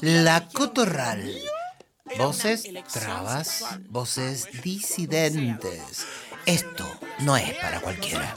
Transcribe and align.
La 0.00 0.48
Cotorral. 0.48 1.34
Voces 2.18 2.68
trabas, 2.92 3.64
voces 3.88 4.48
disidentes. 4.62 6.06
Esto 6.46 6.86
no 7.20 7.36
es 7.36 7.52
para 7.56 7.80
cualquiera. 7.80 8.34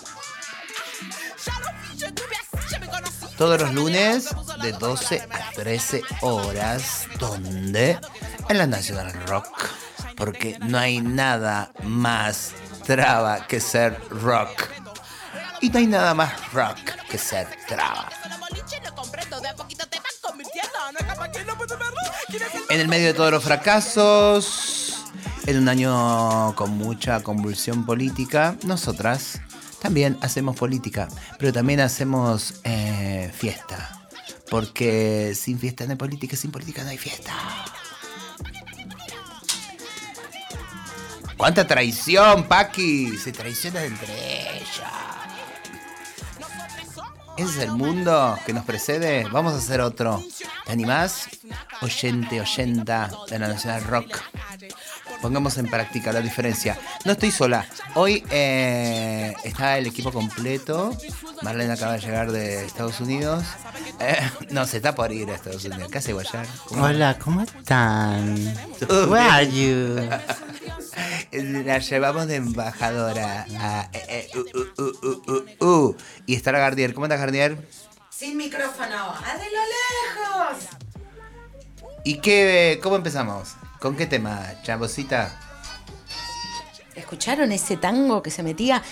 Todos 3.37 3.61
los 3.61 3.73
lunes 3.73 4.29
de 4.61 4.73
12 4.73 5.27
a 5.31 5.51
13 5.51 6.01
horas. 6.21 7.07
¿Dónde? 7.19 7.99
En 8.49 8.57
la 8.57 8.67
National 8.67 9.13
Rock. 9.27 9.69
Porque 10.17 10.57
no 10.59 10.77
hay 10.77 10.99
nada 10.99 11.71
más 11.83 12.51
traba 12.85 13.47
que 13.47 13.59
ser 13.59 13.97
rock. 14.09 14.67
Y 15.61 15.69
no 15.69 15.79
hay 15.79 15.87
nada 15.87 16.13
más 16.13 16.51
rock 16.51 16.79
que 17.09 17.17
ser 17.17 17.47
traba. 17.67 18.09
En 22.69 22.79
el 22.79 22.87
medio 22.87 23.07
de 23.07 23.13
todos 23.13 23.31
los 23.31 23.43
fracasos, 23.43 25.03
en 25.47 25.57
un 25.57 25.69
año 25.69 26.55
con 26.55 26.71
mucha 26.71 27.21
convulsión 27.23 27.85
política, 27.85 28.55
nosotras 28.63 29.41
también 29.81 30.17
hacemos 30.21 30.55
política, 30.55 31.07
pero 31.39 31.51
también 31.51 31.79
hacemos 31.79 32.61
eh, 32.63 33.31
fiesta. 33.33 33.95
Porque 34.49 35.33
sin 35.35 35.59
fiesta 35.59 35.85
no 35.85 35.91
hay 35.91 35.97
política, 35.97 36.35
sin 36.35 36.51
política 36.51 36.83
no 36.83 36.89
hay 36.89 36.97
fiesta. 36.97 37.33
¡Cuánta 41.37 41.65
traición, 41.65 42.47
Paqui! 42.47 43.17
Se 43.17 43.31
traicionan 43.31 43.85
entre. 43.85 44.58
Ese 47.39 47.51
es 47.51 47.57
el 47.59 47.71
mundo 47.71 48.37
que 48.45 48.51
nos 48.51 48.65
precede. 48.65 49.23
Vamos 49.31 49.53
a 49.53 49.57
hacer 49.59 49.79
otro. 49.79 50.21
¿Te 50.65 50.73
animás? 50.73 51.29
Oyente, 51.81 52.41
oyenta 52.41 53.09
de 53.29 53.39
la 53.39 53.47
Nacional 53.47 53.81
Rock. 53.85 54.19
Pongamos 55.21 55.57
en 55.57 55.67
práctica 55.67 56.11
la 56.11 56.19
diferencia. 56.19 56.77
No 57.05 57.13
estoy 57.13 57.31
sola. 57.31 57.65
Hoy 57.95 58.25
eh, 58.29 59.33
está 59.45 59.77
el 59.77 59.87
equipo 59.87 60.11
completo. 60.11 60.91
Marlene 61.41 61.71
acaba 61.71 61.93
de 61.93 61.99
llegar 61.99 62.29
de 62.33 62.65
Estados 62.65 62.99
Unidos. 62.99 63.45
Eh, 64.01 64.19
no, 64.49 64.65
se 64.65 64.77
está 64.77 64.93
por 64.93 65.09
ir 65.13 65.29
a 65.29 65.35
Estados 65.35 65.63
Unidos. 65.63 65.89
¿Qué 65.89 65.99
hace 65.99 66.11
Guayar? 66.11 66.45
Hola, 66.71 67.17
¿cómo 67.19 67.41
están? 67.41 68.35
Where 69.07 69.29
are 69.29 69.49
you? 69.49 70.09
La 71.31 71.79
llevamos 71.79 72.27
de 72.27 72.37
embajadora 72.37 73.45
a 73.57 73.89
eh, 73.93 74.29
uh, 74.35 74.81
uh, 74.81 75.65
uh, 75.65 75.95
y 76.25 76.35
está 76.35 76.51
la 76.51 76.59
Gardier. 76.59 76.93
¿Cómo 76.93 77.05
estás, 77.05 77.19
Gardier? 77.19 77.57
Sin 78.09 78.37
micrófono, 78.37 79.13
¡a 79.13 79.37
de 79.37 79.45
lo 79.45 80.53
lejos! 80.55 80.67
¿Y 82.03 82.19
qué, 82.19 82.79
cómo 82.81 82.95
empezamos? 82.95 83.55
¿Con 83.79 83.95
qué 83.95 84.05
tema, 84.05 84.61
chavosita? 84.63 85.48
¿Escucharon 86.99 87.51
ese 87.53 87.77
tango 87.77 88.21
que 88.21 88.29
se 88.29 88.43
metía? 88.43 88.83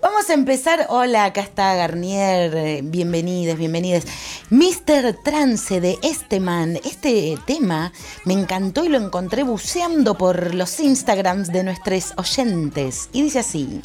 Vamos 0.00 0.30
a 0.30 0.34
empezar. 0.34 0.86
Hola, 0.88 1.26
acá 1.26 1.42
está 1.42 1.74
Garnier. 1.74 2.56
eh, 2.56 2.80
Bienvenidos, 2.82 3.58
bienvenidas. 3.58 4.04
Mr. 4.48 5.18
Trance 5.22 5.78
de 5.80 5.98
este 6.02 6.40
man. 6.40 6.78
Este 6.84 7.36
tema 7.46 7.92
me 8.24 8.32
encantó 8.32 8.84
y 8.84 8.88
lo 8.88 8.96
encontré 8.98 9.42
buceando 9.42 10.16
por 10.16 10.54
los 10.54 10.80
Instagrams 10.80 11.52
de 11.52 11.62
nuestros 11.64 12.14
oyentes. 12.16 13.10
Y 13.12 13.22
dice 13.22 13.40
así. 13.40 13.82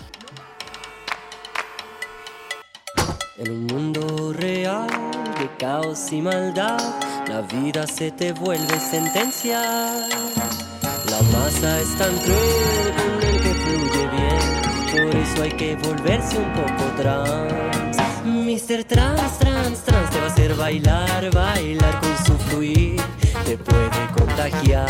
En 3.38 3.52
un 3.52 3.66
mundo 3.66 4.32
real 4.32 4.88
de 5.38 5.50
caos 5.60 6.14
y 6.14 6.22
maldad, 6.22 6.80
la 7.28 7.42
vida 7.42 7.86
se 7.86 8.12
te 8.12 8.32
vuelve 8.32 8.80
sentencia. 8.80 9.60
La 11.10 11.22
masa 11.34 11.82
es 11.82 11.98
tan 11.98 12.18
cruel 12.20 13.25
fluye 13.66 14.08
bien, 14.10 14.40
por 14.92 15.16
eso 15.16 15.44
hay 15.44 15.52
que 15.52 15.76
volverse 15.76 16.38
un 16.38 16.52
poco 16.54 16.84
trans. 16.98 17.98
Mr. 18.26 18.84
Trans, 18.84 19.40
trans, 19.40 19.84
trans 19.84 20.10
te 20.10 20.20
va 20.20 20.26
a 20.26 20.30
hacer 20.30 20.56
bailar, 20.56 21.32
bailar 21.32 22.00
con 22.00 22.26
su 22.26 22.38
fluir, 22.46 23.02
te 23.46 23.58
puede 23.58 23.90
contagiar. 24.18 24.88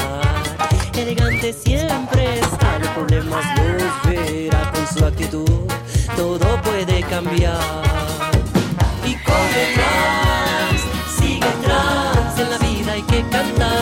Elegante 0.93 1.53
siempre 1.53 2.39
está, 2.39 2.79
los 2.79 2.89
problemas 2.89 3.45
los 3.57 4.11
verá 4.13 4.71
con 4.71 4.87
su 4.87 5.05
actitud, 5.05 5.67
todo 6.15 6.61
puede 6.61 7.01
cambiar. 7.03 7.83
Y 9.05 9.13
corre 9.23 9.65
trans, 9.75 10.81
sigue 11.19 11.51
trans, 11.63 12.39
en 12.39 12.49
la 12.49 12.57
vida 12.57 12.93
hay 12.93 13.01
que 13.03 13.21
cantar 13.29 13.74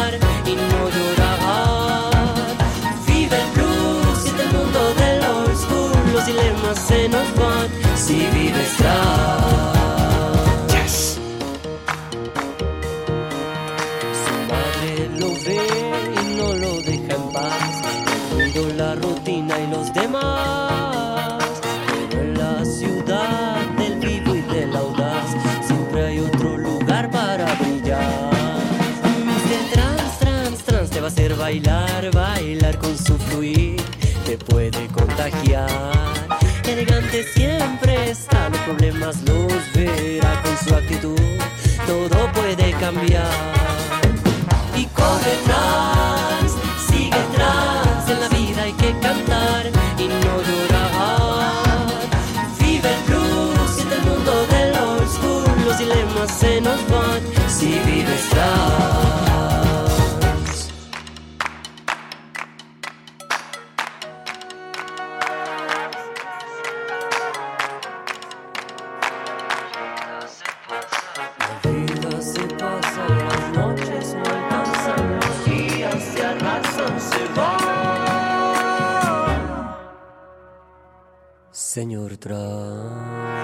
los 6.23 6.35
dilemas 6.35 6.79
se 6.79 7.09
nos 7.09 7.35
van 7.35 7.67
si 7.97 8.27
vives 8.33 8.77
trans. 8.77 8.93
Su 14.23 14.33
madre 14.49 15.09
lo 15.19 15.27
ve 15.43 15.59
y 16.21 16.37
no 16.37 16.53
lo 16.53 16.81
deja 16.81 17.15
en 17.15 17.31
paz. 17.31 17.81
El 18.31 18.53
ruido, 18.53 18.73
la 18.77 18.95
rutina 18.95 19.59
y 19.59 19.67
los 19.67 19.93
demás. 19.93 21.43
Pero 21.87 22.21
en 22.21 22.37
la 22.37 22.65
ciudad 22.65 23.65
del 23.77 23.99
vivo 23.99 24.35
y 24.35 24.41
del 24.41 24.75
audaz 24.75 25.35
siempre 25.65 26.05
hay 26.05 26.19
otro 26.19 26.57
lugar 26.57 27.09
para 27.11 27.53
brillar. 27.55 28.31
Mr. 29.25 29.71
Trans, 29.73 30.19
trans, 30.19 30.63
trans 30.63 30.89
te 30.89 30.99
va 31.01 31.07
a 31.07 31.09
hacer 31.09 31.35
bailar, 31.35 32.11
bailar 32.11 32.77
con 32.77 32.97
su 32.97 33.17
fluir. 33.17 33.81
Te 34.25 34.37
puede 34.37 34.87
contagiar. 34.87 36.12
Elegante 36.73 37.23
siempre 37.35 38.09
está, 38.09 38.49
los 38.49 38.57
problemas 38.61 39.21
los 39.27 39.53
verá 39.75 40.41
con 40.41 40.57
su 40.57 40.73
actitud. 40.73 41.19
Todo 41.85 42.31
puede 42.31 42.71
cambiar 42.79 43.29
y 44.75 44.85
corre 44.87 45.35
trans, 45.45 46.53
sigue 46.89 47.21
trans, 47.35 48.09
en 48.09 48.19
la 48.21 48.27
vida 48.29 48.63
hay 48.63 48.73
que 48.73 48.91
cantar 48.97 49.67
y 49.99 50.07
no 50.07 50.41
llorar. 50.49 51.85
Vive 52.57 52.89
el 52.91 53.03
blues, 53.03 53.69
siente 53.75 53.93
el 53.93 54.01
mundo 54.01 54.47
del 54.47 54.75
old 54.75 55.07
school, 55.07 55.65
los 55.65 55.77
dilemas 55.77 56.31
se 56.39 56.59
nos 56.59 56.79
van 56.89 57.21
si 57.47 57.67
vives 57.85 58.29
trans. 58.31 59.32
Señor 81.73 82.17
Trans. 82.17 82.35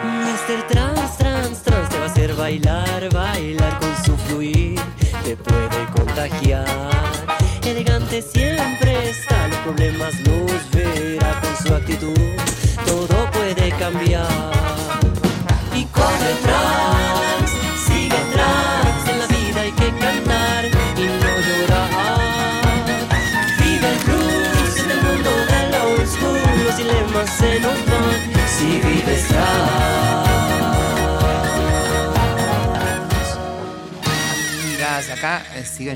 Mr. 0.05 0.67
Trans, 0.67 1.17
Trans, 1.17 1.63
Trans 1.63 1.89
te 1.89 1.97
va 1.97 2.03
a 2.03 2.07
hacer 2.07 2.35
bailar, 2.35 3.11
bailar 3.11 3.79
con 3.79 4.05
su 4.05 4.15
fluir, 4.17 4.79
te 5.23 5.35
puede 5.35 5.85
contagiar. 5.95 6.67
Elegante 7.65 8.21
siempre 8.21 8.58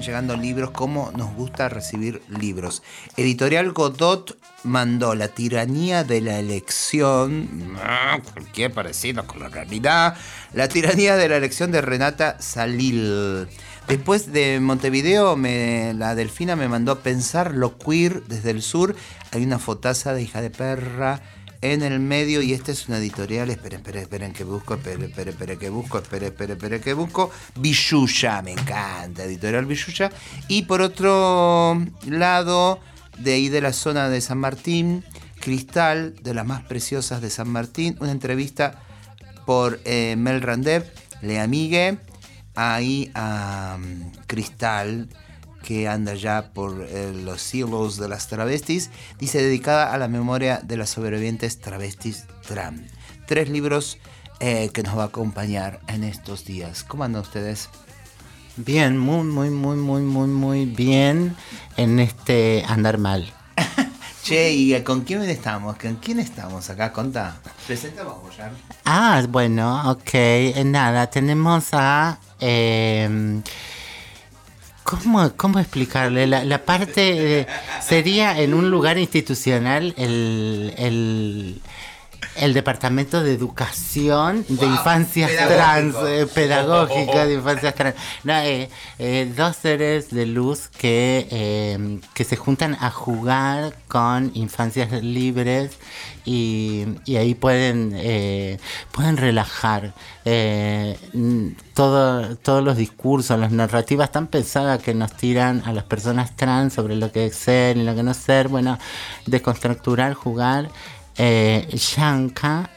llegando 0.01 0.35
libros, 0.35 0.71
como 0.71 1.11
nos 1.15 1.33
gusta 1.33 1.69
recibir 1.69 2.21
libros. 2.29 2.83
Editorial 3.17 3.71
Godot 3.71 4.37
mandó 4.63 5.13
La 5.15 5.27
tiranía 5.27 6.03
de 6.03 6.21
la 6.21 6.39
elección, 6.39 7.75
ah, 7.81 8.19
cualquier 8.33 8.71
parecido 8.71 9.25
con 9.27 9.39
la 9.39 9.49
realidad, 9.49 10.15
La 10.53 10.67
tiranía 10.67 11.15
de 11.15 11.27
la 11.29 11.37
elección 11.37 11.71
de 11.71 11.81
Renata 11.81 12.37
Salil. 12.39 13.47
Después 13.87 14.31
de 14.31 14.59
Montevideo, 14.61 15.35
me- 15.35 15.93
la 15.93 16.15
Delfina 16.15 16.55
me 16.55 16.69
mandó 16.69 16.99
Pensar 16.99 17.51
lo 17.53 17.77
queer 17.77 18.23
desde 18.23 18.51
el 18.51 18.61
sur. 18.61 18.95
Hay 19.31 19.43
una 19.43 19.59
fotaza 19.59 20.13
de 20.13 20.21
hija 20.21 20.41
de 20.41 20.49
perra 20.49 21.21
en 21.63 21.81
el 21.81 22.01
medio 22.01 22.41
y 22.41 22.51
esta 22.51 22.73
es 22.73 22.89
una 22.89 22.97
editorial, 22.97 23.49
esperen, 23.49 23.79
esperen, 23.79 24.01
esperen 24.01 24.33
que 24.33 24.43
busco, 24.43 24.73
esperen, 24.73 25.03
esperen, 25.03 25.29
esperen 25.29 25.57
que 25.57 25.69
busco, 25.69 25.97
esperen, 25.97 26.27
esperen, 26.27 26.57
esperen 26.57 26.81
que 26.81 26.93
busco, 26.93 27.31
Villuya, 27.55 28.41
me 28.41 28.51
encanta, 28.51 29.23
editorial 29.23 29.65
Villuya. 29.65 30.11
Y 30.49 30.63
por 30.63 30.81
otro 30.81 31.81
lado, 32.05 32.81
de 33.17 33.33
ahí 33.33 33.47
de 33.47 33.61
la 33.61 33.71
zona 33.71 34.09
de 34.09 34.19
San 34.19 34.39
Martín, 34.39 35.05
Cristal, 35.39 36.15
de 36.21 36.33
las 36.33 36.45
más 36.45 36.63
preciosas 36.63 37.21
de 37.21 37.29
San 37.29 37.47
Martín, 37.47 37.95
una 38.01 38.11
entrevista 38.11 38.83
por 39.45 39.79
eh, 39.85 40.15
Mel 40.17 40.41
Randev, 40.41 40.83
Le 41.21 41.39
Amigue, 41.39 41.97
ahí 42.55 43.09
a 43.15 43.77
Cristal, 44.27 45.07
que 45.63 45.87
anda 45.87 46.13
ya 46.13 46.51
por 46.53 46.85
eh, 46.87 47.11
los 47.13 47.41
cielos 47.41 47.97
de 47.97 48.07
las 48.07 48.27
travestis, 48.27 48.91
dice 49.17 49.41
dedicada 49.41 49.91
a 49.91 49.97
la 49.97 50.07
memoria 50.07 50.59
de 50.63 50.77
las 50.77 50.91
sobrevivientes 50.91 51.59
travestis 51.59 52.25
Tram. 52.47 52.85
Tres 53.25 53.49
libros 53.49 53.97
eh, 54.39 54.69
que 54.73 54.83
nos 54.83 54.95
va 54.97 55.03
a 55.03 55.07
acompañar 55.07 55.79
en 55.87 56.03
estos 56.03 56.45
días. 56.45 56.83
¿Cómo 56.83 57.05
andan 57.05 57.23
ustedes? 57.23 57.69
Bien, 58.57 58.97
muy, 58.97 59.23
muy, 59.23 59.49
muy, 59.49 59.77
muy, 59.77 60.01
muy, 60.01 60.27
muy 60.27 60.65
bien 60.65 61.35
en 61.77 61.99
este 61.99 62.63
andar 62.67 62.99
mal. 62.99 63.33
Che, 64.23 64.53
¿y 64.53 64.81
con 64.83 65.01
quién 65.01 65.21
estamos? 65.23 65.75
¿Con 65.77 65.95
quién 65.95 66.19
estamos 66.19 66.69
acá? 66.69 66.93
Conta. 66.93 67.41
Presentamos, 67.67 68.37
ya. 68.37 68.51
Ah, 68.85 69.21
bueno, 69.27 69.91
ok. 69.91 70.13
Eh, 70.13 70.63
Nada, 70.65 71.09
tenemos 71.09 71.69
a... 71.73 72.19
eh, 72.39 73.41
¿Cómo, 75.01 75.31
cómo 75.35 75.59
explicarle? 75.59 76.27
La, 76.27 76.43
la 76.43 76.65
parte 76.65 77.39
eh, 77.41 77.47
sería 77.81 78.39
en 78.39 78.53
un 78.53 78.69
lugar 78.69 78.99
institucional 78.99 79.93
el, 79.97 80.73
el, 80.77 81.61
el 82.35 82.53
Departamento 82.53 83.23
de 83.23 83.33
Educación 83.33 84.45
de 84.47 84.65
Infancias. 84.65 85.31
Trans, 85.31 85.95
eh, 86.07 86.27
pedagógica 86.33 87.25
de 87.25 87.35
Infancias 87.35 87.75
Trans. 87.75 87.95
No, 88.23 88.37
eh, 88.39 88.69
eh, 88.99 89.31
dos 89.35 89.55
seres 89.55 90.09
de 90.09 90.25
luz 90.25 90.69
que, 90.69 91.27
eh, 91.31 91.99
que 92.13 92.23
se 92.23 92.35
juntan 92.35 92.77
a 92.79 92.89
jugar 92.89 93.73
con 93.87 94.31
infancias 94.33 94.91
libres 95.03 95.71
y, 96.25 96.85
y 97.05 97.17
ahí 97.17 97.35
pueden, 97.35 97.91
eh, 97.95 98.57
pueden 98.91 99.17
relajar 99.17 99.93
eh, 100.25 100.97
todo, 101.73 102.35
todos 102.37 102.63
los 102.63 102.77
discursos, 102.77 103.39
las 103.39 103.51
narrativas 103.51 104.11
tan 104.11 104.27
pesadas 104.27 104.81
que 104.81 104.93
nos 104.93 105.11
tiran 105.13 105.63
a 105.65 105.73
las 105.73 105.83
personas 105.83 106.35
trans 106.35 106.73
sobre 106.73 106.95
lo 106.95 107.11
que 107.11 107.27
es 107.27 107.35
ser 107.35 107.77
y 107.77 107.83
lo 107.83 107.93
que 107.95 108.03
no 108.03 108.11
es 108.11 108.17
ser. 108.17 108.47
Bueno, 108.47 108.79
desconstructurar, 109.25 110.13
jugar. 110.13 110.69
Eh, 111.17 111.67
Yanka 111.95 112.69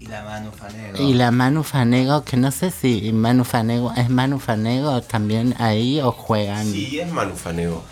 Y 0.00 0.06
la 0.06 0.22
Manu 0.22 0.50
Fanego. 0.50 0.98
y 1.08 1.14
la 1.14 1.30
Manu 1.30 1.62
Fanego, 1.62 2.24
que 2.24 2.36
no 2.36 2.50
sé 2.50 2.70
si 2.70 3.12
Manu 3.12 3.44
Fanego 3.44 3.92
es 3.96 4.08
Manu 4.10 4.38
Fanego 4.40 5.00
también 5.02 5.54
ahí 5.58 6.00
o 6.00 6.10
juegan. 6.12 6.66
Sí, 6.70 6.98
es 6.98 7.10
Manufanego. 7.12 7.84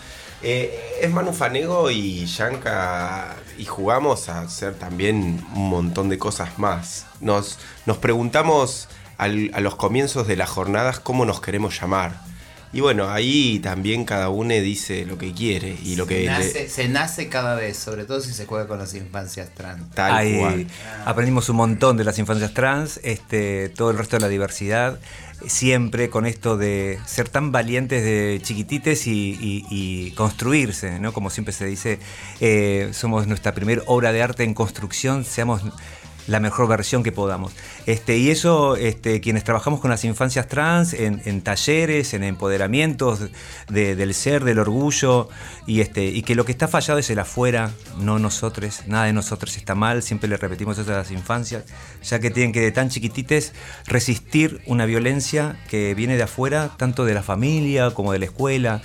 Eh, 0.43 0.97
es 1.01 1.11
Manufanego 1.11 1.91
y 1.91 2.25
Yanka 2.25 3.35
y 3.57 3.65
jugamos 3.65 4.27
a 4.27 4.41
hacer 4.41 4.73
también 4.73 5.45
un 5.55 5.69
montón 5.69 6.09
de 6.09 6.17
cosas 6.17 6.57
más. 6.57 7.05
Nos, 7.21 7.59
nos 7.85 7.97
preguntamos 7.97 8.87
al- 9.17 9.51
a 9.53 9.59
los 9.61 9.75
comienzos 9.75 10.27
de 10.27 10.35
las 10.35 10.49
jornadas 10.49 10.99
cómo 10.99 11.25
nos 11.25 11.39
queremos 11.41 11.79
llamar. 11.79 12.19
Y 12.73 12.79
bueno, 12.79 13.09
ahí 13.09 13.59
también 13.59 14.05
cada 14.05 14.29
uno 14.29 14.53
dice 14.53 15.05
lo 15.05 15.17
que 15.17 15.33
quiere 15.33 15.75
y 15.83 15.97
lo 15.97 16.07
que 16.07 16.15
se, 16.15 16.21
le- 16.21 16.27
nace, 16.29 16.69
se 16.69 16.87
nace 16.87 17.27
cada 17.27 17.55
vez, 17.55 17.75
sobre 17.77 18.05
todo 18.05 18.21
si 18.21 18.31
se 18.33 18.45
juega 18.45 18.67
con 18.67 18.79
las 18.79 18.93
infancias 18.93 19.49
trans. 19.53 19.89
tal 19.93 20.13
Ahí 20.13 20.37
cual. 20.39 20.67
aprendimos 21.05 21.49
un 21.49 21.57
montón 21.57 21.97
de 21.97 22.05
las 22.05 22.17
infancias 22.17 22.53
trans, 22.53 22.99
este, 23.03 23.67
todo 23.69 23.91
el 23.91 23.97
resto 23.97 24.15
de 24.15 24.21
la 24.21 24.29
diversidad, 24.29 24.99
siempre 25.45 26.09
con 26.09 26.25
esto 26.25 26.55
de 26.55 26.99
ser 27.05 27.27
tan 27.27 27.51
valientes 27.51 28.03
de 28.03 28.39
chiquitites 28.41 29.05
y, 29.07 29.37
y- 29.41 29.65
y 29.69 30.11
construirse, 30.11 30.99
¿no? 30.99 31.11
Como 31.13 31.29
siempre 31.29 31.53
se 31.53 31.65
dice, 31.65 31.99
eh, 32.39 32.89
somos 32.93 33.27
nuestra 33.27 33.53
primera 33.53 33.81
obra 33.87 34.13
de 34.13 34.21
arte 34.21 34.43
en 34.43 34.53
construcción, 34.53 35.25
seamos 35.25 35.61
la 36.27 36.39
mejor 36.39 36.67
versión 36.67 37.03
que 37.03 37.11
podamos. 37.11 37.51
Este, 37.85 38.17
y 38.17 38.29
eso, 38.29 38.75
este, 38.75 39.21
quienes 39.21 39.43
trabajamos 39.43 39.79
con 39.79 39.89
las 39.89 40.05
infancias 40.05 40.47
trans, 40.47 40.93
en, 40.93 41.41
talleres, 41.41 42.13
en 42.13 42.23
empoderamientos 42.23 43.29
de- 43.69 43.95
del 43.95 44.13
ser, 44.13 44.43
del 44.43 44.59
orgullo, 44.59 45.29
y, 45.65 45.81
este, 45.81 46.05
y 46.05 46.21
que 46.21 46.35
lo 46.35 46.45
que 46.45 46.51
está 46.51 46.67
fallado 46.67 46.99
es 46.99 47.09
el 47.09 47.19
afuera, 47.19 47.71
no 47.99 48.19
nosotros, 48.19 48.81
nada 48.87 49.05
de 49.05 49.13
nosotros 49.13 49.57
está 49.57 49.75
mal, 49.75 50.03
siempre 50.03 50.29
le 50.29 50.37
repetimos 50.37 50.77
eso 50.77 50.91
a 50.93 50.97
las 50.97 51.11
infancias, 51.11 51.63
ya 52.03 52.19
que 52.19 52.29
tienen 52.29 52.51
que 52.53 52.61
de 52.61 52.71
tan 52.71 52.89
chiquitites 52.89 53.53
resistir 53.87 54.61
una 54.67 54.85
violencia 54.85 55.57
que 55.69 55.95
viene 55.95 56.17
de 56.17 56.23
afuera, 56.23 56.71
tanto 56.77 57.03
de 57.05 57.13
la 57.13 57.23
familia 57.23 57.91
como 57.91 58.11
de 58.13 58.19
la 58.19 58.25
escuela. 58.25 58.81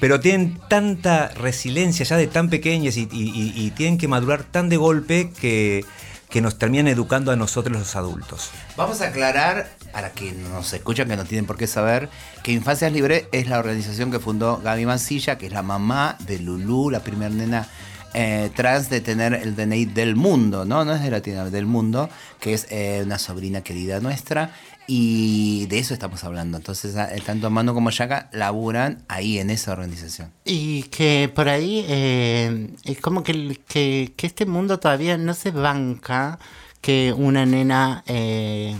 Pero 0.00 0.18
tienen 0.18 0.58
tanta 0.68 1.28
resiliencia 1.28 2.06
ya 2.06 2.16
de 2.16 2.26
tan 2.26 2.48
pequeñas 2.48 2.96
y- 2.96 3.06
y 3.12 3.70
tienen 3.76 3.98
que 3.98 4.08
madurar 4.08 4.44
tan 4.44 4.70
de 4.70 4.78
golpe 4.78 5.30
que, 5.38 5.84
que 6.30 6.40
nos 6.40 6.56
terminan 6.56 6.88
educando 6.88 7.32
a 7.32 7.36
nosotros 7.36 7.76
los 7.76 7.96
adultos. 7.96 8.50
Vamos 8.76 9.00
a 9.00 9.08
aclarar, 9.08 9.68
para 9.92 10.12
que 10.12 10.32
nos 10.32 10.72
escuchan 10.72 11.08
que 11.08 11.16
no 11.16 11.24
tienen 11.24 11.44
por 11.44 11.56
qué 11.56 11.66
saber, 11.66 12.08
que 12.42 12.52
Infancias 12.52 12.92
Libre 12.92 13.28
es 13.32 13.48
la 13.48 13.58
organización 13.58 14.10
que 14.10 14.20
fundó 14.20 14.58
Gaby 14.58 14.86
Mancilla, 14.86 15.36
que 15.36 15.46
es 15.46 15.52
la 15.52 15.62
mamá 15.62 16.16
de 16.20 16.38
Lulú, 16.38 16.90
la 16.90 17.00
primera 17.00 17.34
nena 17.34 17.68
eh, 18.12 18.50
trans 18.56 18.90
de 18.90 19.00
tener 19.00 19.34
el 19.34 19.54
DNI 19.54 19.84
del 19.86 20.16
mundo, 20.16 20.64
¿no? 20.64 20.84
No 20.84 20.94
es 20.94 21.02
de 21.02 21.10
Latinoamérica, 21.10 21.56
del 21.56 21.66
mundo, 21.66 22.10
que 22.40 22.54
es 22.54 22.66
eh, 22.70 23.02
una 23.04 23.18
sobrina 23.18 23.60
querida 23.62 24.00
nuestra. 24.00 24.50
Y 24.86 25.66
de 25.66 25.78
eso 25.78 25.94
estamos 25.94 26.24
hablando. 26.24 26.56
Entonces, 26.56 26.96
a- 26.96 27.14
eh, 27.14 27.20
tanto 27.24 27.48
Manu 27.50 27.74
como 27.74 27.90
Yaka 27.90 28.28
laburan 28.32 29.04
ahí 29.08 29.38
en 29.38 29.50
esa 29.50 29.72
organización. 29.72 30.32
Y 30.44 30.84
que 30.84 31.30
por 31.34 31.48
ahí 31.48 31.84
eh, 31.88 32.70
es 32.84 33.00
como 33.00 33.22
que, 33.22 33.60
que 33.68 34.26
este 34.26 34.46
mundo 34.46 34.80
todavía 34.80 35.16
no 35.16 35.34
se 35.34 35.50
banca 35.52 36.38
que 36.80 37.14
una 37.16 37.44
nena, 37.46 38.02
eh, 38.06 38.76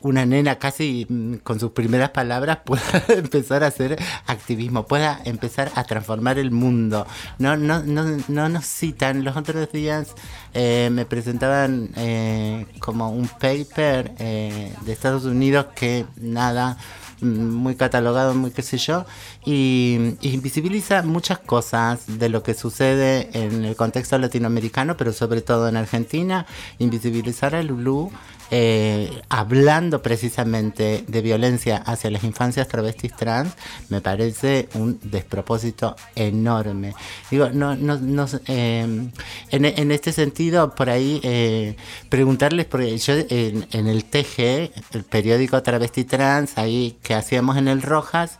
una 0.00 0.26
nena 0.26 0.58
casi 0.58 1.06
mm, 1.08 1.34
con 1.36 1.58
sus 1.58 1.72
primeras 1.72 2.10
palabras 2.10 2.58
pueda 2.64 3.04
empezar 3.08 3.64
a 3.64 3.68
hacer 3.68 3.98
activismo, 4.26 4.86
pueda 4.86 5.20
empezar 5.24 5.70
a 5.74 5.84
transformar 5.84 6.38
el 6.38 6.50
mundo. 6.50 7.06
No, 7.38 7.56
no, 7.56 7.82
no, 7.82 8.04
no 8.28 8.48
nos 8.48 8.66
citan. 8.66 9.24
Los 9.24 9.36
otros 9.36 9.70
días 9.72 10.14
eh, 10.54 10.90
me 10.92 11.04
presentaban 11.04 11.90
eh, 11.96 12.66
como 12.78 13.10
un 13.10 13.28
paper 13.28 14.12
eh, 14.18 14.74
de 14.82 14.92
Estados 14.92 15.24
Unidos 15.24 15.66
que 15.74 16.06
nada 16.16 16.76
muy 17.22 17.76
catalogado, 17.76 18.34
muy 18.34 18.50
qué 18.50 18.62
sé 18.62 18.78
yo, 18.78 19.06
y, 19.44 20.16
y 20.20 20.30
invisibiliza 20.30 21.02
muchas 21.02 21.38
cosas 21.38 22.18
de 22.18 22.28
lo 22.28 22.42
que 22.42 22.54
sucede 22.54 23.30
en 23.32 23.64
el 23.64 23.76
contexto 23.76 24.18
latinoamericano, 24.18 24.96
pero 24.96 25.12
sobre 25.12 25.40
todo 25.40 25.68
en 25.68 25.76
Argentina, 25.76 26.46
invisibilizar 26.78 27.54
a 27.54 27.62
Lulú. 27.62 28.10
Eh, 28.54 29.22
hablando 29.30 30.02
precisamente 30.02 31.06
de 31.08 31.22
violencia 31.22 31.78
hacia 31.78 32.10
las 32.10 32.22
infancias 32.22 32.68
travestis 32.68 33.16
trans, 33.16 33.54
me 33.88 34.02
parece 34.02 34.68
un 34.74 35.00
despropósito 35.02 35.96
enorme. 36.14 36.94
Digo, 37.30 37.48
no, 37.48 37.76
no, 37.76 37.96
no, 37.96 38.26
eh, 38.46 39.08
en, 39.50 39.64
en 39.64 39.90
este 39.90 40.12
sentido, 40.12 40.74
por 40.74 40.90
ahí, 40.90 41.18
eh, 41.22 41.76
preguntarles, 42.10 42.66
porque 42.66 42.98
yo 42.98 43.14
en, 43.16 43.86
el 43.86 44.04
TG, 44.04 44.70
el 44.92 45.04
periódico 45.04 45.62
Travesti 45.62 46.04
Trans, 46.04 46.58
ahí 46.58 46.98
que 47.02 47.14
hacíamos 47.14 47.56
en 47.56 47.68
el 47.68 47.80
Rojas, 47.80 48.38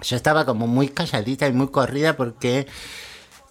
yo 0.00 0.16
estaba 0.16 0.46
como 0.46 0.66
muy 0.66 0.88
calladita 0.88 1.46
y 1.46 1.52
muy 1.52 1.68
corrida 1.68 2.16
porque 2.16 2.66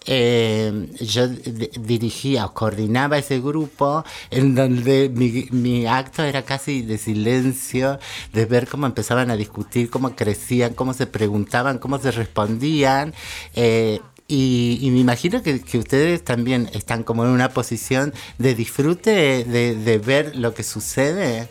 eh, 0.06 0.88
yo 1.00 1.28
di- 1.28 1.70
dirigía 1.78 2.46
o 2.46 2.54
coordinaba 2.54 3.18
ese 3.18 3.40
grupo 3.40 4.04
en 4.30 4.54
donde 4.54 5.08
mi, 5.08 5.86
acto 5.86 6.22
era 6.22 6.42
casi 6.42 6.82
de 6.82 6.98
silencio, 6.98 7.98
de 8.32 8.44
ver 8.46 8.68
cómo 8.68 8.86
empezaban 8.86 9.30
a 9.30 9.36
discutir, 9.36 9.90
cómo 9.90 10.14
crecían, 10.14 10.74
cómo 10.74 10.94
se 10.94 11.06
preguntaban, 11.06 11.78
cómo 11.78 11.98
se 11.98 12.10
respondían. 12.10 13.14
eh, 13.54 14.00
y, 14.26 14.88
me 14.90 15.00
imagino 15.00 15.42
que, 15.42 15.62
ustedes 15.78 16.24
también 16.24 16.70
están 16.72 17.02
como 17.02 17.24
en 17.24 17.30
una 17.30 17.50
posición 17.50 18.14
de 18.38 18.54
disfrute 18.54 19.44
de, 19.44 19.98
ver 19.98 20.36
lo 20.36 20.54
que 20.54 20.62
sucede. 20.62 21.48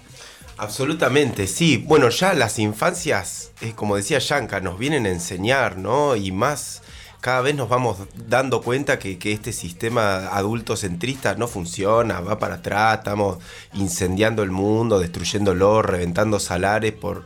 Absolutamente, 0.57 1.45
sí. 1.45 1.77
Bueno, 1.77 2.10
ya 2.10 2.33
las 2.33 2.57
infancias, 2.57 3.51
como 3.75 3.95
decía 3.95 4.17
Yanka, 4.17 4.60
nos 4.60 4.79
vienen 4.79 5.05
a 5.05 5.10
enseñar, 5.10 5.77
¿no? 5.77 6.15
Y 6.15 6.31
más, 6.31 6.81
cada 7.24 7.39
vez 7.39 7.56
nos 7.56 7.70
vamos 7.70 8.00
dando 8.27 8.62
cuenta 8.62 9.00
que, 9.00 9.18
que 9.18 9.32
este 9.32 9.53
sistema 9.53 10.27
adultocentrista 10.27 11.36
no 11.36 11.48
funciona, 11.48 12.20
va 12.20 12.38
para 12.38 12.56
atrás, 12.56 12.98
estamos 12.98 13.38
incendiando 13.74 14.44
el 14.44 14.51
mundo, 14.51 15.00
destruyéndolo, 15.00 15.82
reventando 15.82 16.38
salares 16.42 16.92
por 16.92 17.24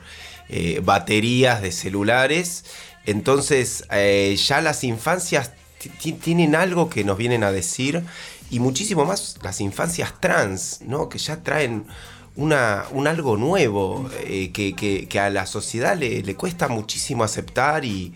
eh, 0.50 0.82
baterías 0.86 1.64
de 1.64 1.72
celulares. 1.72 2.64
Entonces, 3.08 3.86
eh, 3.90 4.36
ya 4.38 4.62
las 4.62 4.84
infancias 4.84 5.54
ti- 5.80 5.90
ti- 5.90 6.14
tienen 6.14 6.54
algo 6.54 6.92
que 6.92 7.04
nos 7.04 7.18
vienen 7.18 7.44
a 7.44 7.52
decir 7.52 8.04
y 8.52 8.60
muchísimo 8.60 9.04
más 9.04 9.40
las 9.42 9.60
infancias 9.62 10.14
trans, 10.22 10.82
¿no? 10.86 11.10
Que 11.10 11.18
ya 11.18 11.42
traen 11.42 11.88
una, 12.36 12.86
un 12.92 13.08
algo 13.08 13.36
nuevo 13.36 14.08
eh, 14.26 14.52
que, 14.54 14.76
que- 14.76 15.20
a 15.20 15.32
la 15.32 15.48
sociedad 15.48 15.98
le, 15.98 16.22
le 16.22 16.36
cuesta 16.36 16.68
muchísimo 16.68 17.24
aceptar 17.24 17.84
y 17.84 18.14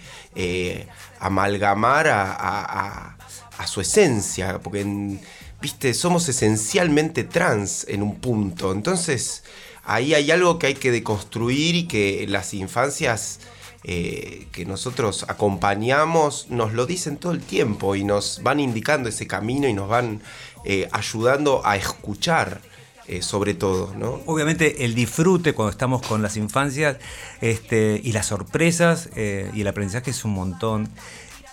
amalgamar 1.22 2.08
a, 2.10 3.16
su 3.68 3.80
esencia, 3.80 4.58
porque 4.58 4.84
viste, 5.62 5.94
somos 5.94 6.28
esencialmente 6.28 7.24
trans 7.24 7.86
en 7.88 8.02
un 8.02 8.20
punto. 8.20 8.72
Entonces, 8.72 9.44
ahí 9.84 10.16
hay 10.16 10.32
algo 10.32 10.58
que 10.58 10.66
hay 10.68 10.74
que 10.74 10.90
deconstruir 10.92 11.76
y 11.76 11.88
que 11.88 12.26
las 12.28 12.56
infancias 12.56 13.40
eh, 13.84 14.48
que 14.52 14.66
nosotros 14.66 15.26
acompañamos 15.28 16.48
nos 16.50 16.74
lo 16.74 16.88
dicen 16.88 17.18
todo 17.18 17.34
el 17.34 17.42
tiempo 17.42 17.96
y 17.96 18.04
nos 18.04 18.42
van 18.42 18.60
indicando 18.60 19.10
ese 19.10 19.28
camino 19.28 19.68
y 19.68 19.74
nos 19.74 19.88
van 19.88 20.22
eh, 20.66 20.90
ayudando 20.92 21.62
a 21.64 21.78
escuchar. 21.78 22.62
Eh, 23.12 23.22
sobre 23.22 23.54
todo, 23.54 23.94
¿no? 23.96 24.22
Obviamente 24.26 24.86
el 24.86 24.96
disfrute 24.96 25.54
cuando 25.54 25.72
estamos 25.72 26.02
con 26.02 26.22
las 26.22 26.38
infancias 26.38 26.98
este, 27.42 28.00
y 28.04 28.12
las 28.14 28.26
sorpresas 28.28 29.10
eh, 29.16 29.52
y 29.54 29.62
el 29.62 29.68
aprendizaje 29.68 30.12
es 30.12 30.26
un 30.26 30.34
montón. 30.34 30.90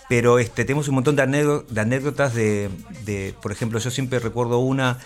Pero 0.07 0.39
este, 0.39 0.65
tenemos 0.65 0.87
un 0.87 0.95
montón 0.95 1.15
de, 1.15 1.21
anécdo- 1.23 1.65
de 1.67 1.81
anécdotas 1.81 2.33
de, 2.33 2.69
de, 3.05 3.35
por 3.41 3.51
ejemplo, 3.51 3.77
yo 3.77 3.91
siempre 3.91 4.17
recuerdo 4.17 4.57
una 4.57 4.97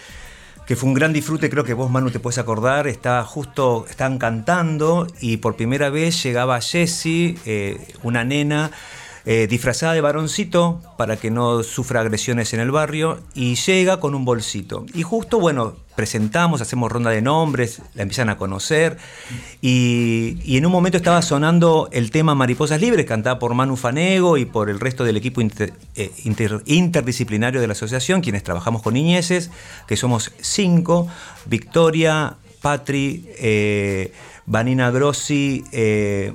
que 0.65 0.77
fue 0.77 0.88
un 0.88 0.93
gran 0.95 1.12
disfrute, 1.12 1.50
creo 1.50 1.65
que 1.65 1.74
vos 1.74 1.91
Manu 1.91 2.10
te 2.10 2.19
puedes 2.22 2.38
acordar, 2.38 2.88
estaba 2.88 3.22
justo, 3.25 3.86
estaban 3.89 4.17
cantando 4.17 5.07
y 5.19 5.36
por 5.38 5.57
primera 5.57 5.89
vez 5.89 6.24
llegaba 6.24 6.62
Jessie, 6.62 7.38
eh, 7.45 7.86
una 8.01 8.24
nena, 8.24 8.72
eh, 9.25 9.48
disfrazada 9.48 9.94
de 9.94 10.01
varoncito 10.01 10.82
para 10.98 11.15
que 11.15 11.32
no 11.32 11.63
sufra 11.63 12.01
agresiones 12.01 12.53
en 12.53 12.60
el 12.60 12.72
barrio 12.72 13.20
y 13.34 13.56
llega 13.56 14.00
con 14.00 14.15
un 14.15 14.25
bolsito. 14.25 14.86
Y 14.94 15.03
justo, 15.03 15.39
bueno, 15.39 15.75
presentamos, 15.96 16.62
hacemos 16.62 16.92
ronda 16.92 17.12
de 17.12 17.22
nombres, 17.22 17.82
la 17.94 18.01
empiezan 18.01 18.30
a 18.30 18.38
conocer 18.38 18.98
y, 19.62 20.58
en 20.58 20.65
un 20.65 20.72
momento 20.72 20.98
estaba 20.98 21.22
sonando 21.22 21.88
el 21.92 22.12
tema 22.12 22.36
Mariposas 22.36 22.82
Libres, 22.82 23.06
cantado 23.06 23.39
por 23.39 23.53
Manu 23.53 23.77
Fanego 23.77 24.38
y 24.38 24.46
por 24.46 24.70
el 24.70 24.80
resto 24.80 25.03
del 25.03 25.15
equipo 25.18 25.39
eh, 25.39 26.12
inter- 26.25 26.63
interdisciplinario 26.65 27.62
de 27.62 27.68
la 27.68 27.74
asociación, 27.74 28.22
quienes 28.22 28.44
trabajamos 28.44 28.82
con 28.82 28.96
niñeces, 28.96 29.51
que 29.88 29.96
somos 29.96 30.34
cinco, 30.42 31.08
Victoria, 31.46 32.36
Patri, 32.62 33.25
eh, 33.38 34.12
Vanina 34.46 34.92
Grossi, 34.92 35.63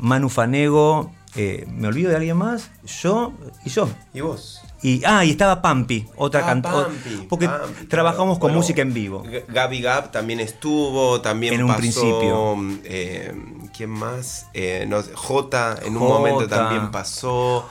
Manu 0.01 0.31
Fanego, 0.31 1.13
eh, 1.41 1.67
¿me 1.71 1.89
olvido 1.89 2.11
de 2.11 2.17
alguien 2.17 2.37
más? 2.37 2.71
Yo 3.03 3.33
y 3.65 3.71
yo. 3.71 3.89
¿Y 4.13 4.21
vos? 4.21 4.61
Y, 4.83 5.03
ah, 5.07 5.25
y 5.25 5.31
estaba 5.31 5.63
Pampi, 5.63 6.07
otra 6.17 6.41
Ah, 6.43 6.47
cantante. 6.47 7.27
Porque 7.29 7.49
Pampi, 7.49 7.87
trabajamos 7.87 8.39
claro. 8.39 8.41
con 8.41 8.49
Bueno, 8.51 8.59
música 8.59 8.83
en 8.83 8.93
vivo. 8.93 9.25
Gaby 9.49 9.81
Gab 9.81 10.11
también 10.13 10.41
estuvo, 10.41 11.21
también 11.21 11.55
En 11.55 11.63
un 11.63 11.69
pasó, 11.69 11.79
principio. 11.81 12.57
eh, 12.85 13.33
¿Quién 13.77 13.91
más? 13.91 14.47
Eh, 14.55 14.85
no 14.89 15.03
Jota 15.15 15.79
en 15.85 15.97
un 15.97 16.03
momento 16.09 16.47
también 16.49 16.91
pasó. 16.91 17.69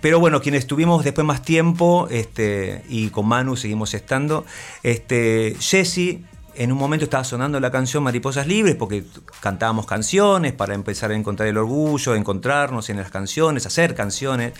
Pero 0.00 0.20
bueno, 0.20 0.40
quienes 0.40 0.60
estuvimos 0.60 1.02
después 1.04 1.26
más 1.26 1.42
tiempo, 1.42 2.06
este, 2.10 2.82
y 2.88 3.08
con 3.10 3.26
Manu 3.26 3.56
seguimos 3.56 3.92
estando, 3.94 4.44
este, 4.82 5.56
Jesse 5.58 6.18
en 6.56 6.72
un 6.72 6.78
momento 6.78 7.04
estaba 7.04 7.24
sonando 7.24 7.60
la 7.60 7.70
canción 7.70 8.02
Mariposas 8.02 8.46
Libres, 8.46 8.74
porque 8.76 9.04
cantábamos 9.40 9.86
canciones 9.86 10.52
para 10.52 10.74
empezar 10.74 11.10
a 11.10 11.14
encontrar 11.14 11.48
el 11.48 11.56
orgullo, 11.58 12.14
encontrarnos 12.14 12.90
en 12.90 12.96
las 12.96 13.10
canciones, 13.10 13.66
hacer 13.66 13.94
canciones, 13.94 14.52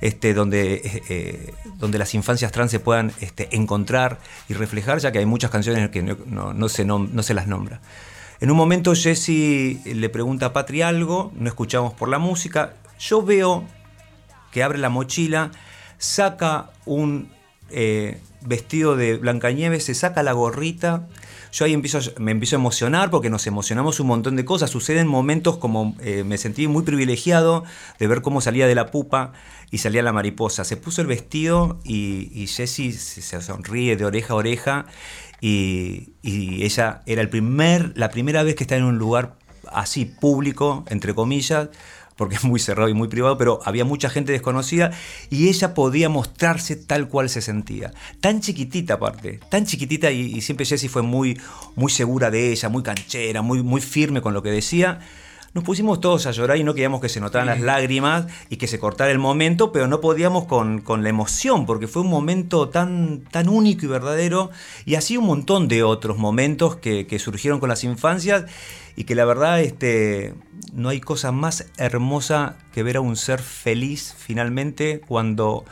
este, 0.00 0.34
donde, 0.34 0.74
eh, 0.74 1.02
eh, 1.08 1.54
donde 1.76 1.98
las 1.98 2.14
infancias 2.14 2.52
trans 2.52 2.70
se 2.70 2.80
puedan 2.80 3.12
este, 3.20 3.54
encontrar 3.56 4.18
y 4.48 4.54
reflejar, 4.54 4.98
ya 4.98 5.12
que 5.12 5.18
hay 5.18 5.26
muchas 5.26 5.50
canciones 5.50 5.90
que 5.90 6.02
no, 6.02 6.68
se, 6.68 6.84
no 6.84 7.22
se 7.22 7.34
las 7.34 7.46
nombra. 7.46 7.80
En 8.40 8.52
un 8.52 8.56
momento 8.56 8.94
Jesse 8.94 9.80
le 9.84 10.08
pregunta 10.10 10.46
a 10.46 10.52
Patri 10.52 10.82
algo, 10.82 11.32
no 11.34 11.48
escuchamos 11.48 11.92
por 11.94 12.08
la 12.08 12.18
música, 12.18 12.74
yo 13.00 13.22
veo 13.22 13.64
que 14.52 14.62
abre 14.62 14.78
la 14.78 14.90
mochila, 14.90 15.50
saca 15.98 16.70
un 16.86 17.30
eh, 17.70 18.20
vestido 18.40 18.96
de 18.96 19.16
Blancanieves, 19.16 19.84
se 19.84 19.94
saca 19.94 20.22
la 20.22 20.32
gorrita. 20.32 21.06
Yo 21.52 21.64
ahí 21.64 21.72
empiezo, 21.72 22.00
me 22.18 22.32
empiezo 22.32 22.56
a 22.56 22.58
emocionar 22.58 23.10
porque 23.10 23.30
nos 23.30 23.46
emocionamos 23.46 24.00
un 24.00 24.06
montón 24.08 24.36
de 24.36 24.44
cosas. 24.44 24.70
Suceden 24.70 25.06
momentos 25.06 25.58
como 25.58 25.96
eh, 26.00 26.24
me 26.24 26.38
sentí 26.38 26.68
muy 26.68 26.82
privilegiado 26.82 27.64
de 27.98 28.06
ver 28.06 28.22
cómo 28.22 28.40
salía 28.40 28.66
de 28.66 28.74
la 28.74 28.90
pupa 28.90 29.32
y 29.70 29.78
salía 29.78 30.02
la 30.02 30.12
mariposa. 30.12 30.64
Se 30.64 30.76
puso 30.76 31.00
el 31.00 31.06
vestido 31.06 31.80
y, 31.84 32.30
y 32.32 32.46
Jessie 32.46 32.92
se, 32.92 33.22
se 33.22 33.42
sonríe 33.42 33.96
de 33.96 34.04
oreja 34.04 34.34
a 34.34 34.36
oreja 34.36 34.86
y, 35.40 36.14
y 36.22 36.64
ella 36.64 37.02
era 37.06 37.22
el 37.22 37.28
primer, 37.28 37.92
la 37.96 38.10
primera 38.10 38.42
vez 38.42 38.54
que 38.54 38.64
está 38.64 38.76
en 38.76 38.84
un 38.84 38.98
lugar 38.98 39.36
así 39.72 40.04
público, 40.04 40.84
entre 40.88 41.14
comillas, 41.14 41.68
porque 42.18 42.34
es 42.34 42.44
muy 42.44 42.58
cerrado 42.58 42.90
y 42.90 42.94
muy 42.94 43.06
privado, 43.06 43.38
pero 43.38 43.60
había 43.64 43.84
mucha 43.84 44.10
gente 44.10 44.32
desconocida 44.32 44.90
y 45.30 45.48
ella 45.48 45.72
podía 45.72 46.08
mostrarse 46.08 46.74
tal 46.74 47.08
cual 47.08 47.30
se 47.30 47.40
sentía. 47.40 47.94
Tan 48.20 48.40
chiquitita 48.40 48.94
aparte, 48.94 49.38
tan 49.48 49.64
chiquitita 49.64 50.10
y, 50.10 50.22
y 50.36 50.40
siempre 50.40 50.66
Jessie 50.66 50.88
fue 50.88 51.02
muy, 51.02 51.40
muy 51.76 51.92
segura 51.92 52.30
de 52.30 52.50
ella, 52.50 52.68
muy 52.68 52.82
canchera, 52.82 53.40
muy, 53.40 53.62
muy 53.62 53.80
firme 53.80 54.20
con 54.20 54.34
lo 54.34 54.42
que 54.42 54.50
decía. 54.50 54.98
Nos 55.54 55.64
pusimos 55.64 56.00
todos 56.00 56.26
a 56.26 56.32
llorar 56.32 56.58
y 56.58 56.64
no 56.64 56.74
queríamos 56.74 57.00
que 57.00 57.08
se 57.08 57.20
notaran 57.20 57.46
las 57.46 57.60
lágrimas 57.60 58.26
y 58.50 58.56
que 58.56 58.66
se 58.66 58.78
cortara 58.78 59.10
el 59.10 59.18
momento, 59.18 59.72
pero 59.72 59.86
no 59.86 60.00
podíamos 60.00 60.44
con, 60.44 60.80
con 60.80 61.02
la 61.02 61.08
emoción, 61.08 61.66
porque 61.66 61.86
fue 61.86 62.02
un 62.02 62.10
momento 62.10 62.68
tan, 62.68 63.20
tan 63.30 63.48
único 63.48 63.86
y 63.86 63.88
verdadero, 63.88 64.50
y 64.84 64.96
así 64.96 65.16
un 65.16 65.24
montón 65.24 65.66
de 65.66 65.82
otros 65.82 66.18
momentos 66.18 66.76
que, 66.76 67.06
que 67.06 67.18
surgieron 67.18 67.60
con 67.60 67.70
las 67.70 67.82
infancias 67.82 68.44
y 68.98 69.04
que 69.04 69.14
la 69.14 69.24
verdad 69.24 69.60
este, 69.60 70.34
no 70.72 70.88
hay 70.88 71.00
cosa 71.00 71.30
más 71.30 71.66
hermosa 71.76 72.56
que 72.72 72.82
ver 72.82 72.96
a 72.96 73.00
un 73.00 73.14
ser 73.14 73.40
feliz 73.40 74.12
finalmente 74.18 75.00
cuando 75.06 75.64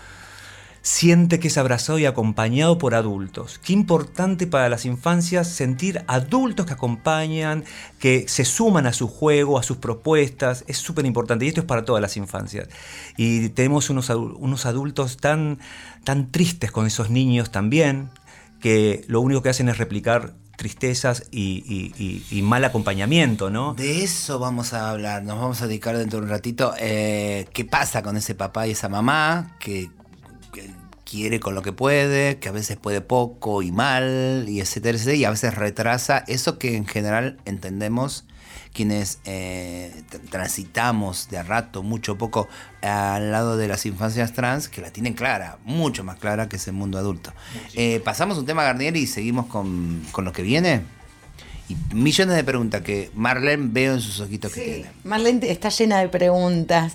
siente 0.82 1.40
que 1.40 1.48
es 1.48 1.58
abrazado 1.58 1.98
y 1.98 2.06
acompañado 2.06 2.78
por 2.78 2.94
adultos. 2.94 3.58
Qué 3.58 3.72
importante 3.72 4.46
para 4.46 4.68
las 4.68 4.84
infancias 4.84 5.48
sentir 5.48 6.04
adultos 6.06 6.66
que 6.66 6.74
acompañan, 6.74 7.64
que 7.98 8.28
se 8.28 8.44
suman 8.44 8.86
a 8.86 8.92
su 8.92 9.08
juego, 9.08 9.58
a 9.58 9.64
sus 9.64 9.78
propuestas. 9.78 10.62
Es 10.68 10.76
súper 10.78 11.04
importante 11.04 11.46
y 11.46 11.48
esto 11.48 11.62
es 11.62 11.66
para 11.66 11.84
todas 11.84 12.00
las 12.00 12.16
infancias. 12.16 12.68
Y 13.16 13.48
tenemos 13.48 13.90
unos, 13.90 14.08
unos 14.08 14.66
adultos 14.66 15.16
tan, 15.16 15.58
tan 16.04 16.30
tristes 16.30 16.70
con 16.70 16.86
esos 16.86 17.10
niños 17.10 17.50
también, 17.50 18.08
que 18.60 19.04
lo 19.08 19.20
único 19.20 19.42
que 19.42 19.48
hacen 19.48 19.68
es 19.68 19.78
replicar 19.78 20.34
tristezas 20.56 21.24
y, 21.30 21.92
y- 22.30 22.42
mal 22.42 22.64
acompañamiento, 22.64 23.50
¿no? 23.50 23.74
De 23.74 24.02
eso 24.04 24.38
vamos 24.38 24.72
a 24.72 24.90
hablar, 24.90 25.22
nos 25.22 25.38
vamos 25.38 25.62
a 25.62 25.66
dedicar 25.66 25.96
dentro 25.96 26.18
de 26.18 26.24
un 26.26 26.30
ratito. 26.30 26.74
eh, 26.78 27.46
¿Qué 27.52 27.64
pasa 27.64 28.02
con 28.02 28.16
ese 28.16 28.34
papá 28.34 28.66
y 28.66 28.72
esa 28.72 28.88
mamá 28.88 29.56
que, 29.60 29.90
que 30.52 30.70
quiere 31.04 31.38
con 31.40 31.54
lo 31.54 31.62
que 31.62 31.72
puede, 31.72 32.38
que 32.38 32.48
a 32.48 32.52
veces 32.52 32.76
puede 32.76 33.00
poco 33.00 33.62
y 33.62 33.70
mal, 33.72 34.46
y 34.48 34.60
etcétera, 34.60 34.96
etcétera, 34.96 35.16
y 35.16 35.24
a 35.24 35.30
veces 35.30 35.54
retrasa 35.54 36.24
eso 36.26 36.58
que 36.58 36.76
en 36.76 36.86
general 36.86 37.38
entendemos 37.44 38.24
quienes 38.76 39.18
eh, 39.24 40.02
tr- 40.10 40.20
transitamos 40.30 41.28
de 41.30 41.38
a 41.38 41.42
rato, 41.42 41.82
mucho 41.82 42.12
o 42.12 42.18
poco, 42.18 42.46
al 42.82 43.32
lado 43.32 43.56
de 43.56 43.66
las 43.68 43.86
infancias 43.86 44.32
trans, 44.34 44.68
que 44.68 44.80
la 44.82 44.90
tienen 44.90 45.14
clara, 45.14 45.58
mucho 45.64 46.04
más 46.04 46.18
clara 46.18 46.48
que 46.48 46.56
ese 46.56 46.72
mundo 46.72 46.98
adulto. 46.98 47.32
Eh, 47.74 48.00
pasamos 48.04 48.36
un 48.38 48.44
tema, 48.46 48.62
Garnier, 48.64 48.96
y 48.96 49.06
seguimos 49.06 49.46
con, 49.46 50.02
con 50.12 50.24
lo 50.24 50.32
que 50.32 50.42
viene. 50.42 50.82
Y 51.68 51.76
millones 51.94 52.36
de 52.36 52.44
preguntas 52.44 52.82
que 52.82 53.10
Marlene 53.14 53.68
veo 53.72 53.94
en 53.94 54.00
sus 54.00 54.20
ojitos 54.20 54.52
que 54.52 54.60
tiene. 54.60 54.86
Marlene 55.02 55.50
está 55.50 55.68
llena 55.68 55.98
de 55.98 56.08
preguntas. 56.08 56.94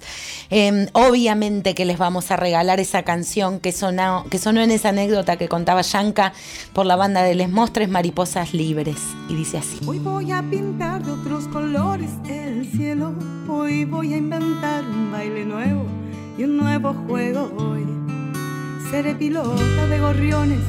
Eh, 0.49 0.87
obviamente 0.93 1.75
que 1.75 1.83
les 1.83 1.97
vamos 1.97 2.31
a 2.31 2.37
regalar 2.37 2.79
esa 2.79 3.03
canción 3.03 3.59
que 3.59 3.73
sonó, 3.73 4.25
que 4.29 4.37
sonó 4.37 4.61
en 4.61 4.71
esa 4.71 4.89
anécdota 4.89 5.35
que 5.35 5.49
contaba 5.49 5.81
Yanka 5.81 6.31
por 6.71 6.85
la 6.85 6.95
banda 6.95 7.21
de 7.23 7.35
Les 7.35 7.49
Mostres 7.49 7.89
Mariposas 7.89 8.53
Libres. 8.53 8.97
Y 9.27 9.35
dice 9.35 9.57
así. 9.57 9.79
Hoy 9.85 9.99
voy 9.99 10.31
a 10.31 10.41
pintar 10.41 11.03
de 11.03 11.11
otros 11.11 11.47
colores 11.49 12.09
el 12.29 12.65
cielo. 12.71 13.13
Hoy 13.49 13.83
voy 13.83 14.13
a 14.13 14.17
inventar 14.17 14.85
un 14.85 15.11
baile 15.11 15.43
nuevo 15.43 15.85
y 16.37 16.43
un 16.43 16.55
nuevo 16.55 16.93
juego 17.07 17.51
hoy. 17.57 17.85
Seré 18.89 19.15
pilota 19.15 19.87
de 19.87 19.99
gorriones, 19.99 20.59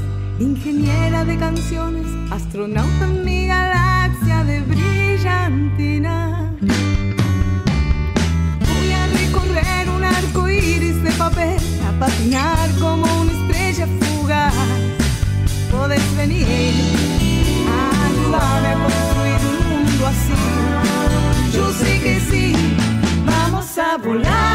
ingeniera 0.41 1.25
de 1.25 1.37
canciones, 1.39 2.07
astronauta 2.33 3.05
en 3.05 3.25
mi 3.25 3.47
galaxia 3.47 3.92
de 4.45 4.61
brillantina. 4.61 6.51
Voy 8.61 8.93
a 8.93 9.07
recorrer 9.07 9.89
un 9.89 10.05
arco 10.05 10.49
iris 10.49 11.03
de 11.03 11.11
papel, 11.13 11.59
a 11.87 11.93
patinar 11.99 12.71
como 12.81 13.07
una 13.21 13.33
estrella 13.33 13.87
fugaz. 14.01 14.55
Podés 15.71 16.17
venir 16.17 16.47
a 17.69 18.07
ayudarme 18.07 18.69
a 18.69 18.77
construir 18.85 19.41
un 19.51 19.59
mundo 19.71 20.07
así. 20.07 20.41
Yo 21.55 21.73
sé 21.73 22.01
que 22.01 22.21
sí, 22.31 22.77
vamos 23.25 23.79
a 23.79 23.97
volar 23.99 24.52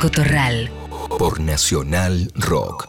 Cotorral. 0.00 0.70
Por 1.18 1.40
Nacional 1.40 2.30
Rock. 2.34 2.88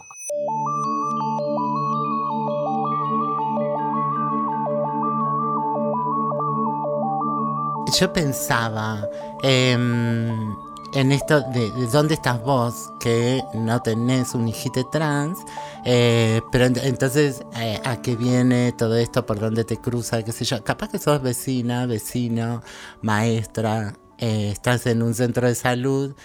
Yo 8.00 8.14
pensaba 8.14 9.10
em, 9.44 10.56
en 10.94 11.12
esto 11.12 11.42
de, 11.52 11.70
de 11.72 11.88
dónde 11.88 12.14
estás 12.14 12.42
vos, 12.42 12.92
que 13.00 13.44
no 13.54 13.82
tenés 13.82 14.34
un 14.34 14.48
hijite 14.48 14.86
trans, 14.92 15.40
eh, 15.84 16.42
pero 16.52 16.66
ent- 16.68 16.80
entonces 16.84 17.44
eh, 17.58 17.80
a 17.84 18.02
qué 18.02 18.16
viene 18.16 18.72
todo 18.72 18.96
esto, 18.96 19.26
por 19.26 19.40
dónde 19.40 19.66
te 19.66 19.78
cruza, 19.78 20.24
qué 20.24 20.32
sé 20.32 20.46
yo. 20.46 20.64
Capaz 20.64 20.88
que 20.90 21.00
sos 21.00 21.22
vecina, 21.22 21.86
vecino, 21.86 22.62
maestra, 23.02 23.94
eh, 24.18 24.52
estás 24.52 24.86
en 24.88 25.02
un 25.04 25.14
centro 25.14 25.48
de 25.48 25.56
salud 25.56 26.16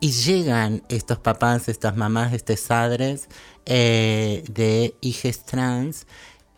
y 0.00 0.10
llegan 0.12 0.82
estos 0.88 1.18
papás, 1.18 1.68
estas 1.68 1.96
mamás, 1.96 2.32
estos 2.32 2.60
padres 2.60 3.28
eh, 3.66 4.44
de 4.48 4.94
hijes 5.00 5.44
trans 5.44 6.06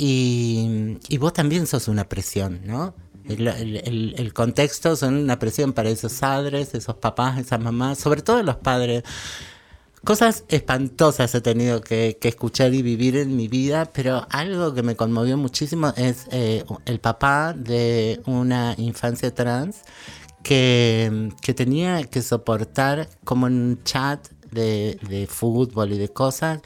y, 0.03 0.99
vos 1.19 1.33
también 1.33 1.67
sos 1.67 1.89
una 1.89 2.09
presión, 2.09 2.63
¿no? 2.65 2.95
El, 3.29 4.33
contexto 4.33 4.97
son 4.97 5.15
una 5.15 5.39
presión 5.39 5.75
para 5.75 5.91
esos 5.91 6.15
padres, 6.15 6.75
esos 6.75 6.97
papás, 6.97 7.39
esas 7.39 7.61
mamás, 7.61 7.99
sobre 7.99 8.23
todo 8.23 8.43
los 8.43 8.57
padres. 8.57 9.05
Cosas 10.03 10.45
espantosas 10.49 11.35
he 11.35 11.43
tenido 11.43 11.83
que, 11.83 12.17
que 12.19 12.29
escuchar 12.29 12.73
y 12.73 12.81
vivir 12.81 13.19
en 13.19 13.37
mi 13.37 13.47
vida, 13.49 13.91
pero 13.93 14.27
algo 14.31 14.73
que 14.73 14.83
me 14.83 14.97
conmovió 14.97 15.37
muchísimo 15.37 15.93
es 15.97 16.27
eh, 16.33 16.65
el 16.87 16.99
papá 16.99 17.53
de 17.55 18.23
una 18.25 18.75
infancia 18.79 19.35
trans 19.35 19.83
que, 20.43 21.33
tenía 21.55 22.05
que 22.05 22.23
soportar 22.23 23.09
como 23.25 23.47
en 23.47 23.55
un 23.55 23.85
chat 23.85 24.29
de, 24.51 24.99
de 25.09 25.27
fútbol 25.27 25.93
y 25.93 25.99
de 25.99 26.09
cosas, 26.09 26.61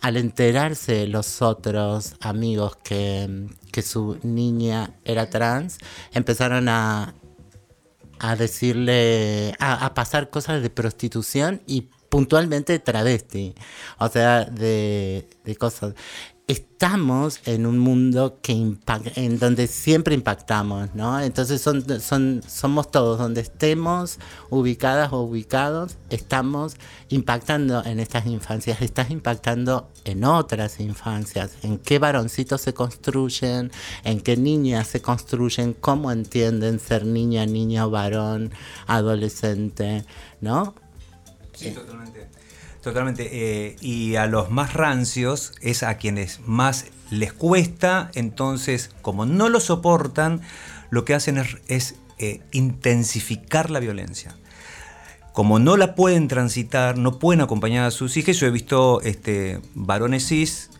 al 0.00 0.16
enterarse 0.16 1.06
los 1.06 1.40
otros 1.42 2.14
amigos 2.20 2.76
que, 2.76 3.46
que 3.70 3.82
su 3.82 4.18
niña 4.22 4.94
era 5.04 5.30
trans, 5.30 5.78
empezaron 6.12 6.68
a, 6.68 7.14
a 8.18 8.36
decirle, 8.36 9.54
a, 9.58 9.84
a 9.86 9.94
pasar 9.94 10.30
cosas 10.30 10.62
de 10.62 10.70
prostitución 10.70 11.62
y 11.66 11.88
puntualmente 12.08 12.78
travesti, 12.78 13.54
o 13.98 14.08
sea, 14.08 14.44
de, 14.44 15.28
de 15.44 15.56
cosas. 15.56 15.94
Estamos 16.48 17.40
en 17.44 17.66
un 17.66 17.78
mundo 17.78 18.38
que 18.40 18.54
impact- 18.54 19.12
en 19.16 19.38
donde 19.38 19.66
siempre 19.66 20.14
impactamos, 20.14 20.94
¿no? 20.94 21.20
Entonces 21.20 21.60
son, 21.60 21.84
son, 22.00 22.40
somos 22.48 22.90
todos, 22.90 23.18
donde 23.18 23.42
estemos 23.42 24.18
ubicadas 24.48 25.12
o 25.12 25.20
ubicados, 25.20 25.98
estamos 26.08 26.76
impactando 27.10 27.84
en 27.84 28.00
estas 28.00 28.24
infancias, 28.24 28.80
estás 28.80 29.10
impactando 29.10 29.90
en 30.04 30.24
otras 30.24 30.80
infancias, 30.80 31.50
en 31.62 31.76
qué 31.76 31.98
varoncitos 31.98 32.62
se 32.62 32.72
construyen, 32.72 33.70
en 34.04 34.20
qué 34.22 34.38
niñas 34.38 34.86
se 34.86 35.02
construyen, 35.02 35.74
cómo 35.74 36.10
entienden 36.10 36.80
ser 36.80 37.04
niña, 37.04 37.44
niño, 37.44 37.90
varón, 37.90 38.52
adolescente, 38.86 40.06
¿no? 40.40 40.74
Sí, 41.52 41.72
totalmente. 41.72 42.26
Totalmente. 42.82 43.28
eh, 43.32 43.76
y 43.80 44.16
a 44.16 44.26
los 44.26 44.50
más 44.50 44.74
rancios 44.74 45.52
es 45.60 45.82
a 45.82 45.96
quienes 45.96 46.40
más 46.46 46.86
les 47.10 47.32
cuesta, 47.32 48.10
entonces, 48.14 48.90
como 49.02 49.26
no 49.26 49.48
lo 49.48 49.60
soportan, 49.60 50.40
lo 50.90 51.04
que 51.04 51.14
hacen 51.14 51.42
es, 51.68 51.94
eh, 52.18 52.40
intensificar 52.52 53.70
la 53.70 53.80
violencia. 53.80 54.36
Como 55.32 55.58
no 55.58 55.76
la 55.76 55.94
pueden 55.94 56.26
transitar, 56.28 56.98
no 56.98 57.18
pueden 57.18 57.40
acompañar 57.40 57.84
a 57.84 57.90
sus 57.90 58.16
hijas, 58.16 58.36
yo 58.38 58.46
he 58.46 58.50
visto 58.50 59.00
este, 59.02 59.60
varones 59.74 60.26
cis 60.26 60.70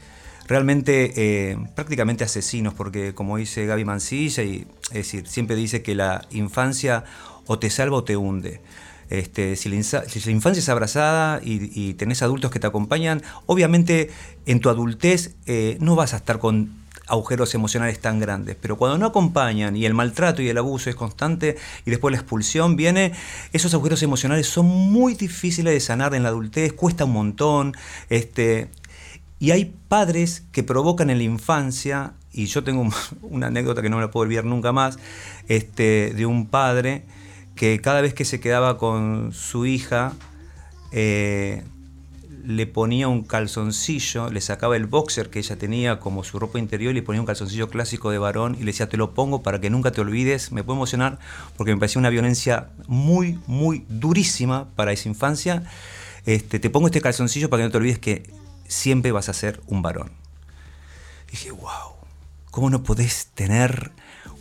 realmente 0.48 1.12
eh, 1.50 1.58
prácticamente 1.76 2.24
asesinos, 2.24 2.74
porque 2.74 3.14
como 3.14 3.36
dice 3.36 3.66
Gaby 3.66 3.84
Mancilla, 3.84 4.42
y, 4.42 4.66
es 4.84 4.94
decir, 4.94 5.28
siempre 5.28 5.54
dice 5.54 5.82
que 5.82 5.94
la 5.94 6.26
infancia 6.30 7.04
o 7.46 7.58
te 7.58 7.70
salva 7.70 7.98
o 7.98 8.04
te 8.04 8.16
hunde. 8.16 8.60
Este, 9.10 9.56
si, 9.56 9.68
la 9.70 9.82
si 9.82 10.30
infancia 10.30 10.60
es 10.60 10.68
abrazada 10.68 11.40
y, 11.42 11.70
y 11.74 11.94
tenés 11.94 12.22
adultos 12.22 12.50
que 12.50 12.60
te 12.60 12.66
acompañan, 12.66 13.22
obviamente 13.46 14.10
en 14.46 14.60
tu 14.60 14.68
adultez 14.68 15.34
eh, 15.46 15.78
no 15.80 15.96
vas 15.96 16.12
a 16.14 16.18
estar 16.18 16.38
con 16.38 16.76
agujeros 17.06 17.54
emocionales 17.54 18.00
tan 18.00 18.20
grandes, 18.20 18.54
pero 18.60 18.76
cuando 18.76 18.98
no 18.98 19.06
acompañan 19.06 19.74
y 19.76 19.86
el 19.86 19.94
maltrato 19.94 20.42
y 20.42 20.48
el 20.50 20.58
abuso 20.58 20.90
es 20.90 20.96
constante 20.96 21.56
y 21.86 21.90
después 21.90 22.12
la 22.12 22.18
expulsión 22.18 22.76
viene, 22.76 23.12
esos 23.54 23.72
agujeros 23.72 24.02
emocionales 24.02 24.46
son 24.46 24.66
muy 24.66 25.14
difíciles 25.14 25.72
de 25.72 25.80
sanar 25.80 26.14
en 26.14 26.22
la 26.22 26.28
adultez, 26.28 26.74
cuesta 26.74 27.06
un 27.06 27.12
montón, 27.12 27.74
este, 28.10 28.68
y 29.40 29.52
hay 29.52 29.72
padres 29.88 30.42
que 30.52 30.62
provocan 30.62 31.08
en 31.08 31.16
la 31.16 31.24
infancia, 31.24 32.12
y 32.30 32.44
yo 32.44 32.62
tengo 32.62 32.82
un- 32.82 32.92
una 33.22 33.46
anécdota 33.46 33.80
que 33.80 33.88
no 33.88 33.96
me 33.96 34.02
la 34.02 34.10
puedo 34.10 34.24
olvidar 34.24 34.44
nunca 34.44 34.72
más, 34.72 34.98
este, 35.48 36.12
de 36.14 36.26
un 36.26 36.46
padre 36.46 37.04
que 37.58 37.80
cada 37.80 38.00
vez 38.00 38.14
que 38.14 38.24
se 38.24 38.38
quedaba 38.38 38.78
con 38.78 39.32
su 39.32 39.66
hija, 39.66 40.12
eh, 40.92 41.64
le 42.44 42.66
ponía 42.68 43.08
un 43.08 43.24
calzoncillo, 43.24 44.30
le 44.30 44.40
sacaba 44.40 44.76
el 44.76 44.86
boxer 44.86 45.28
que 45.28 45.40
ella 45.40 45.56
tenía 45.56 45.98
como 45.98 46.22
su 46.22 46.38
ropa 46.38 46.60
interior 46.60 46.92
y 46.92 46.94
le 46.94 47.02
ponía 47.02 47.20
un 47.20 47.26
calzoncillo 47.26 47.68
clásico 47.68 48.10
de 48.10 48.18
varón 48.18 48.54
y 48.54 48.60
le 48.60 48.66
decía, 48.66 48.88
te 48.88 48.96
lo 48.96 49.12
pongo 49.12 49.42
para 49.42 49.60
que 49.60 49.70
nunca 49.70 49.90
te 49.90 50.00
olvides. 50.00 50.52
Me 50.52 50.62
puedo 50.62 50.78
emocionar 50.78 51.18
porque 51.56 51.74
me 51.74 51.80
parecía 51.80 51.98
una 51.98 52.10
violencia 52.10 52.68
muy, 52.86 53.40
muy 53.48 53.84
durísima 53.88 54.68
para 54.76 54.92
esa 54.92 55.08
infancia. 55.08 55.64
Este, 56.26 56.60
te 56.60 56.70
pongo 56.70 56.86
este 56.86 57.00
calzoncillo 57.00 57.50
para 57.50 57.62
que 57.62 57.64
no 57.64 57.72
te 57.72 57.78
olvides 57.78 57.98
que 57.98 58.22
siempre 58.68 59.10
vas 59.10 59.28
a 59.28 59.32
ser 59.32 59.60
un 59.66 59.82
varón. 59.82 60.12
Y 61.26 61.32
dije, 61.32 61.50
wow, 61.50 61.96
¿cómo 62.52 62.70
no 62.70 62.84
podés 62.84 63.26
tener 63.34 63.90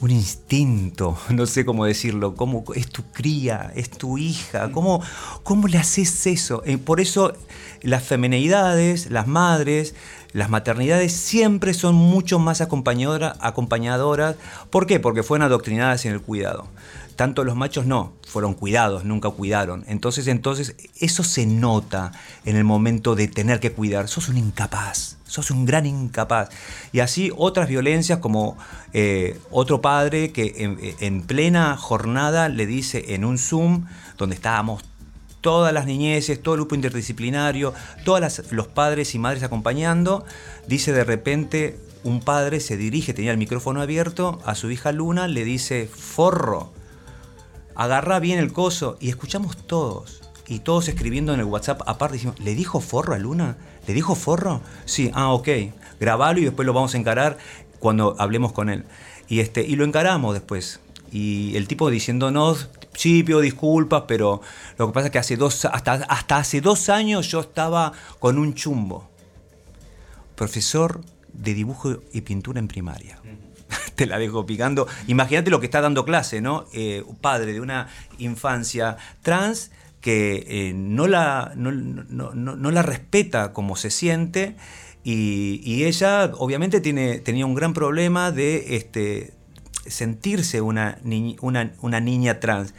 un 0.02 0.12
instinto? 0.12 1.18
No 1.30 1.46
sé 1.46 1.66
cómo 1.66 1.86
decirlo, 1.86 2.36
cómo 2.36 2.64
es 2.76 2.88
tu 2.90 3.04
cría, 3.12 3.72
es 3.76 3.90
tu 3.90 4.18
hija, 4.18 4.72
¿cómo, 4.72 5.02
cómo 5.44 5.68
le 5.68 5.78
haces 5.78 6.26
eso? 6.28 6.62
Eh, 6.66 6.78
por 6.78 7.00
eso 7.00 7.34
las 7.82 8.04
femeneidades, 8.04 9.10
las 9.12 9.28
madres, 9.28 9.94
las 10.34 10.50
maternidades 10.50 11.14
siempre 11.14 11.74
son 11.74 11.96
mucho 11.96 12.38
más 12.40 12.62
acompañadora- 12.62 13.36
acompañadoras. 13.40 14.36
¿Por 14.70 14.86
qué? 14.88 15.00
Porque 15.00 15.24
fueron 15.24 15.46
adoctrinadas 15.48 16.06
en 16.06 16.14
el 16.14 16.22
cuidado. 16.22 16.68
Tanto 17.18 17.44
los 17.44 17.56
machos 17.56 17.88
no, 17.88 18.14
fueron 18.28 18.54
cuidados, 18.54 19.04
nunca 19.04 19.32
cuidaron. 19.32 19.84
Entonces, 19.88 20.28
entonces, 20.28 20.76
eso 21.00 21.24
se 21.24 21.48
nota 21.48 22.12
en 22.46 22.56
el 22.56 22.64
momento 22.64 23.16
de 23.16 23.28
tener 23.28 23.60
que 23.60 23.72
cuidar. 23.72 24.08
Sos 24.08 24.30
un 24.30 24.38
incapaz, 24.38 25.18
sos 25.26 25.50
un 25.50 25.66
gran 25.66 25.88
incapaz. 25.88 26.50
Y 26.92 27.00
así 27.00 27.32
otras 27.36 27.70
violencias 27.70 28.20
como 28.20 28.56
eh, 28.94 29.40
otro 29.50 29.82
padre 29.82 30.32
que 30.32 30.54
en, 30.60 30.78
en 31.00 31.24
plena 31.24 31.76
jornada 31.76 32.50
le 32.50 32.68
dice 32.68 33.16
en 33.16 33.26
un 33.26 33.40
Zoom, 33.40 33.86
donde 34.20 34.36
estábamos 34.36 34.84
todas 35.42 35.74
las 35.74 35.88
niñeces, 35.88 36.40
todo 36.44 36.54
el 36.54 36.62
grupo 36.62 36.76
interdisciplinario, 36.76 37.74
todos 38.06 38.44
los 38.52 38.68
padres 38.68 39.16
y 39.16 39.20
madres 39.20 39.42
acompañando, 39.42 40.24
dice 40.68 40.94
de 40.94 41.04
repente 41.04 41.80
un 42.04 42.22
padre 42.22 42.60
se 42.60 42.78
dirige, 42.78 43.14
tenía 43.14 43.32
el 43.32 43.38
micrófono 43.38 43.82
abierto, 43.82 44.40
a 44.46 44.54
su 44.54 44.70
hija 44.70 44.92
Luna, 44.92 45.28
le 45.28 45.44
dice, 45.44 45.90
forro, 45.92 46.74
agarra 47.78 48.20
bien 48.20 48.40
el 48.40 48.52
coso, 48.52 48.98
y 49.00 49.10
escuchamos 49.10 49.56
todos, 49.56 50.22
y 50.48 50.60
todos 50.60 50.88
escribiendo 50.88 51.34
en 51.34 51.40
el 51.40 51.46
WhatsApp, 51.46 51.82
aparte 51.86 52.16
decimos, 52.16 52.40
¿le 52.40 52.56
dijo 52.56 52.82
forro 52.82 53.14
a 53.14 53.20
Luna? 53.20 53.58
¿Le 53.86 53.94
dijo 53.94 54.16
forro? 54.16 54.62
Sí, 54.86 55.12
ah, 55.14 55.32
ok, 55.32 55.48
grabalo 56.00 56.40
y 56.40 56.46
después 56.46 56.66
lo 56.66 56.74
vamos 56.74 56.96
a 56.96 56.98
encarar 56.98 57.38
cuando 57.80 58.16
hablemos 58.18 58.52
con 58.52 58.70
él. 58.70 58.86
Y, 59.28 59.42
este, 59.42 59.62
y 59.62 59.76
lo 59.76 59.86
encaramos 59.86 60.34
después. 60.34 60.80
Y 61.12 61.56
el 61.56 61.68
tipo 61.68 61.90
diciéndonos, 61.90 62.70
sí, 62.94 63.24
pido 63.24 63.42
disculpas, 63.42 64.04
pero 64.08 64.42
lo 64.78 64.88
que 64.88 64.94
pasa 64.94 65.08
es 65.08 65.12
que 65.12 65.20
hace 65.20 65.38
dos, 65.38 65.66
hasta, 65.66 65.94
hasta 65.94 66.38
hace 66.38 66.62
dos 66.62 66.90
años 66.90 67.30
yo 67.30 67.42
estaba 67.42 67.94
con 68.20 68.40
un 68.40 68.56
chumbo. 68.56 69.08
Profesor 70.36 71.02
de 71.32 71.54
dibujo 71.54 71.98
y 72.12 72.22
pintura 72.22 72.60
en 72.60 72.68
primaria. 72.68 73.20
Te 73.96 74.06
la 74.06 74.18
dejo 74.20 74.46
picando. 74.46 74.88
Imagínate 75.08 75.50
lo 75.50 75.60
que 75.60 75.66
está 75.66 75.82
dando 75.82 76.06
clase, 76.06 76.42
¿no? 76.42 76.66
Eh, 76.74 77.04
padre 77.22 77.54
de 77.54 77.62
una 77.62 77.88
infancia 78.18 78.98
trans 79.22 79.72
que 80.02 80.46
eh, 80.48 80.74
no, 80.76 81.08
la, 81.08 81.52
no, 81.56 81.72
no- 81.72 82.34
no- 82.34 82.72
la 82.72 82.82
respeta 82.84 83.52
como 83.54 83.76
se 83.76 83.90
siente 83.90 84.56
y, 85.04 85.62
y 85.64 85.86
ella 85.86 86.32
obviamente 86.38 86.82
tiene, 86.82 87.20
tenía 87.20 87.46
un 87.46 87.56
gran 87.56 87.74
problema 87.74 88.32
de 88.32 88.76
este, 88.78 89.34
sentirse 89.86 90.62
una, 90.62 91.00
niñ- 91.04 91.38
una, 91.42 91.74
una 91.82 92.00
niña 92.00 92.40
trans. 92.40 92.74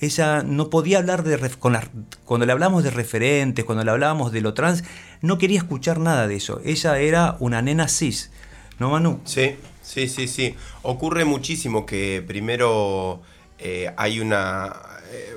Ella 0.00 0.42
no 0.42 0.68
podía 0.70 0.98
hablar 0.98 1.22
de... 1.22 1.38
Con 1.50 1.78
cuando 2.24 2.44
le 2.46 2.52
hablamos 2.52 2.82
de 2.84 2.90
referentes, 2.90 3.64
cuando 3.64 3.84
le 3.84 3.90
hablábamos 3.90 4.32
de 4.32 4.40
lo 4.40 4.52
trans, 4.52 4.82
no 5.22 5.38
quería 5.38 5.58
escuchar 5.58 6.00
nada 6.00 6.26
de 6.26 6.36
eso. 6.36 6.60
Ella 6.64 6.98
era 6.98 7.36
una 7.38 7.62
nena 7.62 7.88
cis. 7.88 8.30
¿No, 8.78 8.90
Manu? 8.90 9.20
Sí, 9.24 9.54
sí, 9.94 10.08
sí, 10.08 10.28
sí. 10.28 10.54
Ocurre 10.82 11.24
muchísimo 11.24 11.86
que 11.86 12.22
primero 12.26 13.22
eh, 13.58 13.92
hay 13.96 14.20
una, 14.20 14.74
eh, 15.12 15.36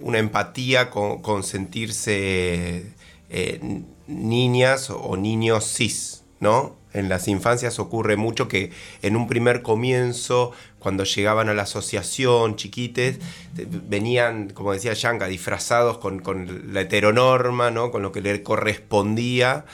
una 0.00 0.18
empatía 0.18 0.90
con, 0.90 1.42
sentirse 1.42 2.92
eh, 3.30 3.82
niñas 4.06 4.90
o 4.90 5.16
niños 5.16 5.64
cis, 5.64 6.24
¿no? 6.40 6.76
En 6.92 7.10
las 7.10 7.28
infancias 7.28 7.78
ocurre 7.78 8.16
mucho 8.16 8.48
que 8.48 8.70
en 9.02 9.16
un 9.16 9.28
primer 9.28 9.60
comienzo, 9.62 10.52
cuando 10.78 11.04
llegaban 11.04 11.50
a 11.50 11.54
la 11.54 11.62
asociación, 11.64 12.56
chiquites, 12.56 13.18
te- 13.54 13.66
venían, 13.68 14.48
como 14.50 14.72
decía 14.72 14.94
Yanka, 14.94 15.26
disfrazados 15.26 15.98
con, 15.98 16.22
la 16.72 16.80
heteronorma, 16.82 17.70
¿no? 17.70 17.90
Con 17.90 18.00
lo 18.02 18.12
que 18.12 18.22
le 18.22 18.42
correspondía 18.42 19.66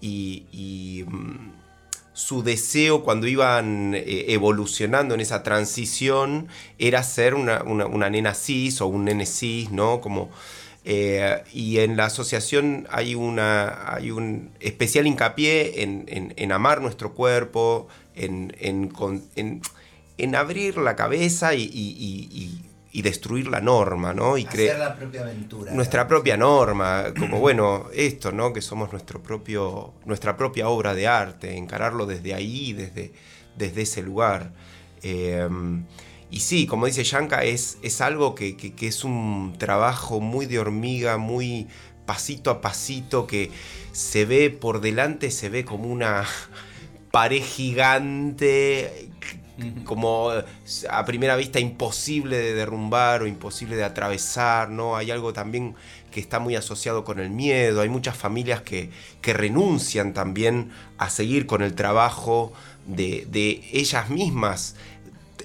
y, 0.00 0.46
y, 0.52 1.04
mm, 1.08 1.57
su 2.18 2.42
deseo 2.42 3.04
cuando 3.04 3.28
iban 3.28 3.94
eh, 3.94 4.24
evolucionando 4.32 5.14
en 5.14 5.20
esa 5.20 5.44
transición 5.44 6.48
era 6.76 7.04
ser 7.04 7.34
una, 7.36 7.62
una- 7.62 8.10
nena 8.10 8.34
cis 8.34 8.80
o 8.80 8.88
un 8.88 9.04
nene 9.04 9.24
cis, 9.24 9.70
¿no? 9.70 10.00
Como, 10.00 10.28
eh, 10.84 11.44
y 11.54 11.78
en 11.78 11.96
la 11.96 12.06
asociación 12.06 12.88
hay, 12.90 13.14
una, 13.14 13.94
hay 13.94 14.10
un 14.10 14.50
especial 14.58 15.06
hincapié 15.06 15.84
en, 15.84 16.06
en- 16.36 16.50
amar 16.52 16.80
nuestro 16.80 17.14
cuerpo, 17.14 17.86
en, 18.16 18.52
en 20.16 20.34
abrir 20.34 20.76
la 20.76 20.96
cabeza 20.96 21.54
y- 21.54 21.70
y- 22.98 23.02
destruir 23.02 23.48
la 23.48 23.60
norma, 23.60 24.12
¿no? 24.14 24.36
Y 24.38 24.44
cre- 24.44 24.68
Hacer 24.70 24.78
la 24.78 24.94
propia 24.96 25.20
aventura. 25.22 25.72
nuestra 25.72 26.06
propia 26.08 26.36
norma, 26.36 27.06
como 27.18 27.38
bueno, 27.40 27.86
esto, 27.94 28.32
¿no? 28.32 28.52
Que 28.52 28.60
somos 28.60 28.92
nuestro 28.92 29.22
propio, 29.22 29.94
nuestra 30.04 30.36
propia 30.36 30.68
obra 30.68 30.94
de 30.94 31.06
arte, 31.06 31.56
encararlo 31.56 32.06
desde 32.06 32.34
ahí, 32.34 32.72
desde, 32.72 33.12
desde 33.56 33.82
ese 33.82 34.02
lugar. 34.02 34.52
Eh, 35.02 35.48
y 36.30 36.40
sí, 36.40 36.66
como 36.66 36.84
dice 36.86 37.04
Yanka, 37.04 37.42
es, 37.44 37.78
es 37.82 38.00
algo 38.00 38.34
que, 38.34 38.56
que- 38.56 38.74
que 38.74 38.86
es 38.88 39.02
un 39.04 39.54
trabajo 39.58 40.20
muy 40.20 40.44
de 40.46 40.58
hormiga, 40.58 41.16
muy 41.16 41.68
pasito 42.04 42.50
a 42.50 42.60
pasito, 42.60 43.26
que 43.26 43.50
se 43.92 44.24
ve 44.24 44.50
por 44.50 44.80
delante, 44.80 45.30
se 45.30 45.48
ve 45.48 45.64
como 45.64 45.88
una 45.88 46.24
pared 47.12 47.42
gigante, 47.42 49.07
como 49.84 50.30
a 50.90 51.04
primera 51.04 51.36
vista 51.36 51.60
imposible 51.60 52.36
de 52.38 52.54
derrumbar 52.54 53.22
o 53.22 53.26
imposible 53.26 53.76
de 53.76 53.84
atravesar, 53.84 54.70
¿no? 54.70 54.96
Hay 54.96 55.10
algo 55.10 55.32
también 55.32 55.74
que 56.10 56.20
está 56.20 56.38
muy 56.38 56.56
asociado 56.56 57.04
con 57.04 57.18
el 57.18 57.30
miedo, 57.30 57.80
hay 57.80 57.88
muchas 57.88 58.16
familias 58.16 58.62
que, 58.62 58.90
que 59.20 59.32
renuncian 59.32 60.14
también 60.14 60.70
a 60.96 61.10
seguir 61.10 61.46
con 61.46 61.62
el 61.62 61.74
trabajo 61.74 62.52
de, 62.86 63.26
de 63.30 63.62
ellas 63.72 64.08
mismas 64.10 64.74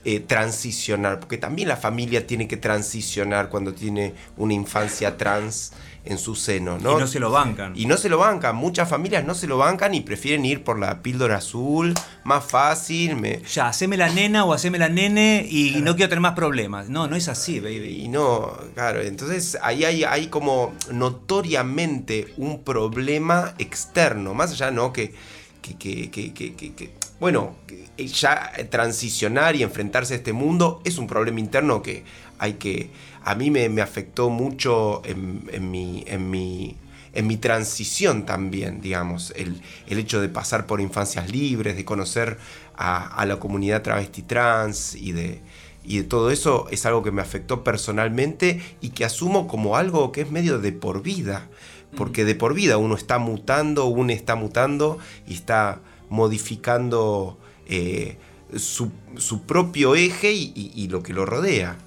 eh, 0.06 0.20
transicionar, 0.20 1.22
porque 1.22 1.38
también 1.38 1.70
la 1.70 1.78
familia 1.78 2.28
tiene 2.28 2.48
que 2.48 2.58
transicionar 2.58 3.48
cuando 3.48 3.74
tiene 3.74 4.14
una 4.36 4.54
infancia 4.54 5.16
trans 5.18 5.72
en 6.06 6.18
su 6.18 6.36
seno, 6.36 6.78
¿no? 6.80 6.98
Y 6.98 7.00
no 7.00 7.08
se 7.08 7.20
lo 7.20 7.32
bancan. 7.32 7.74
Y 7.76 7.86
no 7.86 7.96
se 7.96 8.10
lo 8.10 8.18
bancan, 8.18 8.56
muchas 8.56 8.90
familias 8.90 9.24
no 9.26 9.34
se 9.36 9.48
lo 9.48 9.58
bancan 9.58 9.94
y 9.94 10.02
prefieren 10.02 10.44
ir 10.46 10.64
por 10.64 10.78
la 10.78 11.02
píldora 11.02 11.38
azul, 11.38 11.94
más 12.26 12.44
fácil, 12.44 13.16
me, 13.16 13.42
Ya, 13.44 13.70
haceme 13.70 13.96
la 13.96 14.10
nena 14.10 14.44
o 14.44 14.54
haceme 14.54 14.78
la 14.78 14.90
nene 14.90 15.48
y 15.50 15.76
no 15.82 15.96
quiero 15.96 16.10
tener 16.10 16.22
más 16.22 16.34
problemas. 16.34 16.90
No, 16.90 17.08
no 17.08 17.16
es 17.16 17.30
así, 17.30 17.60
baby. 17.62 18.02
Y 18.04 18.08
no, 18.10 18.52
claro, 18.74 19.02
entonces 19.02 19.58
ahí 19.62 19.86
hay, 19.86 20.04
hay 20.04 20.28
como 20.28 20.74
notoriamente 20.92 22.34
un 22.38 22.64
problema 22.64 23.54
externo, 23.58 24.34
más 24.34 24.52
allá, 24.52 24.72
¿no? 24.72 24.92
Que, 24.94 25.14
que, 25.62 25.76
que, 25.78 26.34
que- 26.34 26.94
bueno, 27.20 27.56
ya 27.98 28.52
transicionar 28.70 29.56
y 29.56 29.64
enfrentarse 29.64 30.14
a 30.14 30.18
este 30.18 30.34
mundo 30.34 30.82
es 30.84 30.98
un 30.98 31.08
problema 31.08 31.40
interno 31.40 31.82
que 31.82 32.04
hay 32.38 32.54
que, 32.56 32.90
a 33.24 33.36
mí 33.36 33.52
me, 33.52 33.70
me 33.70 33.82
afectó 33.82 34.30
mucho 34.30 35.02
en, 35.06 35.50
en 35.52 35.72
mi, 35.72 36.04
en, 36.08 36.30
mi, 36.30 36.76
en 37.14 37.28
mi 37.28 37.38
transición 37.38 38.26
también, 38.26 38.82
digamos, 38.82 39.34
el, 39.36 39.62
el 39.88 39.98
hecho 40.00 40.22
de 40.22 40.30
pasar 40.30 40.66
por 40.66 40.82
infancias 40.82 41.30
libres, 41.32 41.76
de 41.76 41.86
conocer 41.86 42.38
a, 42.76 43.06
a 43.06 43.26
la 43.26 43.38
comunidad 43.40 43.82
travesti 43.82 44.22
trans 44.24 44.96
y 44.96 45.12
de, 45.12 45.42
y 45.84 45.98
de 45.98 46.04
todo 46.04 46.32
eso 46.32 46.68
es 46.72 46.86
algo 46.86 47.04
que 47.04 47.12
me 47.12 47.22
afectó 47.22 47.64
personalmente 47.64 48.62
y 48.82 48.90
que 48.90 49.06
asumo 49.06 49.48
como 49.48 49.78
algo 49.78 50.12
que 50.12 50.22
es 50.22 50.32
medio 50.32 50.60
de 50.60 50.72
por 50.72 51.02
vida. 51.04 51.50
Porque 51.96 52.26
de 52.26 52.34
por 52.34 52.56
vida 52.56 52.78
uno 52.78 52.96
está 52.96 53.20
mutando, 53.20 53.86
uno 53.86 54.12
está 54.12 54.36
mutando 54.36 54.98
y 55.28 55.36
está 55.36 55.80
modificando 56.10 57.38
eh, 57.68 58.18
su, 58.58 58.92
su 59.18 59.44
propio 59.44 59.94
eje 59.96 60.32
y, 60.34 60.52
y- 60.56 60.72
y 60.76 60.88
lo 60.88 61.04
que 61.04 61.14
lo 61.14 61.26
rodea. 61.26 61.78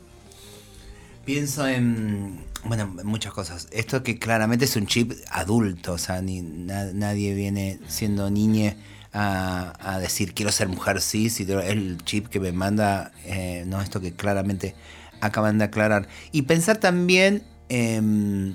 Pienso 1.26 1.66
en, 1.66 2.38
bueno, 2.64 2.94
en 3.00 3.06
muchas 3.06 3.32
cosas. 3.32 3.66
Esto 3.72 4.04
que 4.04 4.18
claramente 4.18 4.64
es 4.64 4.76
un 4.76 4.86
chip 4.86 5.12
adulto, 5.30 5.94
o 5.94 5.98
sea, 5.98 6.22
ni, 6.22 6.40
na- 6.40 6.92
nadie 6.92 7.34
viene 7.34 7.80
siendo 7.88 8.30
niñe 8.30 8.76
a, 9.12 9.74
a 9.80 9.98
decir 9.98 10.34
quiero 10.34 10.52
ser 10.52 10.68
mujer 10.68 11.00
cis, 11.00 11.40
y 11.40 11.50
el 11.50 11.98
chip 12.04 12.28
que 12.28 12.38
me 12.38 12.52
manda, 12.52 13.10
eh, 13.24 13.64
no 13.66 13.82
esto 13.82 14.00
que 14.00 14.12
claramente 14.12 14.76
acaban 15.20 15.58
de 15.58 15.64
aclarar. 15.64 16.06
Y 16.30 16.42
pensar 16.42 16.76
también 16.76 17.42
em, 17.68 18.54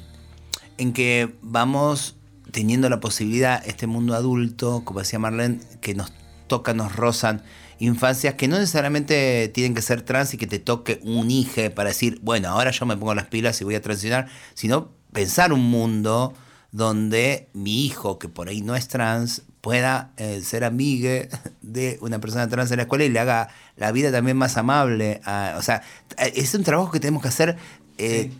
en 0.77 0.93
que 0.93 1.35
vamos 1.41 2.15
teniendo 2.51 2.89
la 2.89 3.01
posibilidad, 3.01 3.61
este 3.67 3.85
mundo 3.85 4.15
adulto, 4.15 4.83
como 4.85 5.01
decía 5.01 5.19
Marlene, 5.19 5.59
que 5.81 5.93
nos 5.93 6.13
toca, 6.47 6.73
nos 6.73 6.95
rozan 6.95 7.43
infancias 7.85 8.35
que 8.35 8.47
no 8.47 8.57
necesariamente 8.59 9.49
tienen 9.53 9.73
que 9.75 9.81
ser 9.81 10.01
trans 10.03 10.33
y 10.33 10.37
que 10.37 10.47
te 10.47 10.59
toque 10.59 10.99
un 11.03 11.29
hijo 11.31 11.69
para 11.75 11.89
decir, 11.89 12.19
bueno, 12.21 12.49
ahora 12.49 12.71
yo 12.71 12.85
me 12.85 12.95
pongo 12.95 13.13
las 13.15 13.27
pilas 13.27 13.59
y 13.59 13.63
voy 13.63 13.75
a 13.75 13.81
transicionar, 13.81 14.27
sino 14.53 14.91
pensar 15.11 15.51
un 15.51 15.61
mundo 15.69 16.33
donde 16.71 17.49
mi 17.53 17.85
hijo, 17.85 18.17
que 18.19 18.29
por 18.29 18.47
ahí 18.47 18.61
no 18.61 18.75
es 18.75 18.87
trans, 18.87 19.41
pueda 19.61 20.11
eh, 20.17 20.41
ser 20.43 20.63
amigue 20.63 21.27
de 21.61 21.97
una 22.01 22.19
persona 22.19 22.47
trans 22.47 22.71
en 22.71 22.77
la 22.77 22.83
escuela 22.83 23.03
y 23.03 23.09
le 23.09 23.19
haga 23.19 23.49
la 23.75 23.91
vida 23.91 24.11
también 24.11 24.37
más 24.37 24.57
amable. 24.57 25.19
a- 25.25 25.55
o 25.57 25.61
sea, 25.61 25.81
es 26.17 26.53
un 26.53 26.63
trabajo 26.63 26.91
que 26.91 26.99
tenemos 26.99 27.21
que 27.23 27.27
hacer 27.29 27.57
eh, 27.97 28.31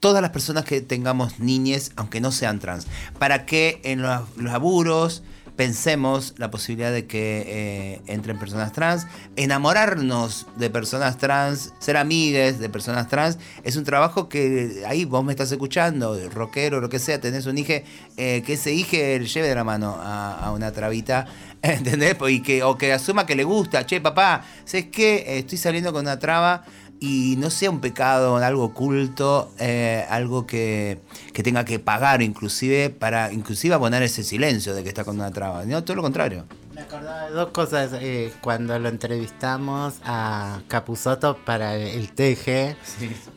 todas 0.00 0.22
las 0.22 0.30
personas 0.32 0.64
que 0.64 0.80
tengamos 0.80 1.38
niñes, 1.40 1.92
aunque 1.96 2.20
no 2.20 2.30
sean 2.32 2.58
trans, 2.60 2.86
para 3.18 3.46
que 3.46 3.80
en 3.84 4.02
los, 4.02 4.20
los 4.36 4.52
laburos 4.52 5.22
pensemos 5.56 6.34
la 6.38 6.50
posibilidad 6.50 6.92
de 6.92 7.06
que 7.06 7.44
eh, 7.46 8.00
entren 8.06 8.38
personas 8.38 8.72
trans, 8.72 9.06
enamorarnos 9.36 10.46
de 10.56 10.70
personas 10.70 11.18
trans, 11.18 11.72
ser 11.78 11.96
amigues 11.96 12.58
de 12.58 12.68
personas 12.68 13.08
trans, 13.08 13.38
es 13.62 13.76
un 13.76 13.84
trabajo 13.84 14.28
que 14.28 14.82
ahí 14.86 15.04
vos 15.04 15.24
me 15.24 15.32
estás 15.32 15.52
escuchando, 15.52 16.18
rockero, 16.30 16.80
lo 16.80 16.88
que 16.88 16.98
sea, 16.98 17.20
tenés 17.20 17.46
un 17.46 17.58
hijo, 17.58 17.74
eh, 18.16 18.42
que 18.44 18.54
ese 18.54 18.72
hijo 18.72 18.92
lleve 18.92 19.48
de 19.48 19.54
la 19.54 19.64
mano 19.64 19.96
a, 20.00 20.46
a 20.46 20.52
una 20.52 20.72
trabita, 20.72 21.26
¿entendés? 21.62 22.16
Y 22.28 22.42
que, 22.42 22.62
o 22.62 22.76
que 22.76 22.92
asuma 22.92 23.26
que 23.26 23.36
le 23.36 23.44
gusta, 23.44 23.86
che, 23.86 24.00
papá, 24.00 24.44
¿sabes 24.64 24.86
qué? 24.90 25.38
Estoy 25.38 25.58
saliendo 25.58 25.92
con 25.92 26.02
una 26.02 26.18
traba 26.18 26.64
y 27.02 27.34
no 27.36 27.50
sea 27.50 27.68
un 27.68 27.80
pecado, 27.80 28.36
algo 28.36 28.62
oculto, 28.64 29.50
eh, 29.58 30.06
algo 30.08 30.46
que, 30.46 31.00
que 31.32 31.42
tenga 31.42 31.64
que 31.64 31.80
pagar 31.80 32.22
inclusive 32.22 32.90
para 32.90 33.32
inclusive 33.32 33.74
abonar 33.74 34.04
ese 34.04 34.22
silencio 34.22 34.72
de 34.72 34.84
que 34.84 34.88
está 34.88 35.02
con 35.04 35.16
una 35.16 35.32
traba. 35.32 35.64
No, 35.64 35.82
todo 35.82 35.96
lo 35.96 36.02
contrario. 36.02 36.44
Me 36.72 36.82
acordaba 36.82 37.26
de 37.26 37.32
dos 37.32 37.48
cosas. 37.48 37.90
eh, 37.94 38.32
cuando 38.40 38.78
lo 38.78 38.88
entrevistamos 38.88 39.94
a 40.04 40.60
Capuzoto 40.68 41.36
para 41.44 41.74
el 41.74 42.12
TG, 42.12 42.76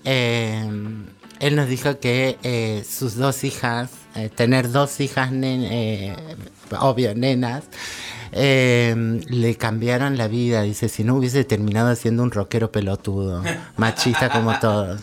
eh, 0.06 0.70
él 1.40 1.56
nos 1.56 1.68
dijo 1.68 2.00
que 2.00 2.84
sus 2.88 3.16
dos 3.16 3.44
hijas, 3.44 3.90
tener 4.36 4.72
dos 4.72 5.00
hijas, 5.00 5.32
nen- 5.32 6.16
obvio, 6.80 7.14
nenas, 7.16 7.64
eh, 8.38 9.22
le 9.30 9.56
cambiaron 9.56 10.18
la 10.18 10.28
vida. 10.28 10.62
Dice, 10.64 10.90
si 10.90 11.04
no 11.04 11.16
hubiese 11.16 11.46
terminado 11.46 11.96
siendo 11.96 12.22
un 12.22 12.32
rockero 12.32 12.72
pelotudo, 12.72 13.42
machista 13.78 14.30
como 14.30 14.60
todos. 14.60 15.02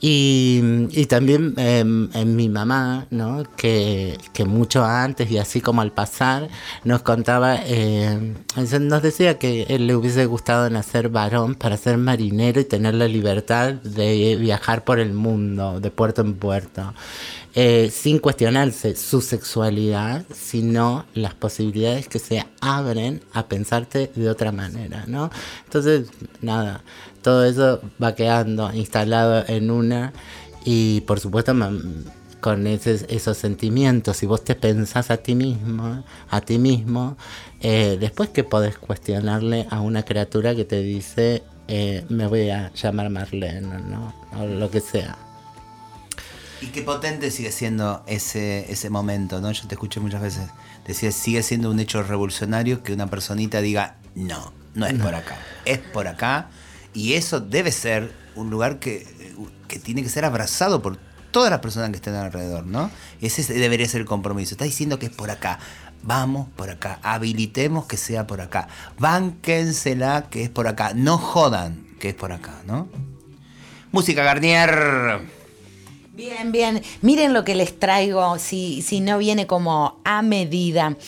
Y, 0.00 0.88
y 0.90 1.06
también 1.06 1.54
eh, 1.58 1.80
en 1.80 2.36
mi 2.36 2.48
mamá, 2.48 3.06
¿no? 3.10 3.44
Que, 3.56 4.18
que 4.32 4.46
mucho 4.46 4.84
antes 4.84 5.30
y 5.30 5.38
así 5.38 5.60
como 5.60 5.82
al 5.82 5.92
pasar, 5.92 6.48
nos 6.84 7.02
contaba, 7.02 7.58
eh, 7.64 8.34
nos 8.56 9.02
decía 9.02 9.38
que 9.38 9.64
él 9.68 9.86
le 9.86 9.94
hubiese 9.94 10.24
gustado 10.26 10.68
nacer 10.70 11.10
varón 11.10 11.54
para 11.54 11.76
ser 11.76 11.98
marinero 11.98 12.60
y 12.60 12.64
tener 12.64 12.94
la 12.94 13.06
libertad 13.06 13.74
de 13.74 14.36
viajar 14.36 14.84
por 14.84 14.98
el 14.98 15.12
mundo, 15.12 15.78
de 15.80 15.90
puerto 15.90 16.22
en 16.22 16.34
puerto. 16.34 16.94
Eh, 17.54 17.90
sin 17.92 18.18
cuestionarse 18.18 18.96
su 18.96 19.20
sexualidad, 19.20 20.24
sino 20.34 21.04
las 21.14 21.34
posibilidades 21.34 22.08
que 22.08 22.18
se 22.18 22.46
abren 22.60 23.22
a 23.32 23.46
pensarte 23.46 24.10
de 24.14 24.30
otra 24.30 24.52
manera, 24.52 25.04
¿no? 25.06 25.30
Entonces, 25.64 26.08
nada, 26.40 26.82
todo 27.22 27.44
eso 27.44 27.80
va 28.02 28.14
quedando 28.14 28.72
instalado 28.72 29.44
en 29.48 29.70
una 29.70 30.12
y 30.64 31.02
por 31.02 31.20
supuesto 31.20 31.54
con 32.40 32.66
ese- 32.66 33.06
esos 33.08 33.36
sentimientos, 33.36 34.16
si 34.16 34.26
vos 34.26 34.42
te 34.44 34.54
pensás 34.56 35.10
a 35.10 35.18
ti 35.18 35.34
mismo, 35.34 36.04
a 36.28 36.40
ti 36.40 36.58
mismo, 36.58 37.16
eh, 37.60 37.96
después 38.00 38.30
que 38.30 38.42
podés 38.44 38.78
cuestionarle 38.78 39.66
a 39.70 39.80
una 39.80 40.02
criatura 40.04 40.54
que 40.54 40.64
te 40.64 40.82
dice, 40.82 41.44
eh, 41.68 42.04
me 42.08 42.26
voy 42.26 42.50
a 42.50 42.72
llamar 42.74 43.10
Marlene, 43.10 43.60
¿no? 43.60 44.12
O 44.40 44.46
lo 44.46 44.70
que 44.70 44.80
sea. 44.80 45.16
Y 46.62 46.68
qué 46.68 46.82
potente 46.82 47.32
sigue 47.32 47.50
siendo 47.50 48.04
ese, 48.06 48.70
ese 48.70 48.88
momento, 48.88 49.40
¿no? 49.40 49.50
Yo 49.50 49.66
te 49.66 49.74
escuché 49.74 49.98
muchas 49.98 50.22
veces 50.22 50.48
decir, 50.86 51.12
sigue 51.12 51.42
siendo 51.42 51.68
un 51.68 51.80
hecho 51.80 52.04
revolucionario 52.04 52.84
que 52.84 52.92
una 52.92 53.08
personita 53.08 53.60
diga, 53.60 53.96
no, 54.14 54.52
no 54.74 54.86
es 54.86 54.94
por 54.94 55.12
acá, 55.12 55.36
es 55.64 55.78
por 55.78 56.06
acá. 56.06 56.50
Y 56.94 57.14
eso 57.14 57.40
debe 57.40 57.72
ser 57.72 58.12
un 58.36 58.48
lugar 58.48 58.78
que, 58.78 59.34
que 59.66 59.80
tiene 59.80 60.04
que 60.04 60.08
ser 60.08 60.24
abrazado 60.24 60.82
por 60.82 60.98
todas 61.32 61.50
las 61.50 61.58
personas 61.58 61.90
que 61.90 61.96
estén 61.96 62.14
alrededor, 62.14 62.64
¿no? 62.64 62.92
Ese 63.20 63.42
debería 63.54 63.88
ser 63.88 64.02
el 64.02 64.06
compromiso. 64.06 64.54
Está 64.54 64.64
diciendo 64.64 65.00
que 65.00 65.06
es 65.06 65.12
por 65.12 65.32
acá. 65.32 65.58
Vamos 66.04 66.48
por 66.54 66.70
acá, 66.70 67.00
habilitemos 67.02 67.86
que 67.86 67.96
sea 67.96 68.28
por 68.28 68.40
acá. 68.40 68.68
Bánquensela 69.00 70.28
que 70.30 70.44
es 70.44 70.50
por 70.50 70.68
acá. 70.68 70.92
No 70.94 71.18
jodan 71.18 71.86
que 71.98 72.10
es 72.10 72.14
por 72.14 72.30
acá, 72.30 72.60
¿no? 72.66 72.88
Música 73.90 74.22
Garnier. 74.22 75.41
Bien, 76.14 76.52
bien. 76.52 76.82
Miren 77.00 77.32
lo 77.32 77.42
que 77.42 77.54
les 77.54 77.78
traigo, 77.78 78.38
si, 78.38 78.82
si 78.82 79.00
no 79.00 79.16
viene 79.16 79.46
como 79.46 79.98
a 80.04 80.20
medida. 80.20 80.98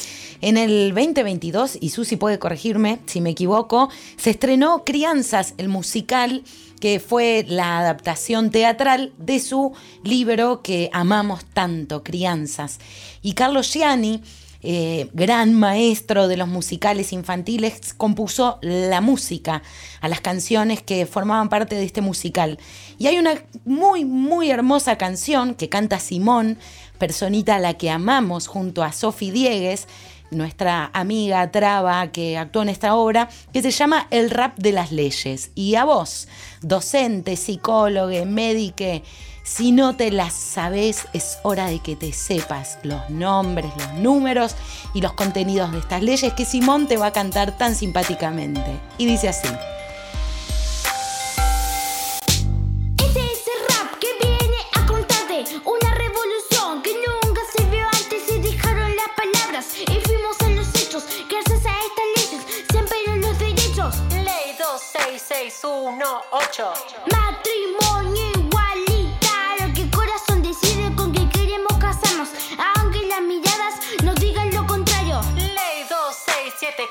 En 0.41 0.57
el 0.57 0.95
2022, 0.95 1.77
y 1.79 1.91
Susi 1.91 2.17
puede 2.17 2.39
corregirme 2.39 3.01
si 3.05 3.21
me 3.21 3.29
equivoco, 3.29 3.91
se 4.17 4.31
estrenó 4.31 4.83
Crianzas, 4.87 5.53
el 5.59 5.69
musical, 5.69 6.43
que 6.81 7.01
fue 7.01 7.45
la 7.47 7.81
adaptación 7.81 8.51
teatral 8.51 9.13
de 9.19 9.41
su 9.41 9.75
libro 10.05 10.63
que 10.63 10.89
amamos 10.95 11.45
tanto, 11.45 12.03
Crianzas. 12.03 12.79
Y 13.21 13.35
Carlos 13.35 13.71
Gianni 13.71 14.23
eh, 14.67 15.11
gran 15.13 15.53
maestro 15.53 16.27
de 16.27 16.39
los 16.39 16.49
musicales 16.49 17.13
infantiles, 17.13 17.93
compuso 17.93 18.59
la 18.63 19.03
música 19.03 19.63
a 20.01 20.09
las 20.09 20.23
canciones 20.23 20.83
que 20.83 21.05
formaban 21.05 21.51
parte 21.51 21.75
de 21.75 21.85
este 21.85 22.01
musical. 22.01 22.59
Y 22.99 23.07
hay 23.07 23.19
una 23.19 23.35
muy, 23.67 24.07
muy 24.07 24.51
hermosa 24.51 24.97
canción 24.97 25.55
que 25.55 25.69
canta 25.69 25.99
Simón, 25.99 26.57
personita 26.97 27.57
a 27.57 27.59
la 27.59 27.75
que 27.75 27.91
amamos, 27.91 28.47
junto 28.47 28.83
a 28.83 28.93
Sofi 28.93 29.31
Diegues, 29.31 29.87
nuestra 30.31 30.91
amiga 30.95 31.51
Traba 31.51 32.11
que 32.11 32.39
actuó 32.39 32.63
en 32.63 32.71
esta 32.71 32.95
obra, 32.95 33.29
que 33.53 33.61
se 33.61 33.71
llama 33.71 34.07
El 34.11 34.31
rap 34.31 34.57
de 34.59 34.73
las 34.73 34.93
leyes. 34.93 35.51
Y 35.55 35.75
a 35.75 35.85
vos, 35.85 36.27
docente, 36.63 37.37
psicólogo, 37.37 38.25
médico, 38.25 39.03
si 39.45 39.73
no 39.73 39.95
te 39.95 40.11
las 40.11 40.33
sabes, 40.33 41.07
es 41.13 41.39
hora 41.43 41.67
de 41.67 41.79
que 41.79 41.97
te 41.97 42.15
sepas 42.15 42.79
los 42.83 43.11
nombres, 43.11 43.71
los 43.77 43.93
números 43.93 44.57
y 44.95 45.03
los 45.03 45.13
contenidos 45.13 45.71
de 45.71 45.81
estas 45.81 46.03
leyes 46.03 46.33
que 46.33 46.47
Simón 46.47 46.89
te 46.89 46.97
va 46.97 47.09
a 47.09 47.13
cantar 47.13 47.57
tan 47.57 47.75
simpáticamente. 47.75 48.81
Y 48.97 49.05
dice 49.05 49.29
así. 49.29 49.49
Este 52.97 53.21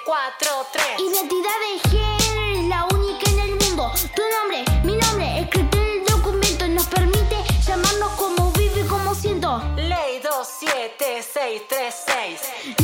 26743. 0.05 0.99
Identidad 0.99 1.59
de 1.59 1.79
género 1.89 2.59
es 2.59 2.67
la 2.67 2.85
única 2.93 3.31
en 3.31 3.39
el 3.39 3.51
mundo. 3.51 3.91
Tu 4.15 4.21
nombre, 4.21 4.63
mi 4.83 4.97
nombre, 4.97 5.39
escrito 5.39 5.77
en 5.77 5.83
el 5.83 6.03
documento, 6.05 6.67
nos 6.67 6.85
permite 6.87 7.37
llamarnos 7.65 8.11
como 8.13 8.51
vivo 8.51 8.79
y 8.79 8.83
como 8.87 9.15
siento. 9.15 9.63
Ley 9.77 10.19
27636. 10.21 12.82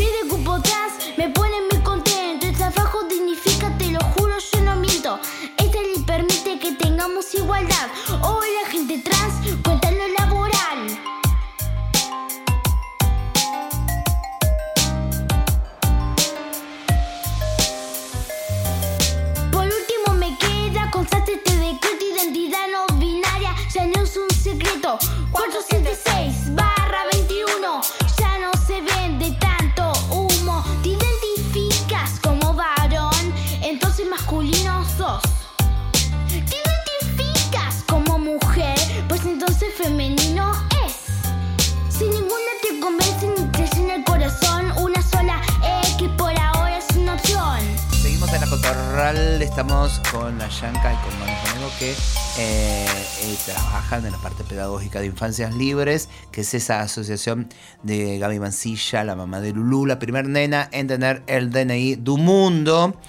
Estamos 49.18 50.00
con 50.12 50.38
la 50.38 50.48
Yanka 50.50 50.94
y 50.94 50.98
con 50.98 51.20
Manu 51.20 51.34
Conego 51.44 51.72
que 51.80 51.92
eh, 51.92 52.86
eh, 53.24 53.38
trabajan 53.44 54.06
en 54.06 54.12
la 54.12 54.20
parte 54.20 54.44
pedagógica 54.44 55.00
de 55.00 55.08
Infancias 55.08 55.56
Libres, 55.56 56.10
que 56.32 56.42
es 56.42 56.54
esa 56.54 56.82
asociación 56.82 57.50
de 57.82 58.20
Gaby 58.20 58.40
Mancilla, 58.40 59.04
la 59.04 59.16
mamá 59.16 59.42
de 59.42 59.52
Lulú, 59.52 59.88
la 59.88 59.98
primer 59.98 60.28
nena 60.28 60.70
en 60.72 60.88
tener 60.88 61.24
el 61.26 61.50
DNI 61.50 61.96
du 61.96 62.18
mundo. 62.18 63.00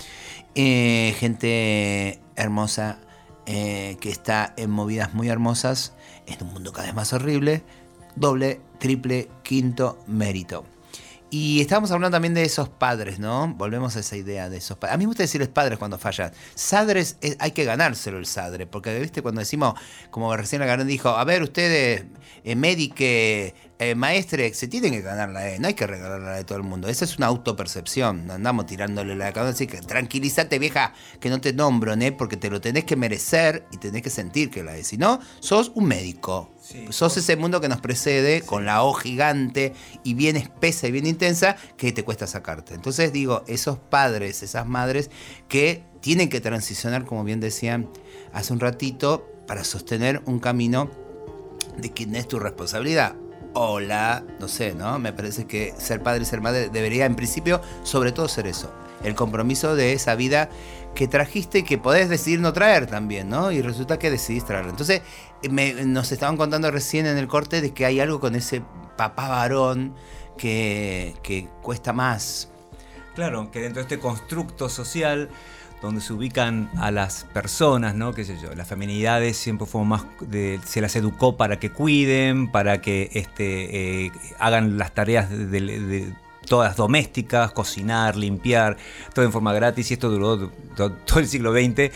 Eh, 0.55 1.15
gente 1.19 2.21
hermosa 2.35 2.99
que 3.45 3.99
está 4.05 4.55
en 4.57 4.71
movidas 4.71 5.13
muy 5.13 5.29
hermosas 5.29 5.93
en 6.27 6.47
un 6.47 6.53
mundo 6.55 6.73
cada 6.73 6.87
vez 6.87 6.95
más 6.95 7.13
horrible. 7.13 7.63
Doble, 8.15 8.61
triple, 8.79 9.29
quinto 9.43 9.99
mérito. 10.07 10.65
Y 11.33 11.61
estábamos 11.61 11.93
hablando 11.93 12.16
también 12.16 12.35
de 12.35 12.43
esos 12.43 12.69
padres, 12.69 13.21
¿no? 13.21 13.55
Volvemos 13.55 13.95
a 13.97 14.01
esa 14.01 14.16
idea 14.16 14.49
de 14.51 14.57
esos 14.57 14.77
padres. 14.77 14.95
A 14.95 14.99
mí 14.99 15.05
me 15.05 15.09
gusta 15.09 15.23
decirles 15.23 15.49
padres 15.49 15.79
cuando 15.79 15.97
fallan. 15.97 16.33
Sadres, 16.57 17.19
es- 17.21 17.37
hay 17.38 17.53
que 17.53 17.64
ganárselo 17.64 18.19
el 18.19 18.27
sadre, 18.27 18.66
porque, 18.66 18.99
¿viste? 18.99 19.23
Cuando 19.23 19.38
decimos, 19.40 19.75
como 20.11 20.37
recién 20.37 20.59
la 20.61 20.66
ganó 20.66 20.85
dijo, 20.85 21.11
a 21.11 21.23
ver, 21.25 21.45
ustedes, 21.45 22.05
eh, 22.43 22.57
médique, 22.57 23.55
eh, 23.79 23.95
maestre, 23.95 24.53
se 24.55 24.66
tienen 24.66 24.90
que 24.93 25.03
ganar 25.03 25.29
la 25.29 25.49
E, 25.53 25.61
no 25.61 25.69
hay 25.69 25.75
que 25.75 25.87
regalarla 25.87 26.33
de 26.33 26.43
todo 26.45 26.59
el 26.59 26.64
mundo. 26.64 26.88
Esa 26.88 27.05
es 27.05 27.16
una 27.16 27.29
autopercepción, 27.29 28.27
no 28.27 28.33
andamos 28.35 28.66
tirándole 28.66 29.14
la 29.14 29.33
cabeza, 29.33 29.55
así 29.55 29.66
que 29.69 29.79
tranquilízate, 29.83 30.59
vieja, 30.59 30.95
que 31.21 31.31
no 31.31 31.40
te 31.40 31.53
nombro, 31.53 31.95
¿eh? 31.95 32.12
Porque 32.12 32.37
te 32.37 32.51
lo 32.51 32.61
tenés 32.61 32.85
que 32.85 32.97
merecer 32.97 33.66
y 33.71 33.77
tenés 33.77 34.03
que 34.03 34.11
sentir 34.11 34.51
que 34.51 34.64
la 34.64 34.77
E. 34.77 34.83
Si 34.83 34.97
no, 34.99 35.21
sos 35.38 35.71
un 35.77 35.85
médico. 35.87 36.51
Sos 36.90 37.16
ese 37.16 37.37
mundo 37.37 37.61
que 37.61 37.68
nos 37.68 37.80
precede 37.80 38.42
con 38.42 38.64
la 38.64 38.83
O 38.83 38.92
gigante 38.92 39.72
y 40.04 40.14
bien 40.14 40.37
espesa 40.37 40.87
y 40.87 40.92
bien 40.92 41.06
intensa 41.06 41.56
que 41.76 41.92
te 41.92 42.04
cuesta 42.04 42.26
sacarte. 42.26 42.74
Entonces 42.74 43.12
digo, 43.12 43.44
esos 43.46 43.78
padres, 43.78 44.42
esas 44.42 44.66
madres 44.66 45.11
que 45.48 45.83
tienen 46.00 46.28
que 46.28 46.40
transicionar, 46.40 47.04
como 47.04 47.24
bien 47.24 47.40
decían 47.40 47.88
hace 48.33 48.52
un 48.52 48.61
ratito, 48.61 49.26
para 49.46 49.64
sostener 49.64 50.22
un 50.26 50.38
camino 50.38 50.90
de 51.76 51.90
quién 51.92 52.14
es 52.14 52.28
tu 52.28 52.38
responsabilidad. 52.38 53.16
Hola, 53.52 54.24
no 54.38 54.46
sé, 54.46 54.74
¿no? 54.74 54.98
Me 55.00 55.12
parece 55.12 55.46
que 55.46 55.74
ser 55.76 56.02
padre 56.02 56.22
y 56.22 56.24
ser 56.24 56.40
madre 56.40 56.68
debería 56.68 57.04
en 57.04 57.16
principio 57.16 57.61
sobre 57.83 58.12
todo 58.12 58.28
ser 58.28 58.46
eso. 58.46 58.72
El 59.02 59.14
compromiso 59.14 59.74
de 59.74 59.92
esa 59.92 60.14
vida 60.14 60.50
que 60.94 61.09
trajiste 61.09 61.59
y 61.59 61.62
que 61.62 61.78
podés 61.78 62.09
decidir 62.09 62.40
no 62.40 62.52
traer 62.52 62.87
también, 62.87 63.28
¿no? 63.28 63.50
Y 63.50 63.62
resulta 63.62 63.98
que 63.98 64.11
decidís 64.11 64.44
traerla. 64.44 64.70
Entonces, 64.70 65.02
me- 65.48 65.72
nos 65.87 66.12
estaban 66.12 66.37
contando 66.37 66.70
recién 66.70 67.07
en 67.07 67.16
el 67.16 67.29
corte 67.29 67.61
de 67.61 67.72
que 67.72 67.87
hay 67.87 68.00
algo 68.00 68.20
con 68.20 68.35
ese 68.35 68.62
papá 68.96 69.29
varón 69.29 69.94
que, 70.37 71.14
cuesta 71.62 71.92
más. 71.92 72.48
Claro, 73.14 73.50
que 73.50 73.61
dentro 73.61 73.83
de 73.83 73.83
este 73.83 73.98
constructo 73.98 74.68
social 74.68 75.29
donde 75.83 76.00
se 76.03 76.12
ubican 76.12 76.70
a 76.76 76.90
las 76.90 77.24
personas, 77.33 77.94
¿no? 77.94 78.12
Qué 78.12 78.24
sé 78.24 78.37
yo, 78.40 78.55
las 78.55 78.68
feminidades 78.68 79.37
siempre 79.38 79.66
fueron 79.66 79.88
más 79.88 80.03
se 80.66 80.81
las 80.83 80.94
educó 80.96 81.37
para 81.38 81.59
que 81.59 81.70
cuiden, 81.70 82.50
para 82.53 82.83
que 82.83 83.11
este, 83.14 84.05
eh, 84.07 84.12
hagan 84.38 84.76
las 84.76 84.92
tareas 84.92 85.31
de, 85.31 86.12
todas 86.46 86.76
domésticas, 86.76 87.53
cocinar, 87.53 88.16
limpiar, 88.16 88.76
todo 89.14 89.24
en 89.24 89.33
forma 89.33 89.53
gratis 89.53 89.90
y 89.90 89.94
esto 89.94 90.11
duró 90.11 90.50
to- 90.76 90.92
todo 91.07 91.20
el 91.20 91.29
siglo 91.29 91.53
XX. 91.53 91.92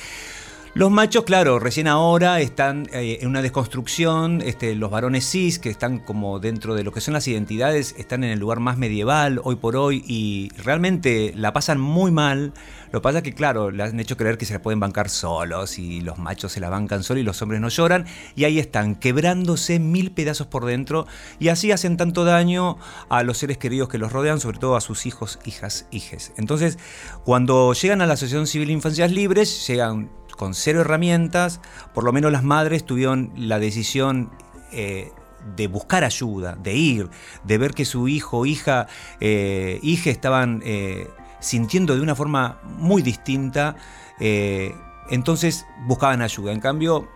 Los 0.76 0.90
machos, 0.90 1.22
claro, 1.22 1.60
recién 1.60 1.86
ahora 1.86 2.40
están 2.40 2.88
eh, 2.92 3.18
en 3.20 3.28
una 3.28 3.42
desconstrucción, 3.42 4.42
este, 4.44 4.74
los 4.74 4.90
varones 4.90 5.24
cis, 5.24 5.60
que 5.60 5.70
están 5.70 6.00
como 6.00 6.40
dentro 6.40 6.74
de 6.74 6.82
lo 6.82 6.90
que 6.90 7.00
son 7.00 7.14
las 7.14 7.28
identidades, 7.28 7.94
están 7.96 8.24
en 8.24 8.30
el 8.30 8.40
lugar 8.40 8.58
más 8.58 8.76
medieval 8.76 9.40
hoy 9.44 9.54
por 9.54 9.76
hoy 9.76 10.04
y 10.04 10.50
realmente 10.56 11.32
la 11.36 11.52
pasan 11.52 11.78
muy 11.78 12.10
mal. 12.10 12.54
Lo 12.90 13.00
que 13.00 13.04
pasa 13.04 13.18
es 13.18 13.24
que, 13.24 13.34
claro, 13.34 13.70
le 13.70 13.84
han 13.84 14.00
hecho 14.00 14.16
creer 14.16 14.36
que 14.36 14.46
se 14.46 14.52
la 14.52 14.62
pueden 14.62 14.80
bancar 14.80 15.10
solos 15.10 15.78
y 15.78 16.00
los 16.00 16.18
machos 16.18 16.50
se 16.50 16.58
la 16.58 16.70
bancan 16.70 17.04
solos 17.04 17.20
y 17.20 17.24
los 17.24 17.40
hombres 17.40 17.60
no 17.60 17.68
lloran. 17.68 18.06
Y 18.34 18.42
ahí 18.42 18.58
están, 18.58 18.96
quebrándose 18.96 19.78
mil 19.78 20.10
pedazos 20.10 20.48
por 20.48 20.64
dentro 20.64 21.06
y 21.38 21.50
así 21.50 21.70
hacen 21.70 21.96
tanto 21.96 22.24
daño 22.24 22.78
a 23.08 23.22
los 23.22 23.38
seres 23.38 23.58
queridos 23.58 23.88
que 23.88 23.98
los 23.98 24.10
rodean, 24.10 24.40
sobre 24.40 24.58
todo 24.58 24.74
a 24.74 24.80
sus 24.80 25.06
hijos, 25.06 25.38
hijas, 25.44 25.86
hijes. 25.92 26.32
Entonces, 26.36 26.80
cuando 27.24 27.72
llegan 27.74 28.00
a 28.00 28.08
la 28.08 28.14
Asociación 28.14 28.48
Civil 28.48 28.70
Infancias 28.70 29.12
Libres, 29.12 29.68
llegan 29.68 30.10
con 30.36 30.54
cero 30.54 30.80
herramientas, 30.80 31.60
por 31.92 32.04
lo 32.04 32.12
menos 32.12 32.32
las 32.32 32.44
madres 32.44 32.84
tuvieron 32.84 33.32
la 33.36 33.58
decisión 33.58 34.30
eh, 34.72 35.12
de 35.56 35.68
buscar 35.68 36.04
ayuda, 36.04 36.56
de 36.56 36.74
ir, 36.74 37.10
de 37.44 37.58
ver 37.58 37.74
que 37.74 37.84
su 37.84 38.08
hijo, 38.08 38.46
hija, 38.46 38.86
eh, 39.20 39.78
hija 39.82 40.10
estaban 40.10 40.62
eh, 40.64 41.08
sintiendo 41.40 41.94
de 41.94 42.00
una 42.00 42.14
forma 42.14 42.58
muy 42.64 43.02
distinta, 43.02 43.76
eh, 44.20 44.74
entonces 45.10 45.66
buscaban 45.86 46.22
ayuda. 46.22 46.52
En 46.52 46.60
cambio, 46.60 47.08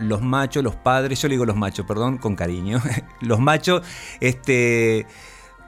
los 0.00 0.20
machos, 0.20 0.64
los 0.64 0.74
padres, 0.74 1.22
yo 1.22 1.28
le 1.28 1.34
digo 1.34 1.46
los 1.46 1.56
machos, 1.56 1.86
perdón, 1.86 2.18
con 2.18 2.34
cariño, 2.34 2.80
los 3.20 3.38
machos, 3.38 3.82
este 4.20 5.06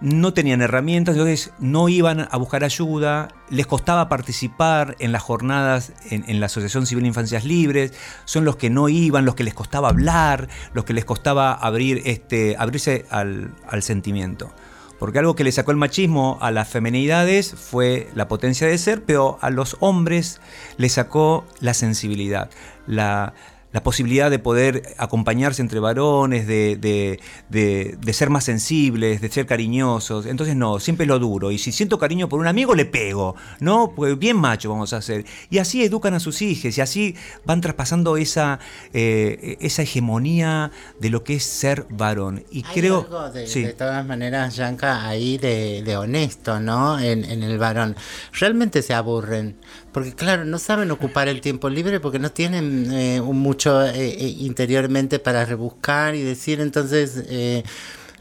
no 0.01 0.33
tenían 0.33 0.63
herramientas, 0.63 1.15
entonces 1.17 1.53
no 1.59 1.89
iban 1.89 2.29
a 2.31 2.37
buscar 2.37 2.65
ayuda, 2.65 3.29
les 3.51 3.67
costaba 3.67 4.09
participar 4.09 4.97
en 5.01 5.13
las 5.13 5.23
jornadas 5.23 5.93
en, 6.11 6.41
la 6.41 6.47
Asociación 6.47 6.87
Civil 6.87 7.07
Infancias 7.07 7.45
Libres, 7.45 7.93
son 8.25 8.45
los 8.45 8.57
que 8.57 8.71
no 8.71 8.89
iban, 8.89 9.25
los 9.25 9.35
que 9.35 9.45
les 9.45 9.55
costaba 9.55 9.89
hablar, 9.89 10.49
los 10.73 10.85
que 10.85 10.93
les 10.93 11.05
costaba 11.05 11.53
abrir, 11.53 12.03
este, 12.05 12.57
abrirse 12.59 13.07
al, 13.11 13.55
al 13.69 13.83
sentimiento. 13.83 14.53
Porque 14.99 15.21
algo 15.21 15.37
que 15.37 15.45
le 15.45 15.53
sacó 15.53 15.71
el 15.71 15.77
machismo 15.77 16.39
a 16.41 16.51
las 16.51 16.69
femenidades 16.69 17.55
fue 17.55 18.09
la 18.15 18.27
potencia 18.27 18.67
de 18.67 18.79
ser, 18.79 19.05
pero 19.05 19.39
a 19.41 19.51
los 19.51 19.77
hombres 19.81 20.41
le 20.77 20.89
sacó 20.89 21.45
la 21.61 21.73
sensibilidad, 21.73 22.51
la, 22.87 23.33
la 23.73 23.83
posibilidad 23.83 24.31
de 24.31 24.39
poder 24.39 24.95
acompañarse 24.97 25.61
entre 25.61 25.79
varones, 25.79 26.47
de, 26.47 26.77
de, 26.77 27.21
de, 27.51 27.99
de, 28.01 28.13
ser 28.13 28.31
más 28.31 28.45
sensibles, 28.45 29.21
de 29.21 29.31
ser 29.31 29.47
cariñosos. 29.47 30.27
Entonces 30.27 30.57
no, 30.57 30.81
siempre 30.81 31.07
lo 31.07 31.19
duro. 31.19 31.51
Y 31.51 31.59
si 31.59 31.73
siento 31.73 31.99
cariño 31.99 32.29
por 32.29 32.41
un 32.41 32.47
amigo, 32.47 32.75
le 32.75 32.87
pego. 32.87 33.37
¿No? 33.61 33.93
Pues 33.95 34.19
bien 34.19 34.37
macho 34.37 34.71
vamos 34.71 34.93
a 34.93 34.99
hacer. 34.99 35.27
Y 35.51 35.59
así 35.59 35.85
educan 35.85 36.15
a 36.15 36.21
sus 36.21 36.41
hijos 36.41 36.77
y 36.79 36.81
así 36.81 37.15
van 37.45 37.61
traspasando 37.61 38.17
esa, 38.17 38.59
eh, 38.95 39.59
esa 39.61 39.83
hegemonía 39.83 40.71
de 40.99 41.11
lo 41.11 41.23
que 41.23 41.35
es 41.35 41.45
ser 41.45 41.87
varón. 41.91 42.45
Y 42.51 42.65
Hay 42.67 42.75
creo... 42.75 43.01
algo 43.03 43.31
de, 43.31 43.47
sí. 43.47 43.63
de 43.63 43.75
todas 43.75 44.07
maneras, 44.07 44.57
Yanka, 44.57 45.07
ahí 45.07 45.37
de, 45.37 45.83
de 45.83 45.97
honesto, 45.97 46.59
¿no? 46.59 46.99
En, 46.99 47.25
en 47.25 47.43
el 47.43 47.59
varón. 47.59 47.97
Realmente 48.33 48.81
se 48.81 48.95
aburren. 48.95 49.57
Porque 49.99 50.15
claro, 50.15 50.45
no 50.45 50.61
saben 50.61 50.93
ocupar 50.93 51.27
el 51.27 51.41
tiempo 51.41 51.69
libre 51.69 51.99
porque 51.99 52.21
no 52.21 52.31
tienen 52.31 52.93
eh, 52.93 53.21
mucho 53.21 53.85
eh, 53.85 53.91
eh, 53.97 54.37
interiormente 54.39 55.19
para 55.19 55.45
rebuscar 55.45 56.15
y 56.15 56.23
decir, 56.23 56.61
entonces 56.61 57.25
eh, 57.29 57.65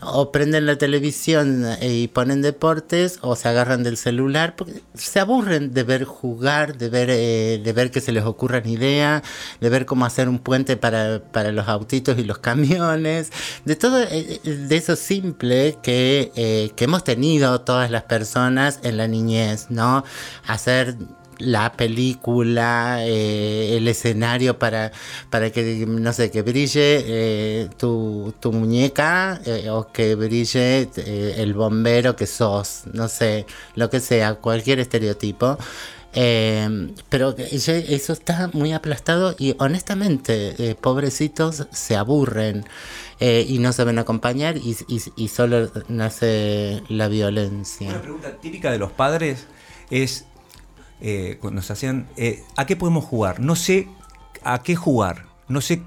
o 0.01 0.31
prenden 0.31 0.65
la 0.65 0.77
televisión 0.77 1.65
y 1.81 2.07
ponen 2.09 2.41
deportes 2.41 3.17
o 3.21 3.35
se 3.35 3.47
agarran 3.47 3.83
del 3.83 3.97
celular 3.97 4.55
porque 4.55 4.83
se 4.93 5.19
aburren 5.19 5.73
de 5.73 5.83
ver 5.83 6.03
jugar, 6.03 6.77
de 6.77 6.89
ver, 6.89 7.09
eh, 7.09 7.59
de 7.63 7.73
ver 7.73 7.89
que 7.89 8.01
se 8.01 8.11
les 8.11 8.23
ocurran 8.23 8.67
ideas, 8.67 9.23
de 9.59 9.69
ver 9.69 9.85
cómo 9.85 10.05
hacer 10.05 10.29
un 10.29 10.39
puente 10.39 10.77
para, 10.77 11.23
para 11.31 11.51
los 11.51 11.67
autitos 11.67 12.17
y 12.19 12.23
los 12.23 12.37
camiones, 12.37 13.31
de 13.65 13.75
todo 13.75 13.97
de 13.97 14.75
eso 14.75 14.95
simple 14.95 15.77
que, 15.81 16.31
eh, 16.35 16.71
que 16.75 16.83
hemos 16.85 17.03
tenido 17.03 17.61
todas 17.61 17.89
las 17.89 18.03
personas 18.03 18.79
en 18.83 18.97
la 18.97 19.07
niñez, 19.07 19.67
¿no? 19.69 20.03
Hacer 20.45 20.95
la 21.39 21.73
película, 21.73 22.99
eh, 23.01 23.77
el 23.77 23.87
escenario 23.87 24.57
para, 24.57 24.91
para 25.29 25.51
que, 25.51 25.85
no 25.87 26.13
sé, 26.13 26.31
que 26.31 26.41
brille 26.41 27.03
eh, 27.05 27.69
tu, 27.77 28.33
tu, 28.39 28.51
muñeca 28.51 29.39
eh, 29.45 29.69
o 29.69 29.91
que 29.91 30.15
brille 30.15 30.89
el 30.95 31.53
bombero 31.53 32.15
que 32.15 32.25
sos, 32.25 32.83
no 32.93 33.07
sé, 33.07 33.45
lo 33.75 33.89
que 33.89 33.99
sea, 33.99 34.35
cualquier 34.35 34.79
estereotipo. 34.79 35.57
Pero 36.13 37.35
eso 37.37 38.13
está 38.13 38.49
muy 38.53 38.73
aplastado 38.73 39.35
y 39.37 39.55
honestamente, 39.59 40.75
pobrecitos 40.81 41.67
se 41.71 41.95
aburren 41.95 42.65
y 43.19 43.59
no 43.59 43.71
saben 43.71 43.99
acompañar 43.99 44.57
y, 44.57 45.27
solo 45.27 45.69
nace 45.89 46.81
la 46.89 47.07
violencia. 47.07 47.89
Una 47.89 48.01
pregunta 48.01 48.31
típica 48.41 48.71
de 48.71 48.79
los 48.79 48.91
padres 48.91 49.45
es 49.91 50.25
eh, 51.01 51.39
nos 51.51 51.69
hacían, 51.71 52.07
eh, 52.17 52.43
¿a 52.55 52.65
qué 52.65 52.75
podemos 52.75 53.05
jugar? 53.05 53.39
No 53.39 53.55
sé 53.55 53.87
a 54.43 54.63
qué 54.63 54.75
jugar, 54.75 55.25
no 55.47 55.61
sé 55.61 55.81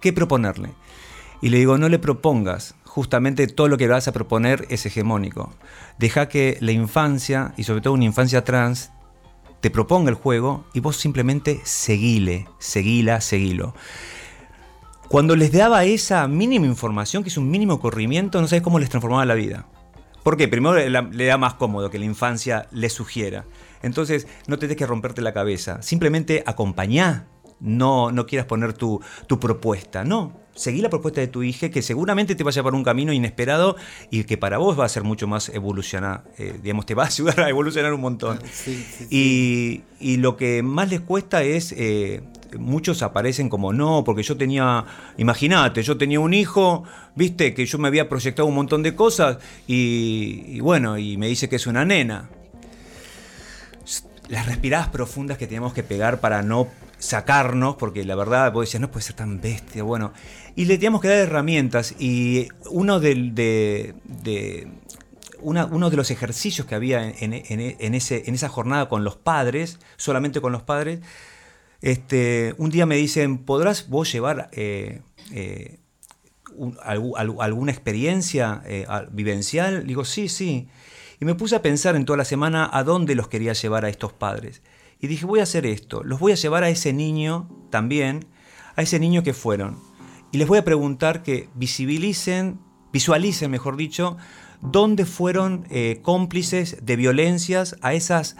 qué 0.00 0.12
proponerle. 0.12 0.70
Y 1.42 1.50
le 1.50 1.58
digo, 1.58 1.78
no 1.78 1.88
le 1.88 1.98
propongas, 1.98 2.74
justamente 2.84 3.46
todo 3.46 3.68
lo 3.68 3.76
que 3.76 3.88
vas 3.88 4.08
a 4.08 4.12
proponer 4.12 4.66
es 4.70 4.86
hegemónico. 4.86 5.52
Deja 5.98 6.28
que 6.28 6.56
la 6.60 6.72
infancia, 6.72 7.52
y 7.56 7.64
sobre 7.64 7.82
todo 7.82 7.94
una 7.94 8.04
infancia 8.04 8.44
trans, 8.44 8.90
te 9.60 9.70
proponga 9.70 10.10
el 10.10 10.16
juego 10.16 10.64
y 10.74 10.80
vos 10.80 10.96
simplemente 10.96 11.60
seguile, 11.64 12.48
seguila, 12.58 13.20
seguilo. 13.20 13.74
Cuando 15.08 15.36
les 15.36 15.52
daba 15.52 15.84
esa 15.84 16.26
mínima 16.26 16.66
información, 16.66 17.22
que 17.22 17.28
es 17.28 17.36
un 17.36 17.50
mínimo 17.50 17.80
corrimiento, 17.80 18.40
no 18.40 18.48
sabes 18.48 18.62
cómo 18.62 18.78
les 18.78 18.88
transformaba 18.88 19.24
la 19.24 19.34
vida. 19.34 19.66
¿Por 20.24 20.36
qué? 20.36 20.48
Primero 20.48 20.74
le 20.74 21.26
da 21.26 21.38
más 21.38 21.54
cómodo 21.54 21.90
que 21.90 21.98
la 21.98 22.04
infancia 22.04 22.66
le 22.72 22.90
sugiera. 22.90 23.44
Entonces, 23.82 24.26
no 24.46 24.58
tenés 24.58 24.76
que 24.76 24.86
romperte 24.86 25.22
la 25.22 25.32
cabeza. 25.32 25.82
Simplemente 25.82 26.42
acompañá. 26.46 27.28
No, 27.58 28.12
no 28.12 28.26
quieras 28.26 28.46
poner 28.46 28.74
tu, 28.74 29.00
tu 29.26 29.40
propuesta. 29.40 30.04
No. 30.04 30.44
Seguí 30.54 30.80
la 30.80 30.88
propuesta 30.88 31.20
de 31.20 31.28
tu 31.28 31.42
hija, 31.42 31.70
que 31.70 31.82
seguramente 31.82 32.34
te 32.34 32.42
va 32.42 32.50
a 32.50 32.52
llevar 32.52 32.74
un 32.74 32.82
camino 32.82 33.12
inesperado 33.12 33.76
y 34.10 34.24
que 34.24 34.38
para 34.38 34.58
vos 34.58 34.78
va 34.78 34.86
a 34.86 34.88
ser 34.88 35.04
mucho 35.04 35.26
más 35.26 35.50
evolucionar. 35.50 36.24
Eh, 36.38 36.58
digamos, 36.62 36.86
te 36.86 36.94
va 36.94 37.04
a 37.04 37.06
ayudar 37.06 37.40
a 37.40 37.48
evolucionar 37.48 37.92
un 37.92 38.00
montón. 38.00 38.38
Sí, 38.50 38.74
sí, 38.74 39.04
sí. 39.04 39.06
Y, 39.10 39.82
y, 40.00 40.16
lo 40.16 40.36
que 40.36 40.62
más 40.62 40.90
les 40.90 41.00
cuesta 41.00 41.42
es. 41.42 41.72
Eh, 41.76 42.22
muchos 42.58 43.02
aparecen 43.02 43.48
como 43.48 43.72
no, 43.72 44.02
porque 44.04 44.22
yo 44.22 44.36
tenía, 44.36 44.84
imagínate, 45.18 45.82
yo 45.82 45.98
tenía 45.98 46.20
un 46.20 46.32
hijo, 46.32 46.84
viste, 47.14 47.52
que 47.52 47.66
yo 47.66 47.76
me 47.76 47.88
había 47.88 48.08
proyectado 48.08 48.46
un 48.46 48.54
montón 48.54 48.82
de 48.82 48.94
cosas 48.94 49.38
y, 49.66 50.44
y 50.46 50.60
bueno, 50.60 50.96
y 50.96 51.16
me 51.16 51.26
dice 51.26 51.48
que 51.48 51.56
es 51.56 51.66
una 51.66 51.84
nena 51.84 52.30
las 54.28 54.46
respiradas 54.46 54.88
profundas 54.88 55.38
que 55.38 55.46
tenemos 55.46 55.72
que 55.72 55.82
pegar 55.82 56.20
para 56.20 56.42
no 56.42 56.68
sacarnos, 56.98 57.76
porque 57.76 58.04
la 58.04 58.14
verdad 58.14 58.52
vos 58.52 58.66
decías, 58.66 58.80
no 58.80 58.90
puede 58.90 59.04
ser 59.04 59.16
tan 59.16 59.40
bestia, 59.40 59.82
bueno, 59.82 60.12
y 60.54 60.64
le 60.64 60.76
teníamos 60.76 61.00
que 61.00 61.08
dar 61.08 61.18
herramientas 61.18 61.94
y 61.98 62.48
uno 62.70 63.00
de, 63.00 63.94
uno 65.40 65.90
de 65.90 65.96
los 65.96 66.10
ejercicios 66.10 66.66
que 66.66 66.74
había 66.74 67.08
en, 67.08 67.32
en, 67.32 67.94
ese, 67.94 68.24
en 68.26 68.34
esa 68.34 68.48
jornada 68.48 68.88
con 68.88 69.04
los 69.04 69.16
padres, 69.16 69.78
solamente 69.96 70.40
con 70.40 70.52
los 70.52 70.62
padres, 70.62 71.00
este, 71.82 72.54
un 72.58 72.70
día 72.70 72.86
me 72.86 72.96
dicen, 72.96 73.38
¿podrás 73.38 73.88
vos 73.88 74.10
llevar 74.10 74.48
eh, 74.52 75.02
eh, 75.32 75.78
un, 76.54 76.76
alg, 76.82 77.12
alguna 77.40 77.72
experiencia 77.72 78.62
eh, 78.64 78.86
vivencial? 79.10 79.86
Digo, 79.86 80.04
sí, 80.04 80.28
sí. 80.28 80.68
Y 81.20 81.24
me 81.24 81.34
puse 81.34 81.56
a 81.56 81.62
pensar 81.62 81.96
en 81.96 82.04
toda 82.04 82.16
la 82.16 82.24
semana 82.24 82.68
a 82.72 82.84
dónde 82.84 83.14
los 83.14 83.28
quería 83.28 83.52
llevar 83.52 83.84
a 83.84 83.88
estos 83.88 84.12
padres. 84.12 84.62
Y 85.00 85.06
dije, 85.06 85.26
voy 85.26 85.40
a 85.40 85.44
hacer 85.44 85.66
esto, 85.66 86.02
los 86.02 86.20
voy 86.20 86.32
a 86.32 86.36
llevar 86.36 86.64
a 86.64 86.70
ese 86.70 86.92
niño 86.92 87.48
también, 87.70 88.26
a 88.76 88.82
ese 88.82 88.98
niño 88.98 89.22
que 89.22 89.34
fueron. 89.34 89.78
Y 90.32 90.38
les 90.38 90.48
voy 90.48 90.58
a 90.58 90.64
preguntar 90.64 91.22
que 91.22 91.48
visibilicen, 91.54 92.60
visualicen, 92.92 93.50
mejor 93.50 93.76
dicho, 93.76 94.16
dónde 94.60 95.04
fueron 95.04 95.66
eh, 95.70 96.00
cómplices 96.02 96.78
de 96.82 96.96
violencias 96.96 97.76
a 97.82 97.94
esas 97.94 98.36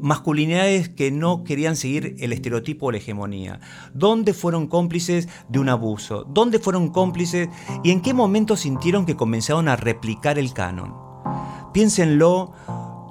masculinidades 0.00 0.88
que 0.88 1.10
no 1.10 1.44
querían 1.44 1.76
seguir 1.76 2.16
el 2.18 2.32
estereotipo 2.32 2.86
o 2.86 2.92
la 2.92 2.98
hegemonía. 2.98 3.60
¿Dónde 3.94 4.34
fueron 4.34 4.66
cómplices 4.66 5.28
de 5.48 5.58
un 5.58 5.68
abuso? 5.68 6.24
¿Dónde 6.24 6.58
fueron 6.58 6.90
cómplices 6.90 7.48
y 7.84 7.90
en 7.90 8.02
qué 8.02 8.12
momento 8.12 8.56
sintieron 8.56 9.06
que 9.06 9.16
comenzaron 9.16 9.68
a 9.68 9.76
replicar 9.76 10.38
el 10.38 10.52
canon? 10.52 11.05
Piénsenlo, 11.72 12.52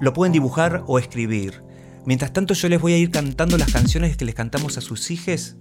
lo 0.01 0.13
pueden 0.13 0.34
dibujar 0.34 0.84
o 0.88 0.99
escribir. 0.99 1.63
Mientras 2.05 2.34
tanto 2.34 2.53
yo 2.53 2.70
les 2.70 2.82
voy 2.82 2.93
a 2.93 2.97
ir 2.97 3.11
cantando 3.11 3.57
las 3.57 3.72
canciones 3.72 4.16
que 4.18 4.26
les 4.26 4.36
cantamos 4.36 4.78
a 4.78 4.82
sus 4.82 5.09
hijos 5.11 5.55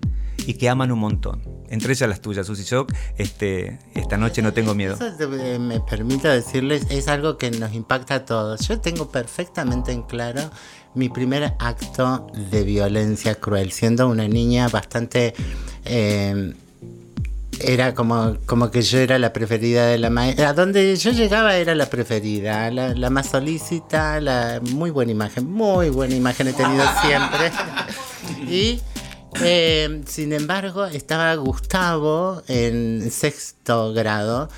y 0.46 0.54
que 0.54 0.68
aman 0.68 0.92
un 0.92 0.98
montón. 0.98 1.42
entre 1.70 1.92
ellas 1.92 2.08
las 2.08 2.20
tuyas, 2.20 2.46
Susy 2.46 2.62
Shock, 2.64 2.92
este, 3.16 3.78
esta 3.94 4.16
noche 4.16 4.42
no 4.42 4.52
tengo 4.52 4.74
miedo. 4.74 4.94
Eso 4.94 5.34
eh, 5.34 5.58
me 5.58 5.80
permito 5.80 6.28
decirles, 6.28 6.86
es 6.90 7.08
algo 7.08 7.38
que 7.38 7.50
nos 7.50 7.72
impacta 7.74 8.14
a 8.16 8.24
todos. 8.24 8.68
Yo 8.68 8.80
tengo 8.80 9.10
perfectamente 9.10 9.92
en 9.92 10.02
claro 10.02 10.50
mi 10.94 11.08
primer 11.08 11.54
acto 11.58 12.26
de 12.50 12.62
violencia 12.62 13.34
cruel, 13.36 13.72
siendo 13.72 14.08
una 14.08 14.28
niña 14.28 14.68
bastante... 14.68 15.34
eh, 15.84 16.54
era 17.60 17.94
como, 17.94 18.36
como 18.46 18.70
que 18.70 18.82
yo 18.82 18.98
era 18.98 19.18
la 19.18 19.32
preferida 19.32 19.86
de 19.86 19.98
la 19.98 20.10
maestra. 20.10 20.50
A 20.50 20.52
donde 20.52 20.96
yo 20.96 21.10
llegaba 21.12 21.56
era 21.56 21.74
la 21.74 21.86
preferida, 21.86 22.70
la, 22.70 22.94
la 22.94 23.10
más 23.10 23.30
solícita, 23.30 24.20
la 24.20 24.60
muy 24.70 24.90
buena 24.90 25.12
imagen, 25.12 25.50
muy 25.50 25.90
buena 25.90 26.14
imagen 26.14 26.48
he 26.48 26.52
tenido 26.52 26.84
siempre. 27.02 27.52
Y 28.48 28.80
eh, 29.42 30.02
sin 30.06 30.32
embargo, 30.32 30.86
estaba 30.86 31.34
Gustavo 31.34 32.42
en 32.48 33.10
sexto 33.10 33.92
grado. 33.92 34.48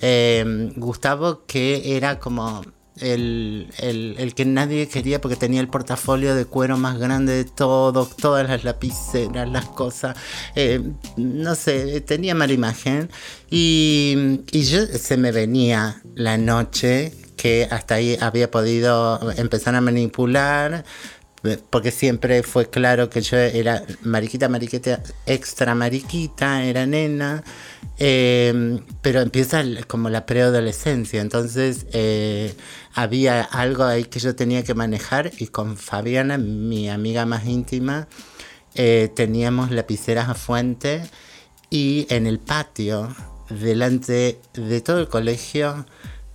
Eh, 0.00 0.72
Gustavo 0.76 1.44
que 1.46 1.96
era 1.96 2.20
como 2.20 2.62
el, 3.00 3.68
el- 3.78 4.34
que 4.34 4.44
nadie 4.44 4.88
quería 4.88 5.20
porque 5.20 5.36
tenía 5.36 5.60
el 5.60 5.68
portafolio 5.68 6.34
de 6.34 6.44
cuero 6.44 6.76
más 6.76 6.98
grande 6.98 7.32
de 7.34 7.44
todo, 7.44 8.06
todas 8.06 8.48
las 8.48 8.64
lapiceras, 8.64 9.48
las 9.48 9.66
cosas, 9.66 10.16
eh, 10.54 10.80
no 11.16 11.54
sé, 11.54 12.00
tenía 12.02 12.34
mala 12.34 12.52
imagen. 12.52 13.10
Y, 13.50 14.40
y 14.52 14.62
yo 14.62 14.86
se 14.86 15.16
me 15.16 15.32
venía 15.32 16.02
la 16.14 16.36
noche 16.38 17.12
que 17.36 17.68
hasta 17.70 17.94
ahí 17.94 18.16
había 18.20 18.50
podido 18.50 19.30
empezar 19.36 19.74
a 19.76 19.80
manipular 19.80 20.84
porque 21.70 21.90
siempre 21.90 22.42
fue 22.42 22.68
claro 22.68 23.10
que 23.10 23.20
yo 23.20 23.36
era 23.36 23.82
mariquita, 24.02 24.48
mariquita, 24.48 25.02
extra 25.26 25.74
mariquita, 25.74 26.64
era 26.64 26.86
nena, 26.86 27.44
eh, 27.98 28.80
pero 29.02 29.20
empieza 29.20 29.62
como 29.86 30.08
la 30.10 30.26
preadolescencia, 30.26 31.20
entonces 31.20 31.86
eh, 31.92 32.54
había 32.94 33.42
algo 33.42 33.84
ahí 33.84 34.04
que 34.04 34.18
yo 34.20 34.34
tenía 34.34 34.64
que 34.64 34.74
manejar 34.74 35.30
y 35.38 35.48
con 35.48 35.76
Fabiana, 35.76 36.38
mi 36.38 36.88
amiga 36.88 37.24
más 37.24 37.46
íntima, 37.46 38.08
eh, 38.74 39.10
teníamos 39.14 39.70
lapiceras 39.70 40.28
a 40.28 40.34
fuente 40.34 41.02
y 41.70 42.06
en 42.10 42.26
el 42.26 42.38
patio, 42.40 43.14
delante 43.48 44.40
de 44.54 44.80
todo 44.80 44.98
el 45.00 45.08
colegio, 45.08 45.86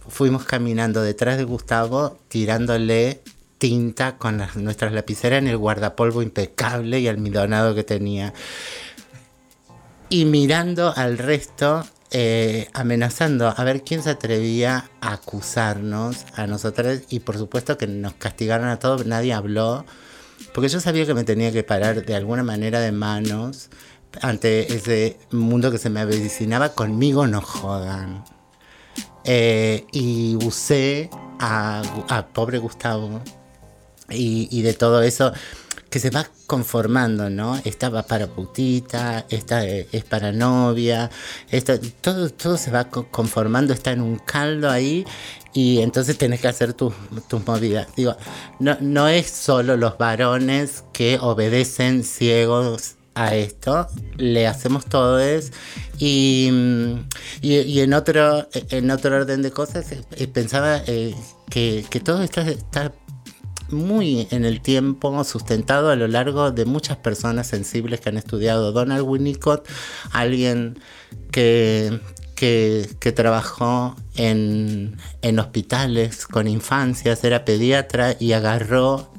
fuimos 0.08 0.46
caminando 0.46 1.02
detrás 1.02 1.38
de 1.38 1.44
Gustavo, 1.44 2.18
tirándole 2.28 3.22
tinta 3.58 4.18
con 4.18 4.46
nuestras 4.56 4.92
lapiceras 4.94 5.40
en 5.40 5.48
el 5.48 5.58
guardapolvo 5.58 6.22
impecable 6.22 7.00
y 7.00 7.08
almidonado 7.08 7.74
que 7.76 7.84
tenía. 7.84 8.34
Y 10.10 10.26
mirando 10.26 10.94
al 10.96 11.18
resto, 11.18 11.86
eh, 12.12 12.68
amenazando 12.74 13.52
a 13.56 13.64
ver 13.64 13.84
quién 13.84 14.04
se 14.04 14.12
atrevía 14.12 14.92
a 15.02 15.14
acusarnos 15.14 16.26
a 16.36 16.46
nosotros. 16.46 17.02
Y 17.10 17.22
por 17.22 17.38
supuesto 17.38 17.78
que 17.78 17.88
nos 17.88 18.14
castigaron 18.14 18.68
a 18.68 18.80
todos, 18.80 19.06
nadie 19.06 19.34
habló. 19.34 19.86
Porque 20.54 20.70
yo 20.70 20.80
sabía 20.80 21.06
que 21.06 21.14
me 21.14 21.24
tenía 21.24 21.52
que 21.52 21.64
parar 21.64 22.06
de 22.06 22.16
alguna 22.16 22.44
manera 22.44 22.80
de 22.80 22.92
manos 22.92 23.70
ante 24.22 24.74
ese 24.74 25.18
mundo 25.32 25.72
que 25.72 25.78
se 25.78 25.90
me 25.90 26.02
avecinaba. 26.02 26.70
Conmigo 26.70 27.26
no 27.28 27.42
jodan. 27.42 28.24
Eh, 29.26 29.86
y 29.92 30.36
usé 30.46 31.10
a 31.40 32.28
pobre 32.34 32.58
Gustavo 32.58 33.22
y, 34.10 34.62
de 34.62 34.74
todo 34.74 35.02
eso 35.02 35.32
que 35.90 36.00
se 36.00 36.10
va 36.10 36.28
conformando, 36.48 37.30
¿no? 37.30 37.60
Esta 37.66 37.90
va 37.90 38.04
para 38.04 38.28
putita, 38.28 39.26
esta 39.30 39.66
eh, 39.66 39.88
es 39.92 40.04
para 40.04 40.32
novia, 40.32 41.10
esta, 41.52 41.80
todo, 42.02 42.30
todo 42.32 42.58
se 42.58 42.72
va 42.72 42.90
co- 42.90 43.08
conformando, 43.12 43.74
está 43.74 43.92
en 43.92 44.02
un 44.02 44.18
caldo 44.18 44.70
ahí 44.72 45.06
y 45.54 45.82
entonces 45.82 46.18
tenés 46.18 46.42
que 46.42 46.48
hacer 46.48 46.74
tus, 46.74 46.94
tus 47.28 47.46
movidas. 47.46 47.88
Digo, 47.96 48.16
no, 48.60 48.76
no 48.82 49.08
es 49.08 49.30
solo 49.30 49.78
los 49.78 49.98
varones 50.00 50.84
que 50.94 51.20
obedecen 51.22 52.04
ciegos 52.04 52.96
a 53.16 53.36
esto, 53.36 53.88
le 54.18 54.48
hacemos 54.48 54.86
todos 54.86 55.52
y, 56.00 56.50
y, 57.42 57.58
y 57.58 57.82
en 57.82 57.94
otro 57.94 58.48
en 58.52 58.90
otro 58.90 59.16
orden 59.16 59.44
de 59.44 59.52
cosas 59.52 59.86
eh, 59.92 60.28
pensaba 60.28 60.82
eh, 60.88 61.14
que, 61.48 61.86
que 61.88 62.00
todo 62.00 62.24
esto 62.24 62.42
está 62.42 62.92
muy 63.70 64.28
en 64.32 64.46
el 64.46 64.62
tiempo, 64.62 65.24
sustentado 65.24 65.90
a 65.90 65.96
lo 65.96 66.08
largo 66.08 66.52
de 66.52 66.66
muchas 66.66 66.98
personas 66.98 67.48
sensibles 67.48 68.00
que 68.00 68.10
han 68.10 68.18
estudiado. 68.18 68.72
Donald 68.72 69.04
Winnicott, 69.04 69.68
alguien 70.12 70.80
que, 71.32 72.00
que, 72.36 73.12
trabajó 73.16 73.96
en, 74.16 74.98
en 75.22 75.40
hospitales 75.40 76.28
con 76.28 76.48
infancias, 76.48 77.24
era 77.24 77.46
pediatra 77.46 78.16
y 78.20 78.34
agarró 78.34 79.12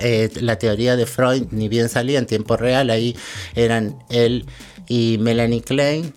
eh, 0.00 0.30
la 0.40 0.58
teoría 0.58 0.96
de 0.96 1.06
Freud, 1.06 1.46
ni 1.50 1.68
bien 1.68 1.88
salía 1.88 2.18
en 2.18 2.26
tiempo 2.26 2.56
real, 2.56 2.90
ahí 2.90 3.16
eran 3.54 3.98
él 4.10 4.46
y 4.88 5.18
Melanie 5.20 5.62
Klein. 5.62 6.14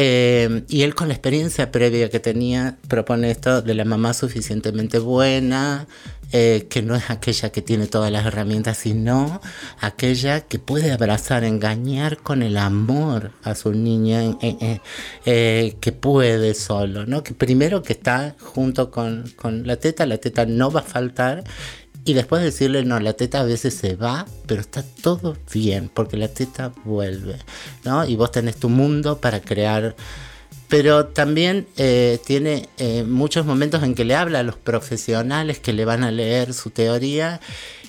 Eh, 0.00 0.62
y 0.68 0.82
él 0.82 0.94
con 0.94 1.08
la 1.08 1.14
experiencia 1.14 1.72
previa 1.72 2.08
que 2.08 2.20
tenía 2.20 2.78
propone 2.86 3.32
esto 3.32 3.62
de 3.62 3.74
la 3.74 3.84
mamá 3.84 4.14
suficientemente 4.14 5.00
buena, 5.00 5.88
eh, 6.30 6.66
que 6.68 6.82
no 6.82 6.94
es 6.94 7.08
aquella 7.08 7.50
que 7.50 7.62
tiene 7.62 7.86
todas 7.86 8.12
las 8.12 8.26
herramientas, 8.26 8.76
sino 8.76 9.40
aquella 9.80 10.42
que 10.42 10.58
puede 10.58 10.92
abrazar, 10.92 11.42
engañar 11.42 12.18
con 12.18 12.42
el 12.42 12.58
amor 12.58 13.32
a 13.42 13.54
su 13.54 13.72
niña, 13.72 14.36
eh, 14.42 14.78
eh, 15.24 15.76
que 15.80 15.90
puede 15.92 16.52
solo, 16.52 17.06
¿no? 17.06 17.22
Que 17.22 17.32
primero 17.32 17.82
que 17.82 17.94
está 17.94 18.36
junto 18.38 18.90
con, 18.90 19.24
con 19.36 19.66
la 19.66 19.78
teta, 19.78 20.04
la 20.04 20.18
teta 20.18 20.44
no 20.44 20.70
va 20.70 20.80
a 20.80 20.84
faltar, 20.84 21.44
y 22.08 22.14
después 22.14 22.42
decirle, 22.42 22.86
no, 22.86 22.98
la 23.00 23.12
teta 23.12 23.40
a 23.40 23.44
veces 23.44 23.74
se 23.74 23.94
va, 23.94 24.24
pero 24.46 24.62
está 24.62 24.82
todo 24.82 25.36
bien, 25.52 25.90
porque 25.92 26.16
la 26.16 26.28
teta 26.28 26.72
vuelve, 26.86 27.36
¿no? 27.84 28.06
Y 28.06 28.16
vos 28.16 28.32
tenés 28.32 28.56
tu 28.56 28.70
mundo 28.70 29.18
para 29.20 29.42
crear. 29.42 29.94
Pero 30.68 31.08
también 31.08 31.66
eh, 31.76 32.18
tiene 32.24 32.70
eh, 32.78 33.04
muchos 33.04 33.44
momentos 33.44 33.82
en 33.82 33.94
que 33.94 34.06
le 34.06 34.14
habla 34.14 34.38
a 34.38 34.42
los 34.42 34.56
profesionales 34.56 35.58
que 35.58 35.74
le 35.74 35.84
van 35.84 36.02
a 36.02 36.10
leer 36.10 36.54
su 36.54 36.70
teoría 36.70 37.42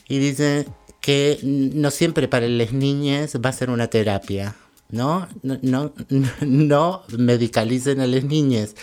y 0.09 0.19
dice 0.19 0.67
que 0.99 1.39
no 1.41 1.89
siempre 1.89 2.27
para 2.27 2.49
las 2.49 2.73
niñas 2.73 3.37
va 3.43 3.51
a 3.51 3.53
ser 3.53 3.69
una 3.69 3.87
terapia, 3.87 4.53
¿no? 4.89 5.27
No, 5.43 5.59
no, 5.61 5.93
no 6.41 7.03
medicalicen 7.17 7.99
a 8.01 8.07
las 8.07 8.23
niñas. 8.23 8.75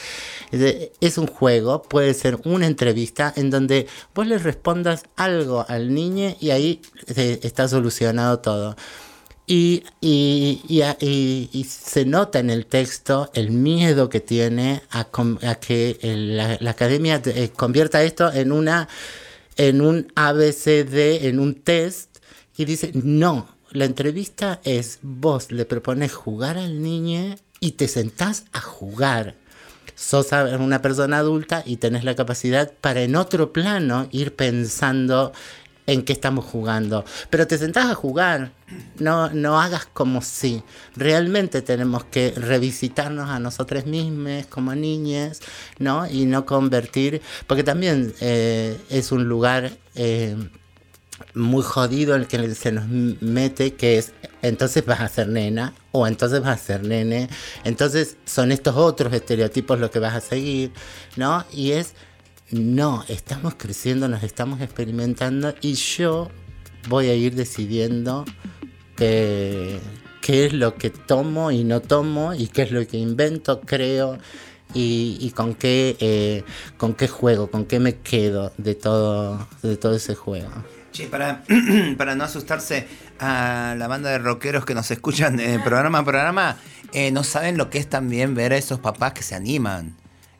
Es 0.51 1.19
un 1.19 1.27
juego, 1.27 1.83
puede 1.83 2.15
ser 2.15 2.39
una 2.45 2.67
entrevista 2.67 3.33
en 3.37 3.51
donde 3.51 3.87
vos 4.15 4.27
le 4.27 4.39
respondas 4.39 5.05
algo 5.17 5.65
al 5.69 5.93
niño 5.93 6.37
y 6.41 6.51
ahí 6.51 6.81
está 7.07 7.69
solucionado 7.69 8.39
todo. 8.39 8.77
Y, 9.49 9.85
y, 10.01 10.61
y, 10.69 11.65
se 11.65 12.05
nota 12.05 12.41
en 12.41 12.51
el 12.51 12.67
texto 12.67 13.31
el 13.33 13.53
miedo 13.53 14.09
que 14.09 14.19
tiene 14.19 14.83
a, 14.91 15.05
que 15.61 15.99
la 16.61 16.71
academia 16.71 17.23
eh, 17.25 17.51
convierta 17.55 18.03
esto 18.03 18.33
en 18.33 18.51
una 18.51 18.89
en 19.57 19.81
un 19.81 20.13
ABCD, 20.15 21.27
en 21.27 21.39
un 21.39 21.55
test, 21.55 22.19
y 22.57 22.65
dice, 22.65 22.91
no, 22.95 23.56
la 23.71 23.85
entrevista 23.85 24.61
es 24.65 24.99
vos 25.03 25.51
le 25.51 25.65
propones 25.65 26.13
jugar 26.13 26.59
al 26.59 26.83
niño 26.83 27.37
y 27.61 27.73
te 27.73 27.89
sentás 27.89 28.45
a 28.53 28.61
jugar. 28.61 29.35
Sos 29.95 30.29
una 30.59 30.83
persona 30.83 31.19
adulta 31.19 31.63
y 31.65 31.79
tenés 31.79 32.05
la 32.05 32.15
capacidad 32.15 32.73
para 32.81 33.03
en 33.03 33.17
otro 33.17 33.53
plano 33.53 34.09
ir 34.11 34.35
pensando 34.35 35.33
en 35.87 36.03
qué 36.05 36.13
estamos 36.13 36.45
jugando. 36.45 37.05
Pero 37.31 37.47
te 37.47 37.57
sentás 37.59 37.87
a 37.87 37.95
jugar, 37.95 38.53
no, 38.99 39.31
no 39.31 39.61
hagas 39.61 39.87
como 39.87 40.21
si. 40.21 40.63
Realmente 40.97 41.63
tenemos 41.63 42.05
que 42.05 42.33
revisitarnos 42.37 43.31
a 43.31 43.39
nosotros 43.39 43.87
mismos 43.87 44.47
como 44.47 44.75
niñas, 44.75 45.41
¿no? 45.79 46.07
Y 46.07 46.27
no 46.27 46.45
convertir, 46.45 47.23
porque 47.47 47.65
también 47.65 48.15
eh, 48.21 48.79
es 48.91 49.13
un 49.13 49.29
lugar... 49.29 49.73
eh, 49.95 50.37
muy 51.37 51.63
jodido 51.63 52.17
el 52.17 52.27
que 52.27 52.55
se 52.55 52.73
nos 52.73 52.89
mete 52.89 53.75
que 53.75 53.99
es 53.99 54.13
entonces 54.41 54.85
vas 54.87 55.01
a 55.01 55.09
ser 55.09 55.29
nena 55.29 55.75
o 55.93 56.07
entonces 56.07 56.41
vas 56.41 56.61
a 56.61 56.65
ser 56.65 56.83
nene. 56.85 57.29
Entonces 57.65 58.17
son 58.25 58.53
estos 58.53 58.75
otros 58.77 59.13
estereotipos 59.13 59.79
los 59.79 59.91
que 59.91 59.99
vas 59.99 60.15
a 60.15 60.21
seguir 60.21 60.73
no 61.17 61.45
y 61.53 61.73
es 61.73 61.95
no 62.51 63.05
estamos 63.09 63.55
creciendo 63.57 64.09
nos 64.09 64.23
estamos 64.23 64.61
experimentando 64.63 65.55
y 65.61 65.75
yo 65.75 66.31
voy 66.89 67.09
a 67.09 67.15
ir 67.15 67.35
decidiendo 67.35 68.25
qué, 68.97 69.79
qué 70.23 70.47
es 70.47 70.53
lo 70.55 70.77
que 70.77 70.89
tomo 70.89 71.51
y 71.51 71.65
no 71.65 71.83
tomo 71.83 72.33
y 72.33 72.47
qué 72.47 72.63
es 72.63 72.71
lo 72.71 72.87
que 72.87 72.97
invento 72.97 73.61
creo 73.61 74.17
y, 74.73 75.19
y 75.21 75.31
con 75.33 75.55
qué 75.55 75.97
eh, 76.01 76.45
con 76.79 76.95
qué 76.95 77.09
juego 77.09 77.51
con 77.51 77.67
qué 77.67 77.79
me 77.79 77.97
quedo 77.97 78.53
de 78.57 78.75
todo 78.75 79.47
de 79.63 79.77
todo 79.77 79.97
ese 79.97 80.15
juego 80.15 80.51
Che, 80.97 81.09
para, 81.09 81.43
para 81.99 82.15
no 82.15 82.25
asustarse 82.25 82.87
a 83.21 83.75
la 83.77 83.87
banda 83.87 84.09
de 84.09 84.17
rockeros 84.19 84.65
que 84.65 84.75
nos 84.75 84.91
escuchan 84.91 85.39
eh, 85.41 85.61
programa 85.65 85.99
a 85.99 86.05
programa, 86.05 86.57
eh, 86.95 87.11
no 87.11 87.23
saben 87.23 87.59
lo 87.59 87.69
que 87.69 87.77
es 87.77 87.87
también 87.87 88.35
ver 88.35 88.55
a 88.55 88.57
esos 88.57 88.81
papás 88.81 89.13
que 89.13 89.23
se 89.23 89.35
animan. 89.35 89.95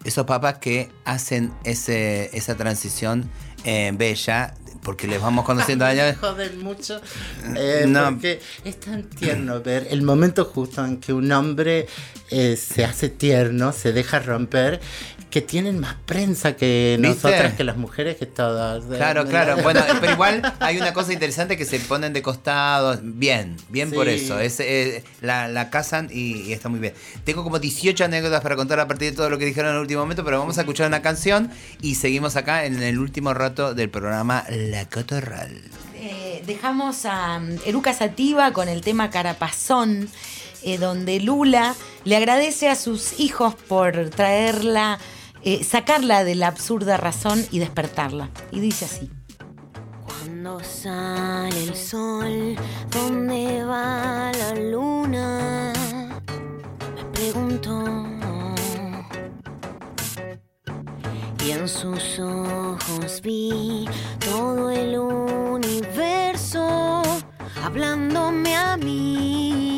Esos 0.05 0.25
papás 0.25 0.57
que 0.59 0.89
hacen 1.05 1.53
ese, 1.65 2.31
esa 2.33 2.55
transición 2.57 3.29
eh, 3.65 3.93
bella, 3.95 4.55
porque 4.83 5.07
les 5.07 5.21
vamos 5.21 5.45
conociendo 5.45 5.85
Me 5.85 5.91
años. 5.91 6.17
joden 6.17 6.59
mucho. 6.63 7.03
eh, 7.55 7.85
No. 7.87 8.13
Porque 8.13 8.41
es 8.65 8.81
tan 8.81 9.03
tierno 9.03 9.61
ver 9.61 9.89
el 9.91 10.01
momento 10.01 10.47
justo 10.47 10.83
en 10.83 11.01
que 11.01 11.13
un 11.13 11.31
hombre 11.33 11.87
eh, 12.31 12.57
se 12.57 12.87
hace 12.87 13.11
tierno, 13.11 13.73
se 13.73 13.93
deja 13.93 14.21
romper, 14.21 14.81
que 15.37 15.43
tienen 15.43 15.79
más 15.79 15.97
prensa 16.07 16.57
que 16.57 16.97
¿Viste? 16.99 17.29
nosotras, 17.29 17.53
que 17.53 17.63
las 17.63 17.77
mujeres, 17.77 18.17
que 18.17 18.25
todas. 18.25 18.85
eh, 18.85 18.97
Claro, 18.97 19.27
claro. 19.27 19.63
Bueno, 19.63 19.83
pero 20.01 20.13
igual 20.15 20.41
hay 20.61 20.79
una 20.79 20.95
cosa 20.95 21.13
interesante 21.13 21.59
que 21.59 21.67
se 21.67 21.79
ponen 21.79 22.15
de 22.15 22.23
costado. 22.23 22.99
Bien, 23.03 23.55
bien 23.69 23.91
por 23.91 24.09
eso. 24.09 24.41
Es, 24.41 24.61
eh, 24.61 25.05
la, 25.21 25.47
la 25.49 25.69
casan 25.69 26.09
y, 26.11 26.41
y 26.41 26.55
está 26.55 26.71
muy 26.71 26.81
bien. 26.81 26.95
Tengo 27.25 27.45
como 27.45 27.59
18 27.59 28.03
anécdotas 28.03 28.41
para 28.41 28.57
contar 28.57 28.81
a 28.81 28.89
partir 28.89 29.11
de 29.11 29.17
todo 29.19 29.29
lo 29.29 29.37
que 29.37 29.45
dijeron 29.45 29.73
en 29.73 29.75
el 29.77 29.83
último 29.83 30.01
momento, 30.01 30.25
pero 30.25 30.39
vamos 30.39 30.57
a 30.57 30.63
escuchar 30.63 30.87
una 30.87 31.03
canción 31.03 31.51
y 31.83 31.97
seguimos 31.97 32.37
acá 32.37 32.65
en 32.65 32.83
el 32.83 32.99
último 32.99 33.35
rato 33.35 33.75
del 33.75 33.91
programa 33.91 34.43
La 34.49 34.89
Cotorral. 34.89 35.61
Eh, 35.97 36.43
dejamos 36.47 37.05
a 37.05 37.37
um, 37.43 37.59
Eruca 37.67 37.93
Sativa 37.93 38.53
con 38.55 38.71
el 38.71 38.81
tema 38.81 39.11
Carapazón, 39.11 40.09
eh, 40.63 40.79
donde 40.79 41.21
Lula 41.21 41.75
le 42.05 42.17
agradece 42.17 42.71
a 42.71 42.75
sus 42.75 43.21
hijos 43.21 43.55
por 43.55 44.09
traerla, 44.09 44.99
eh, 45.47 45.63
sacarla 45.63 46.25
de 46.25 46.35
la 46.35 46.49
absurda 46.49 46.97
razón 46.97 47.47
y 47.53 47.61
despertarla. 47.61 48.31
Y 48.51 48.59
dice 48.59 48.85
así. 48.85 49.09
Cuando 50.05 50.59
sale 50.65 51.63
el 51.63 51.77
sol, 51.77 52.57
¿dónde 52.91 53.65
va 53.65 54.33
la 54.33 54.55
luna? 54.57 55.73
Me 56.97 57.05
pregunto. 57.13 57.85
Y 61.45 61.53
en 61.53 61.69
sus 61.69 62.19
ojos 62.19 63.23
vi 63.23 63.87
todo 64.19 64.69
el 64.69 64.99
universo 64.99 67.03
hablándome 67.63 68.57
a 68.57 68.77
mí. 68.77 69.76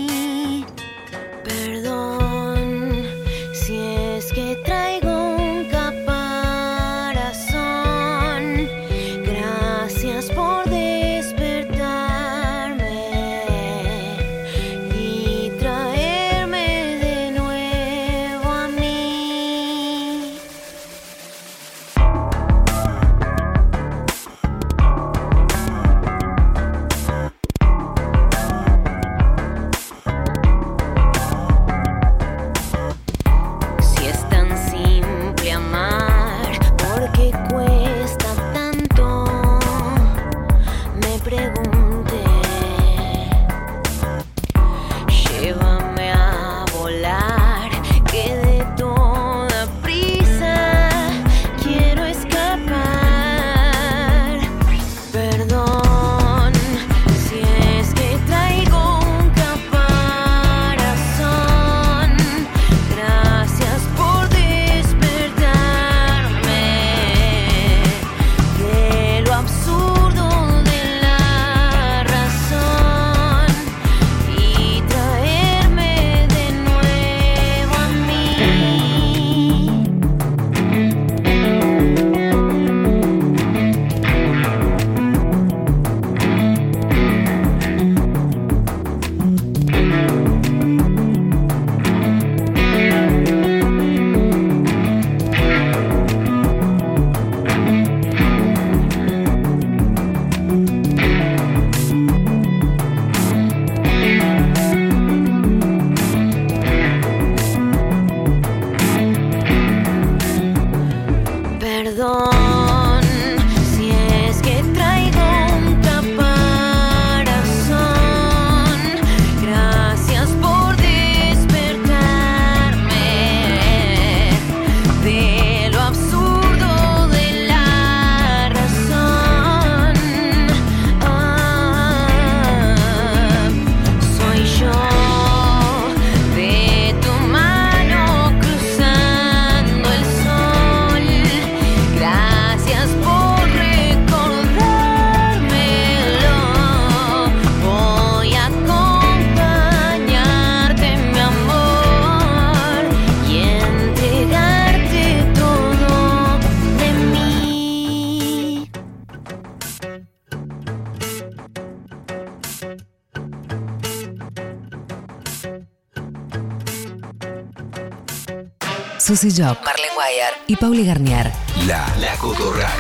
Susy 169.19 169.43
Job, 169.43 169.57
Marlene 169.65 169.95
Guayar 169.97 170.33
y 170.47 170.55
Pauli 170.55 170.87
Garnier. 170.87 171.33
La, 171.67 171.93
la 171.99 172.15
Cotorral. 172.19 172.71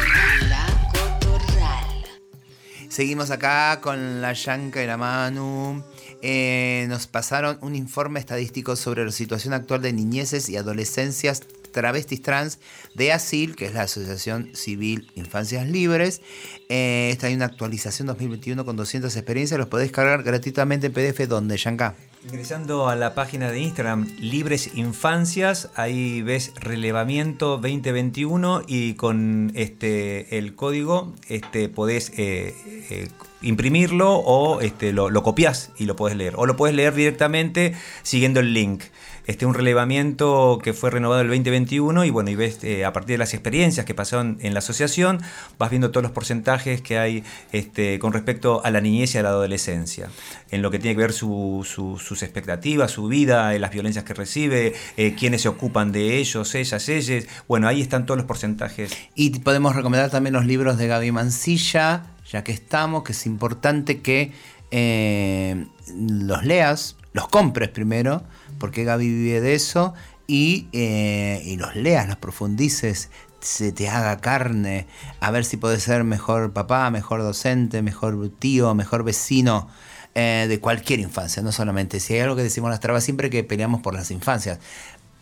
Seguimos 2.89 3.33
acá 3.33 3.81
con 3.81 4.21
la 4.21 4.35
Yanka 4.35 4.81
y 4.81 4.87
la 4.87 4.97
Manu. 4.97 5.83
Eh, 6.23 6.87
nos 6.89 7.09
pasaron 7.09 7.59
un 7.61 7.75
informe 7.75 8.21
estadístico 8.21 8.77
sobre 8.77 9.05
la 9.05 9.11
situación 9.11 9.53
actual 9.53 9.83
de 9.83 9.93
niñeces 9.93 10.49
y 10.49 10.57
adolescencias 10.57 11.43
travestis 11.71 12.23
trans 12.23 12.59
de 12.95 13.13
ASIL, 13.13 13.57
que 13.57 13.67
es 13.67 13.75
la 13.75 13.83
Asociación 13.83 14.51
Civil 14.55 15.11
Infancias 15.15 15.67
Libres. 15.67 16.21
Eh, 16.69 17.11
esta 17.13 17.29
hay 17.29 17.35
una 17.35 17.47
actualización 17.47 18.07
2021 18.09 18.65
con 18.65 18.77
200 18.77 19.15
experiencias. 19.15 19.59
Los 19.59 19.69
podéis 19.69 19.93
cargar 19.93 20.23
gratuitamente 20.23 20.89
en 20.89 20.93
PDF. 20.93 21.27
¿Dónde, 21.29 21.57
Yanka? 21.57 21.95
Ingresando 22.25 22.89
a 22.89 22.97
la 22.97 23.15
página 23.15 23.51
de 23.51 23.61
Instagram 23.61 24.09
Libres 24.19 24.71
Infancias, 24.75 25.71
ahí 25.77 26.21
ves 26.21 26.53
relevamiento 26.57 27.59
2021 27.59 28.63
y 28.67 28.95
con 28.95 29.53
este 29.55 30.37
el 30.37 30.57
código 30.57 31.15
este 31.29 31.69
podés 31.69 32.11
eh, 32.17 32.57
eh, 32.91 33.09
imprimirlo 33.41 34.17
o 34.17 34.61
este, 34.61 34.93
lo, 34.93 35.11
lo 35.11 35.23
copias 35.23 35.71
y 35.79 35.85
lo 35.85 35.95
puedes 35.95 36.17
leer. 36.17 36.35
O 36.37 36.47
lo 36.47 36.57
puedes 36.57 36.75
leer 36.75 36.93
directamente 36.93 37.75
siguiendo 38.03 38.41
el 38.41 38.53
link. 38.53 38.83
Este, 39.29 39.45
un 39.47 39.53
relevamiento 39.55 40.59
que 40.63 40.73
fue 40.73 40.91
renovado 40.91 41.21
el 41.21 41.29
2021 41.29 42.05
y 42.07 42.11
bueno, 42.11 42.31
y 42.31 42.35
ves 42.35 42.59
eh, 42.65 42.85
a 42.87 42.95
partir 42.95 43.15
de 43.15 43.19
las 43.19 43.35
experiencias 43.35 43.85
que 43.85 43.95
pasaron 43.95 44.39
en 44.41 44.55
la 44.55 44.61
asociación, 44.61 45.21
vas 45.59 45.69
viendo 45.69 45.91
todos 45.91 46.03
los 46.03 46.13
porcentajes 46.13 46.81
que 46.81 46.99
hay 46.99 47.23
este, 47.53 47.99
con 47.99 48.15
respecto 48.15 48.65
a 48.65 48.71
la 48.71 48.81
niñez 48.81 49.15
y 49.15 49.19
a 49.19 49.23
la 49.23 49.29
adolescencia, 49.29 50.09
en 50.51 50.63
lo 50.63 50.71
que 50.71 50.79
tiene 50.79 50.97
que 50.97 51.03
ver 51.03 51.13
su- 51.13 51.63
su- 51.69 51.99
sus 51.99 52.23
expectativas, 52.23 52.91
su 52.91 53.07
vida, 53.07 53.53
las 53.59 53.71
violencias 53.71 54.05
que 54.05 54.15
recibe, 54.15 54.73
eh, 54.97 55.15
quiénes 55.19 55.43
se 55.43 55.49
ocupan 55.51 55.93
de 55.93 56.17
ellos, 56.17 56.55
ellas, 56.55 56.89
ellas. 56.89 57.27
Bueno, 57.47 57.69
ahí 57.69 57.83
están 57.83 58.07
todos 58.07 58.17
los 58.17 58.27
porcentajes. 58.27 58.91
Y 59.15 59.39
podemos 59.41 59.77
recomendar 59.77 60.09
también 60.11 60.33
los 60.33 60.47
libros 60.47 60.79
de 60.79 60.87
Gaby 60.89 61.13
Mancilla, 61.13 62.07
ya 62.33 62.43
que 62.45 62.53
estamos, 62.53 63.03
que 63.05 63.13
es 63.13 63.27
importante 63.27 64.01
que 64.01 64.33
eh, 64.71 65.67
los 65.95 66.45
leas, 66.45 66.97
los 67.13 67.29
compres 67.29 67.69
primero, 67.69 68.23
porque 68.59 68.85
Gaby 68.85 69.07
vive 69.09 69.41
de 69.41 69.55
eso, 69.55 69.95
y, 70.29 70.69
eh, 70.73 71.43
y 71.45 71.57
los 71.57 71.75
leas, 71.75 72.07
los 72.07 72.19
profundices, 72.19 73.11
se 73.41 73.73
te 73.73 73.89
haga 73.89 74.19
carne, 74.19 74.87
a 75.21 75.31
ver 75.31 75.45
si 75.45 75.57
puedes 75.57 75.83
ser 75.83 76.05
mejor 76.05 76.53
papá, 76.53 76.91
mejor 76.91 77.23
docente, 77.23 77.83
mejor 77.83 78.31
tío, 78.39 78.75
mejor 78.75 79.03
vecino. 79.05 79.69
eh, 80.15 80.47
de 80.49 80.59
cualquier 80.61 80.99
infancia, 81.01 81.43
no 81.43 81.53
solamente. 81.53 82.01
Si 82.01 82.15
hay 82.15 82.21
algo 82.21 82.35
que 82.35 82.43
decimos 82.43 82.71
las 82.71 82.81
trabas 82.81 83.05
siempre 83.05 83.31
que 83.31 83.45
peleamos 83.45 83.83
por 83.83 83.95
las 83.95 84.11
infancias 84.11 84.59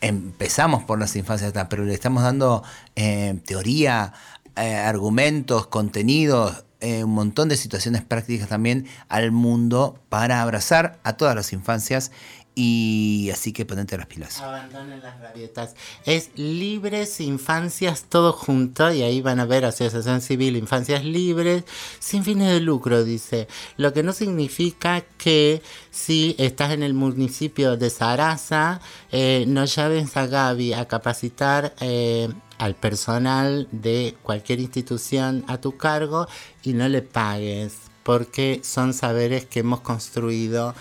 empezamos 0.01 0.85
por 0.85 0.99
las 0.99 1.17
infancias, 1.17 1.53
pero 1.69 1.85
le 1.85 1.93
estamos 1.95 2.23
dando 2.23 2.63
eh, 2.97 3.39
teoría, 3.47 4.13
argumentos, 4.55 5.67
contenidos, 5.67 6.65
un 6.81 7.11
montón 7.11 7.49
de 7.49 7.57
situaciones 7.57 8.03
prácticas 8.03 8.49
también 8.49 8.87
al 9.09 9.33
mundo 9.33 9.99
para 10.09 10.41
abrazar 10.41 10.99
a 11.03 11.15
todas 11.15 11.35
las 11.35 11.53
infancias 11.53 12.13
y 12.59 13.29
así 13.35 13.53
que 13.53 13.67
ponete 13.67 13.99
las 13.99 14.07
pilas. 14.07 14.41
Abandonen 14.41 15.03
las 15.03 15.21
rabietas. 15.21 15.75
Es 16.07 16.31
Libres 16.37 17.21
Infancias 17.21 18.05
todo 18.09 18.33
junto 18.33 18.91
y 18.91 19.03
ahí 19.03 19.21
van 19.21 19.41
a 19.41 19.45
ver 19.45 19.67
Asociación 19.67 20.23
Civil 20.23 20.57
Infancias 20.57 21.05
Libres 21.05 21.65
sin 21.99 22.25
fines 22.25 22.49
de 22.49 22.61
lucro, 22.61 23.05
dice. 23.05 23.47
Lo 23.77 23.93
que 23.93 24.03
no 24.03 24.15
significa 24.15 25.03
que 25.19 25.61
si 25.91 26.35
estás 26.39 26.73
en 26.73 26.83
el 26.83 26.95
municipio 26.95 27.77
de 27.77 27.91
Sarasa, 27.91 28.81
eh, 29.13 29.45
no 29.47 29.67
llaves 29.67 30.17
a 30.17 30.27
Gaby 30.27 30.73
a 30.73 30.89
capacitar 30.89 31.75
eh, 31.81 32.31
al 32.57 32.75
personal 32.75 33.69
de 33.71 34.17
cualquier 34.23 34.61
institución 34.61 35.45
a 35.47 35.61
tu 35.61 35.77
cargo 35.77 36.27
y 36.63 36.73
no 36.73 36.89
le 36.89 37.03
pagues 37.03 37.75
porque 38.07 38.61
son 38.63 38.95
saberes 38.95 39.47
que 39.47 39.61
hemos 39.61 39.81
construido 39.81 40.77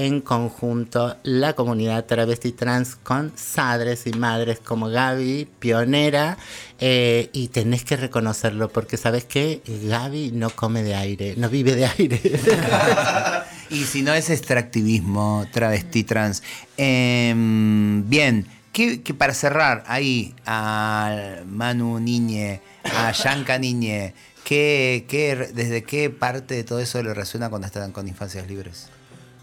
en 0.00 0.22
conjunto 0.22 1.16
la 1.24 1.52
comunidad 1.52 2.06
travesti 2.06 2.52
trans 2.52 2.96
con 2.96 3.32
sadres 3.36 4.06
y 4.06 4.12
madres 4.12 4.58
como 4.58 4.88
Gaby, 4.88 5.46
pionera, 5.58 6.38
eh, 6.78 7.28
y 7.34 7.48
tenés 7.48 7.84
que 7.84 7.96
reconocerlo 7.96 8.70
porque 8.70 8.96
sabes 8.96 9.26
que 9.26 9.60
Gaby 9.66 10.32
no 10.32 10.48
come 10.50 10.82
de 10.82 10.94
aire, 10.94 11.34
no 11.36 11.50
vive 11.50 11.76
de 11.76 11.86
aire. 11.86 12.20
Y 13.70 13.84
si 13.84 14.02
no 14.02 14.12
es 14.12 14.30
extractivismo, 14.30 15.46
travesti 15.52 16.02
trans. 16.02 16.42
Em, 16.76 18.08
bien, 18.10 18.48
¿qué, 18.72 19.00
qué 19.00 19.14
para 19.14 19.32
cerrar 19.32 19.84
ahí 19.86 20.34
a 20.44 21.36
Manu 21.46 22.00
Niñe, 22.00 22.60
a 22.82 23.12
Yanka 23.12 23.58
Niñe, 23.58 24.12
¿qué, 24.42 25.06
qué, 25.08 25.50
¿desde 25.54 25.84
qué 25.84 26.10
parte 26.10 26.56
de 26.56 26.64
todo 26.64 26.80
eso 26.80 27.00
le 27.00 27.14
resuena 27.14 27.48
cuando 27.48 27.68
están 27.68 27.92
con 27.92 28.08
infancias 28.08 28.48
libres? 28.48 28.88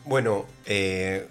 Bueno, 0.08 0.46
eh, 0.66 1.28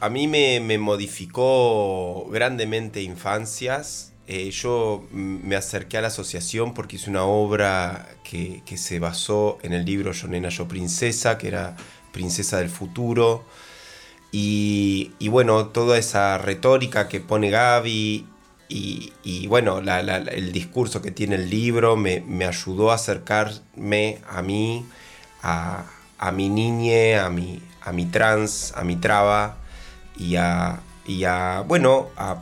a 0.00 0.08
mí 0.08 0.26
me, 0.26 0.78
modificó 0.78 2.26
grandemente 2.28 3.02
Infancias. 3.02 4.12
Eh, 4.26 4.50
yo 4.50 5.06
me 5.12 5.54
acerqué 5.54 5.98
a 5.98 6.00
la 6.00 6.08
asociación 6.08 6.74
porque 6.74 6.96
hice 6.96 7.08
una 7.08 7.22
obra 7.22 8.08
que, 8.24 8.62
se 8.76 8.98
basó 8.98 9.58
en 9.62 9.72
el 9.74 9.84
libro 9.84 10.10
Yo 10.10 10.26
Nena, 10.26 10.48
Yo 10.48 10.66
Princesa, 10.66 11.38
que 11.38 11.46
era 11.46 11.76
Princesa 12.12 12.58
del 12.58 12.68
Futuro. 12.68 13.44
Y, 14.32 15.12
bueno, 15.28 15.66
toda 15.68 15.96
esa 15.96 16.36
retórica 16.38 17.06
que 17.06 17.20
pone 17.20 17.50
Gaby 17.50 18.26
y, 18.68 19.46
bueno, 19.46 19.78
el 19.78 20.50
discurso 20.50 21.00
que 21.00 21.12
tiene 21.12 21.36
el 21.36 21.48
libro 21.48 21.96
me, 21.96 22.22
me 22.22 22.44
ayudó 22.44 22.90
a 22.90 22.96
acercarme 22.96 24.18
a 24.28 24.42
mí, 24.42 24.84
a, 25.42 25.84
a 26.18 26.32
mi 26.32 26.48
niñe, 26.48 27.16
a 27.18 27.30
mi, 27.30 27.62
a 27.84 27.92
mi 27.92 28.06
trans, 28.06 28.72
a 28.76 28.82
mi 28.82 28.96
traba 28.96 29.56
y 30.16 30.36
a, 30.36 30.80
y 31.06 31.24
a 31.24 31.62
bueno, 31.66 32.08
a, 32.16 32.40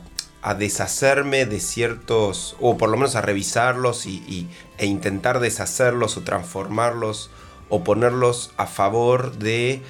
deshacerme 0.57 1.45
de 1.45 1.61
ciertos, 1.61 2.57
o 2.59 2.77
por 2.77 2.89
lo 2.89 2.97
menos 2.97 3.15
a 3.15 3.21
revisarlos 3.21 4.05
y, 4.05 4.49
e 4.77 4.85
intentar 4.85 5.39
deshacerlos 5.39 6.17
o 6.17 6.21
transformarlos 6.23 7.29
o 7.69 7.85
ponerlos 7.85 8.51
a 8.57 8.67
favor 8.67 9.37
de 9.37 9.81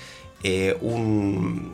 eh, 0.44 0.78
un, 0.82 1.74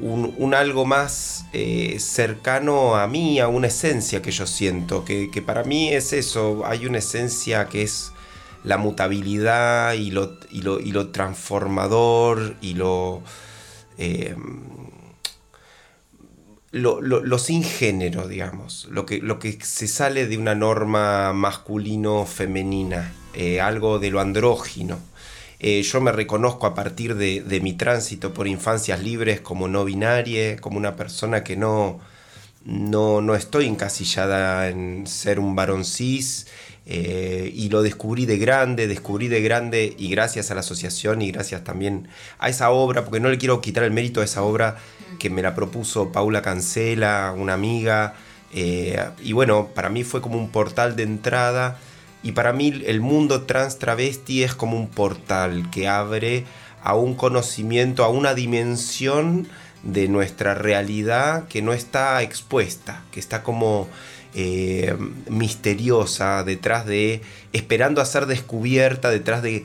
un, 0.00 0.54
algo 0.54 0.84
más 0.84 1.44
eh, 1.52 1.98
cercano 2.00 2.96
a 2.96 3.06
mí, 3.06 3.38
a 3.38 3.46
una 3.46 3.68
esencia 3.68 4.20
que 4.20 4.32
yo 4.32 4.48
siento, 4.48 5.04
que 5.04 5.42
para 5.46 5.62
mí 5.62 5.90
es 5.90 6.12
eso, 6.12 6.62
hay 6.66 6.86
una 6.86 6.98
esencia 6.98 7.68
que 7.68 7.82
es 7.82 8.12
la 8.66 8.78
mutabilidad 8.78 9.94
y 9.94 10.12
lo, 10.12 10.38
y 10.52 10.62
lo, 10.62 10.80
y 10.80 10.92
lo 10.92 11.08
transformador 11.10 12.56
y 12.62 12.74
lo, 12.74 13.22
eh, 13.98 14.36
lo, 16.72 17.00
lo- 17.00 17.38
sin 17.38 17.62
género, 17.62 18.28
digamos, 18.28 18.86
lo 18.90 19.06
que, 19.06 19.18
lo 19.18 19.38
que 19.38 19.58
se 19.62 19.88
sale 19.88 20.26
de 20.26 20.36
una 20.38 20.54
norma 20.54 21.32
masculino-femenina, 21.32 23.12
eh, 23.34 23.60
algo 23.60 23.98
de 23.98 24.10
lo 24.10 24.20
andrógino. 24.20 24.98
Eh, 25.58 25.82
yo 25.82 26.00
me 26.02 26.12
reconozco 26.12 26.66
a 26.66 26.74
partir 26.74 27.14
de, 27.16 27.40
de 27.40 27.60
mi 27.60 27.72
tránsito 27.72 28.34
por 28.34 28.46
infancias 28.46 29.02
libres 29.02 29.40
como 29.40 29.68
no 29.68 29.84
binaria, 29.84 30.56
como 30.58 30.76
una 30.76 30.96
persona 30.96 31.42
que 31.44 31.56
no, 31.56 31.98
no, 32.64 33.20
no 33.22 33.34
estoy 33.36 33.66
encasillada 33.66 34.68
en 34.68 35.06
ser 35.06 35.38
un 35.40 35.54
varón 35.56 35.84
cis. 35.84 36.46
Eh, 36.88 37.50
y 37.52 37.68
lo 37.68 37.82
descubrí 37.82 38.26
de 38.26 38.38
grande, 38.38 38.86
descubrí 38.86 39.26
de 39.26 39.42
grande 39.42 39.94
y 39.98 40.08
gracias 40.08 40.50
a 40.50 40.54
la 40.54 40.60
asociación 40.60 41.20
y 41.20 41.32
gracias 41.32 41.64
también 41.64 42.08
a 42.38 42.48
esa 42.48 42.70
obra, 42.70 43.04
porque 43.04 43.18
no 43.18 43.28
le 43.28 43.38
quiero 43.38 43.60
quitar 43.60 43.82
el 43.82 43.90
mérito 43.90 44.20
a 44.20 44.24
esa 44.24 44.42
obra 44.42 44.76
que 45.18 45.28
me 45.28 45.42
la 45.42 45.54
propuso 45.54 46.12
Paula 46.12 46.42
Cancela, 46.42 47.34
una 47.36 47.54
amiga, 47.54 48.14
eh, 48.52 49.04
y 49.22 49.32
bueno, 49.32 49.68
para 49.74 49.88
mí 49.88 50.04
fue 50.04 50.20
como 50.20 50.38
un 50.38 50.50
portal 50.50 50.94
de 50.94 51.02
entrada 51.02 51.76
y 52.22 52.32
para 52.32 52.52
mí 52.52 52.82
el 52.86 53.00
mundo 53.00 53.42
trans 53.42 53.78
travesti 53.78 54.44
es 54.44 54.54
como 54.54 54.76
un 54.76 54.88
portal 54.88 55.70
que 55.70 55.88
abre 55.88 56.44
a 56.82 56.94
un 56.94 57.14
conocimiento, 57.14 58.04
a 58.04 58.08
una 58.08 58.34
dimensión 58.34 59.48
de 59.82 60.08
nuestra 60.08 60.54
realidad 60.54 61.46
que 61.48 61.62
no 61.62 61.72
está 61.72 62.22
expuesta, 62.22 63.02
que 63.10 63.20
está 63.20 63.42
como 63.42 63.88
eh, 64.36 64.94
misteriosa 65.28 66.44
detrás 66.44 66.86
de, 66.86 67.22
esperando 67.52 68.00
a 68.00 68.04
ser 68.04 68.26
descubierta 68.26 69.10
detrás 69.10 69.42
de 69.42 69.64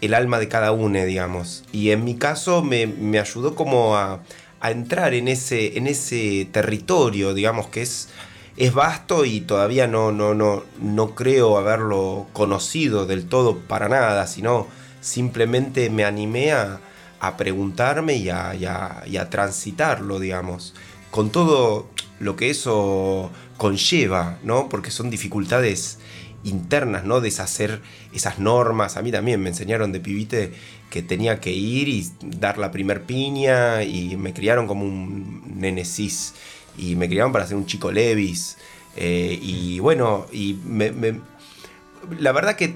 el 0.00 0.14
alma 0.14 0.38
de 0.38 0.48
cada 0.48 0.72
uno, 0.72 1.04
digamos. 1.04 1.64
Y 1.72 1.90
en 1.90 2.04
mi 2.04 2.14
caso 2.16 2.62
me, 2.62 2.86
me 2.86 3.18
ayudó 3.18 3.54
como 3.54 3.96
a, 3.96 4.22
a 4.60 4.70
entrar 4.70 5.12
en 5.14 5.28
ese, 5.28 5.76
en 5.76 5.86
ese 5.86 6.48
territorio, 6.52 7.34
digamos, 7.34 7.66
que 7.68 7.82
es, 7.82 8.08
es 8.56 8.72
vasto 8.74 9.24
y 9.24 9.40
todavía 9.40 9.86
no, 9.88 10.12
no, 10.12 10.34
no, 10.34 10.64
no 10.80 11.14
creo 11.14 11.58
haberlo 11.58 12.26
conocido 12.32 13.06
del 13.06 13.26
todo 13.28 13.58
para 13.58 13.88
nada, 13.88 14.26
sino 14.26 14.66
simplemente 15.00 15.90
me 15.90 16.04
animé 16.04 16.52
a, 16.52 16.80
a 17.20 17.36
preguntarme 17.36 18.14
y 18.16 18.28
a, 18.30 18.50
a- 18.50 19.02
y 19.06 19.16
a 19.16 19.28
transitarlo, 19.30 20.20
digamos, 20.20 20.74
con 21.10 21.30
todo 21.30 21.88
lo 22.20 22.36
que 22.36 22.50
eso 22.50 23.30
conlleva, 23.56 24.38
¿no? 24.42 24.68
Porque 24.68 24.90
son 24.90 25.10
dificultades 25.10 25.98
internas, 26.44 27.04
¿no? 27.04 27.20
Deshacer 27.20 27.80
esas 28.12 28.38
normas. 28.38 28.96
A 28.96 29.02
mí 29.02 29.12
también 29.12 29.40
me 29.40 29.48
enseñaron 29.48 29.92
de 29.92 30.00
pibite 30.00 30.52
que 30.90 31.02
tenía 31.02 31.40
que 31.40 31.52
ir 31.52 31.88
y 31.88 32.10
dar 32.22 32.58
la 32.58 32.70
primer 32.70 33.02
piña 33.02 33.82
y 33.82 34.16
me 34.16 34.32
criaron 34.32 34.66
como 34.66 34.84
un 34.84 35.42
nene 35.56 35.84
cis 35.84 36.34
y 36.76 36.96
me 36.96 37.08
criaron 37.08 37.32
para 37.32 37.46
ser 37.46 37.56
un 37.56 37.66
chico 37.66 37.92
levis. 37.92 38.56
Eh, 38.96 39.38
y 39.40 39.78
bueno, 39.80 40.26
y 40.32 40.56
la 42.18 42.32
verdad 42.32 42.56
que 42.56 42.74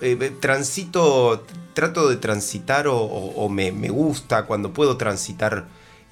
eh, 0.00 0.32
transito, 0.40 1.46
trato 1.72 2.08
de 2.08 2.16
transitar 2.16 2.86
o, 2.88 3.48
me 3.48 3.70
gusta 3.88 4.44
cuando 4.46 4.72
puedo 4.72 4.96
transitar 4.96 5.66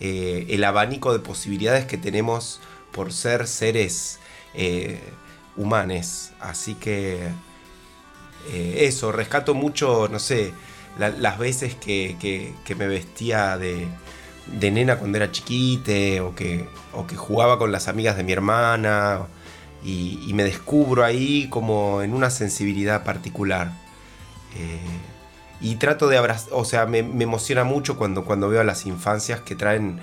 eh, 0.04 0.46
el 0.48 0.64
abanico 0.64 1.12
de 1.12 1.20
posibilidades 1.20 1.84
que 1.86 1.96
tenemos 1.96 2.60
por 2.90 3.12
ser 3.12 3.46
seres 3.46 4.18
eh, 4.52 5.00
humanes. 5.56 6.32
Así 6.40 6.74
que 6.74 7.28
eh, 8.50 8.76
eso, 8.80 9.12
rescato 9.12 9.54
mucho, 9.54 10.08
no 10.10 10.18
sé, 10.18 10.52
la- 10.98 11.10
las 11.10 11.38
veces 11.38 11.76
que, 11.76 12.16
me 12.76 12.88
vestía 12.88 13.56
de, 13.58 13.86
nena 14.72 14.98
cuando 14.98 15.18
era 15.18 15.30
chiquite 15.30 16.20
o 16.20 16.34
que, 16.34 16.66
o 16.92 17.06
que 17.06 17.14
jugaba 17.14 17.56
con 17.56 17.70
las 17.70 17.86
amigas 17.86 18.16
de 18.16 18.24
mi 18.24 18.32
hermana 18.32 19.28
y, 19.84 20.32
me 20.34 20.42
descubro 20.42 21.04
ahí 21.04 21.46
como 21.48 22.02
en 22.02 22.12
una 22.12 22.30
sensibilidad 22.30 23.04
particular. 23.04 23.70
Y 25.62 25.76
trato 25.76 26.08
de 26.08 26.18
abrazar, 26.18 26.50
o 26.52 26.64
sea, 26.64 26.86
me, 26.86 27.02
me 27.02 27.24
emociona 27.24 27.64
mucho 27.64 27.96
cuando, 27.96 28.24
cuando 28.24 28.48
veo 28.48 28.60
a 28.60 28.64
las 28.64 28.86
infancias 28.86 29.40
que 29.40 29.54
traen 29.54 30.00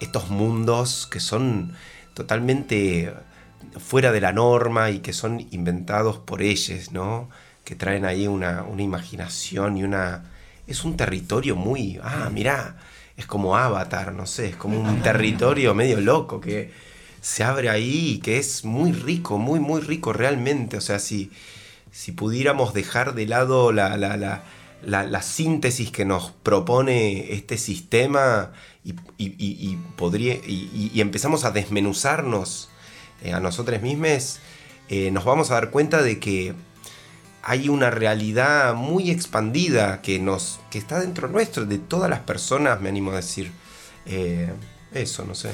estos 0.00 0.30
mundos 0.30 1.06
que 1.10 1.20
son 1.20 1.74
totalmente 2.14 3.12
fuera 3.78 4.12
de 4.12 4.20
la 4.20 4.32
norma 4.32 4.90
y 4.90 5.00
que 5.00 5.12
son 5.12 5.46
inventados 5.50 6.18
por 6.18 6.42
ellos, 6.42 6.92
¿no? 6.92 7.28
Que 7.64 7.76
traen 7.76 8.04
ahí 8.04 8.26
una, 8.26 8.62
una 8.64 8.82
imaginación 8.82 9.76
y 9.76 9.84
una... 9.84 10.24
Es 10.66 10.84
un 10.84 10.96
territorio 10.96 11.56
muy... 11.56 12.00
Ah, 12.02 12.28
mirá, 12.32 12.76
es 13.16 13.26
como 13.26 13.56
Avatar, 13.56 14.12
no 14.12 14.26
sé, 14.26 14.50
es 14.50 14.56
como 14.56 14.80
un 14.80 15.02
territorio 15.02 15.74
medio 15.74 16.00
loco 16.00 16.40
que 16.40 16.72
se 17.20 17.44
abre 17.44 17.70
ahí 17.70 18.14
y 18.14 18.18
que 18.18 18.38
es 18.38 18.64
muy 18.64 18.92
rico, 18.92 19.38
muy, 19.38 19.60
muy 19.60 19.80
rico 19.80 20.12
realmente. 20.12 20.76
O 20.76 20.80
sea, 20.80 20.98
si, 20.98 21.30
si 21.90 22.12
pudiéramos 22.12 22.74
dejar 22.74 23.14
de 23.14 23.26
lado 23.26 23.72
la, 23.72 23.96
la, 23.96 24.16
la, 24.16 24.42
la- 24.84 25.04
la 25.04 25.22
síntesis 25.22 25.90
que 25.90 26.04
nos 26.04 26.30
propone 26.30 27.32
este 27.32 27.56
sistema 27.58 28.52
y, 28.84 28.92
y- 29.18 29.34
y- 30.92 31.00
empezamos 31.00 31.44
a 31.44 31.50
desmenuzarnos 31.50 32.68
eh, 33.22 33.32
a 33.32 33.40
nosotros 33.40 33.80
mismos, 33.82 34.38
eh, 34.88 35.10
nos 35.10 35.24
vamos 35.24 35.50
a 35.50 35.54
dar 35.54 35.70
cuenta 35.70 36.02
de 36.02 36.18
que 36.18 36.54
hay 37.44 37.68
una 37.68 37.90
realidad 37.90 38.74
muy 38.74 39.10
expandida 39.10 40.00
que, 40.02 40.18
nos, 40.18 40.60
que 40.70 40.78
está 40.78 41.00
dentro 41.00 41.28
nuestro, 41.28 41.64
de 41.64 41.78
todas 41.78 42.08
las 42.10 42.20
personas, 42.20 42.80
me 42.80 42.88
animo 42.88 43.10
a 43.12 43.16
decir. 43.16 43.50
Eh, 44.06 44.52
eso, 44.92 45.24
no 45.24 45.34
sé. 45.34 45.50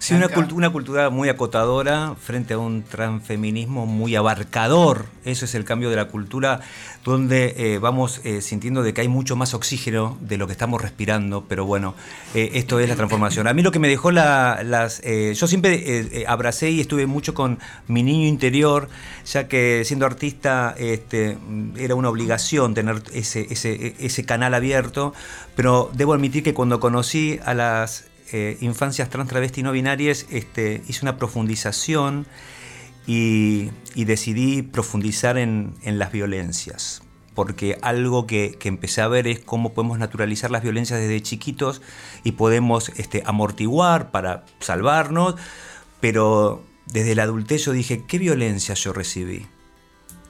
Sí, 0.00 0.14
una, 0.14 0.28
cultu- 0.28 0.52
una 0.52 0.70
cultura 0.70 1.10
muy 1.10 1.28
acotadora 1.28 2.14
frente 2.20 2.54
a 2.54 2.58
un 2.58 2.84
transfeminismo 2.84 3.84
muy 3.84 4.14
abarcador. 4.14 5.06
Eso 5.24 5.44
es 5.44 5.54
el 5.56 5.64
cambio 5.64 5.90
de 5.90 5.96
la 5.96 6.06
cultura, 6.06 6.60
donde 7.04 7.54
eh, 7.58 7.78
vamos 7.78 8.20
eh, 8.24 8.40
sintiendo 8.40 8.82
de 8.84 8.94
que 8.94 9.00
hay 9.00 9.08
mucho 9.08 9.34
más 9.34 9.54
oxígeno 9.54 10.16
de 10.20 10.36
lo 10.36 10.46
que 10.46 10.52
estamos 10.52 10.80
respirando. 10.80 11.44
Pero 11.48 11.64
bueno, 11.66 11.94
eh, 12.34 12.50
esto 12.54 12.78
es 12.78 12.88
la 12.88 12.94
transformación. 12.94 13.48
A 13.48 13.54
mí 13.54 13.62
lo 13.62 13.72
que 13.72 13.80
me 13.80 13.88
dejó 13.88 14.12
la- 14.12 14.62
las... 14.64 15.02
yo 15.02 15.46
siempre 15.48 16.24
abracé 16.28 16.70
y 16.70 16.80
estuve 16.80 17.06
mucho 17.06 17.34
con 17.34 17.58
mi 17.88 18.02
niño 18.04 18.28
interior, 18.28 18.88
ya 19.26 19.48
que 19.48 19.82
siendo 19.84 20.06
artista 20.06 20.74
este, 20.78 21.36
era 21.76 21.96
una 21.96 22.08
obligación 22.08 22.72
tener 22.72 23.02
ese, 23.12 23.46
ese, 23.50 23.96
ese 23.98 24.24
canal 24.24 24.54
abierto. 24.54 25.12
Pero 25.56 25.90
debo 25.92 26.14
admitir 26.14 26.44
que 26.44 26.54
cuando 26.54 26.78
conocí 26.78 27.40
a 27.44 27.52
las 27.52 28.04
eh, 28.32 28.58
infancias 28.60 29.08
trans, 29.08 29.28
travesti 29.28 29.62
no 29.62 29.72
binarias, 29.72 30.26
este, 30.30 30.82
hice 30.86 31.00
una 31.02 31.16
profundización 31.16 32.26
y, 33.06 33.70
decidí 33.94 34.62
profundizar 34.62 35.38
en, 35.38 35.74
las 35.84 36.12
violencias. 36.12 37.02
Porque 37.34 37.78
algo 37.82 38.26
que, 38.26 38.58
empecé 38.64 39.00
a 39.00 39.08
ver 39.08 39.26
es 39.26 39.40
cómo 39.40 39.72
podemos 39.72 39.98
naturalizar 39.98 40.50
las 40.50 40.62
violencias 40.62 41.00
desde 41.00 41.22
chiquitos 41.22 41.80
y 42.24 42.32
podemos 42.32 42.90
este, 42.96 43.22
amortiguar 43.24 44.10
para 44.10 44.44
salvarnos, 44.60 45.36
pero 46.00 46.62
desde 46.86 47.14
la 47.14 47.22
adultez 47.22 47.64
yo 47.64 47.72
dije, 47.72 48.04
¿qué 48.06 48.18
violencia 48.18 48.74
yo 48.74 48.92
recibí? 48.92 49.46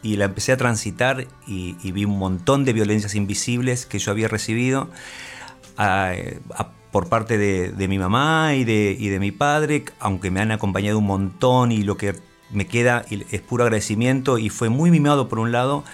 y 0.00 0.16
la 0.16 0.26
empecé 0.26 0.52
a 0.52 0.56
transitar 0.56 1.26
y, 1.44 1.74
vi 1.90 2.04
un 2.04 2.18
montón 2.18 2.64
de 2.64 2.72
violencias 2.72 3.16
invisibles 3.16 3.84
que 3.84 3.98
yo 3.98 4.12
había 4.12 4.28
recibido 4.28 4.88
por 6.90 7.08
parte 7.08 7.36
de, 7.38 7.88
mi 7.88 7.98
mamá 7.98 8.54
y 8.54 8.64
de, 8.64 9.18
mi 9.20 9.32
padre, 9.32 9.84
aunque 10.00 10.30
me 10.30 10.40
han 10.40 10.50
acompañado 10.50 10.98
un 10.98 11.06
montón 11.06 11.72
y 11.72 11.82
lo 11.82 11.96
que 11.96 12.14
me 12.50 12.66
queda 12.66 13.04
es 13.10 13.40
puro 13.42 13.64
agradecimiento 13.64 14.38
y 14.38 14.48
fue 14.48 14.70
muy 14.70 14.90
mimado 14.90 15.28
por 15.28 15.38
un 15.38 15.52
lado, 15.52 15.84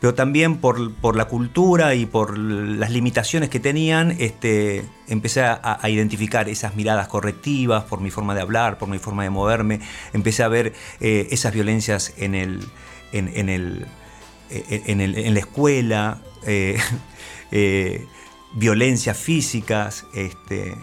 pero 0.00 0.14
también 0.14 0.58
por, 0.58 1.16
la 1.16 1.24
cultura 1.24 1.94
y 1.94 2.06
por 2.06 2.38
las 2.38 2.90
limitaciones 2.90 3.48
que 3.48 3.58
tenían, 3.58 4.14
este, 4.18 4.84
empecé 5.08 5.42
a, 5.42 5.80
identificar 5.88 6.48
esas 6.48 6.76
miradas 6.76 7.08
correctivas 7.08 7.84
por 7.84 8.00
mi 8.00 8.10
forma 8.10 8.34
de 8.34 8.42
hablar, 8.42 8.78
por 8.78 8.88
mi 8.88 8.98
forma 8.98 9.24
de 9.24 9.30
moverme, 9.30 9.80
empecé 10.12 10.42
a 10.42 10.48
ver 10.48 10.74
eh, 11.00 11.28
esas 11.30 11.52
violencias 11.52 12.14
en 12.18 12.34
el, 12.34 12.60
en, 13.12 13.48
el, 13.48 13.86
eh, 14.50 14.82
en, 14.86 15.00
el- 15.00 15.18
en 15.18 15.34
la 15.34 15.40
escuela, 15.40 16.18
eh, 16.46 16.78
violencias 18.56 19.16
físicas, 19.16 20.06
este, 20.14 20.76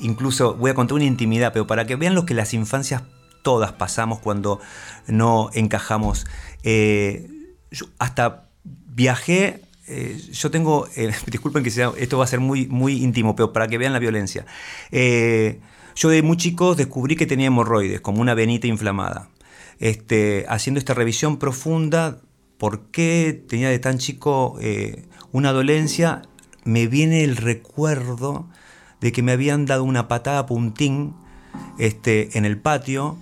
incluso 0.00 0.54
voy 0.54 0.72
a 0.72 0.74
contar 0.74 0.96
una 0.96 1.04
intimidad, 1.04 1.52
pero 1.52 1.66
para 1.66 1.86
que 1.86 1.94
vean 1.94 2.14
lo 2.14 2.26
que 2.26 2.34
las 2.34 2.54
infancias 2.54 3.02
todas 3.42 3.72
pasamos 3.72 4.18
cuando 4.18 4.60
no 5.06 5.50
encajamos. 5.54 6.26
Eh, 6.64 7.30
hasta 7.98 8.48
viajé, 8.64 9.62
eh, 9.86 10.20
yo 10.32 10.50
tengo, 10.50 10.86
eh, 10.96 11.12
disculpen 11.26 11.62
que 11.62 11.70
sea, 11.70 11.92
esto 11.96 12.18
va 12.18 12.24
a 12.24 12.28
ser 12.28 12.40
muy, 12.40 12.66
muy 12.66 13.02
íntimo, 13.02 13.34
pero 13.36 13.52
para 13.52 13.68
que 13.68 13.78
vean 13.78 13.92
la 13.92 13.98
violencia. 13.98 14.46
Eh, 14.90 15.60
yo 15.96 16.10
de 16.10 16.22
muy 16.22 16.36
chico 16.36 16.74
descubrí 16.74 17.16
que 17.16 17.26
tenía 17.26 17.46
hemorroides, 17.46 18.00
como 18.00 18.20
una 18.20 18.34
venita 18.34 18.66
inflamada. 18.66 19.30
Este, 19.78 20.44
haciendo 20.48 20.78
esta 20.78 20.94
revisión 20.94 21.38
profunda, 21.38 22.20
¿por 22.58 22.90
qué 22.90 23.44
tenía 23.48 23.68
de 23.68 23.78
tan 23.78 23.98
chico 23.98 24.58
una 25.32 25.52
dolencia? 25.52 26.22
Me 26.68 26.86
viene 26.86 27.24
el 27.24 27.38
recuerdo 27.38 28.46
de 29.00 29.10
que 29.10 29.22
me 29.22 29.32
habían 29.32 29.64
dado 29.64 29.84
una 29.84 30.06
patada 30.06 30.44
puntín 30.44 31.14
este, 31.78 32.36
en 32.36 32.44
el 32.44 32.58
patio 32.58 33.16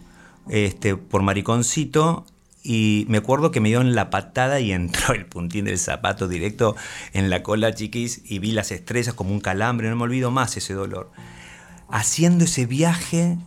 este, 0.48 0.96
por 0.96 1.22
mariconcito 1.22 2.26
y 2.64 3.06
me 3.08 3.18
acuerdo 3.18 3.52
que 3.52 3.60
me 3.60 3.68
dieron 3.68 3.94
la 3.94 4.10
patada 4.10 4.58
y 4.58 4.72
entró 4.72 5.14
el 5.14 5.26
puntín 5.26 5.66
del 5.66 5.78
zapato 5.78 6.26
directo 6.26 6.74
en 7.12 7.30
la 7.30 7.44
cola, 7.44 7.72
chiquis, 7.72 8.20
y 8.24 8.40
vi 8.40 8.50
las 8.50 8.72
estrellas 8.72 9.14
como 9.14 9.30
un 9.30 9.38
calambre, 9.38 9.88
no 9.90 9.94
me 9.94 10.02
olvido 10.02 10.32
más 10.32 10.56
ese 10.56 10.74
dolor. 10.74 11.12
Haciendo 11.88 12.46
ese 12.46 12.66
viaje 12.66 13.38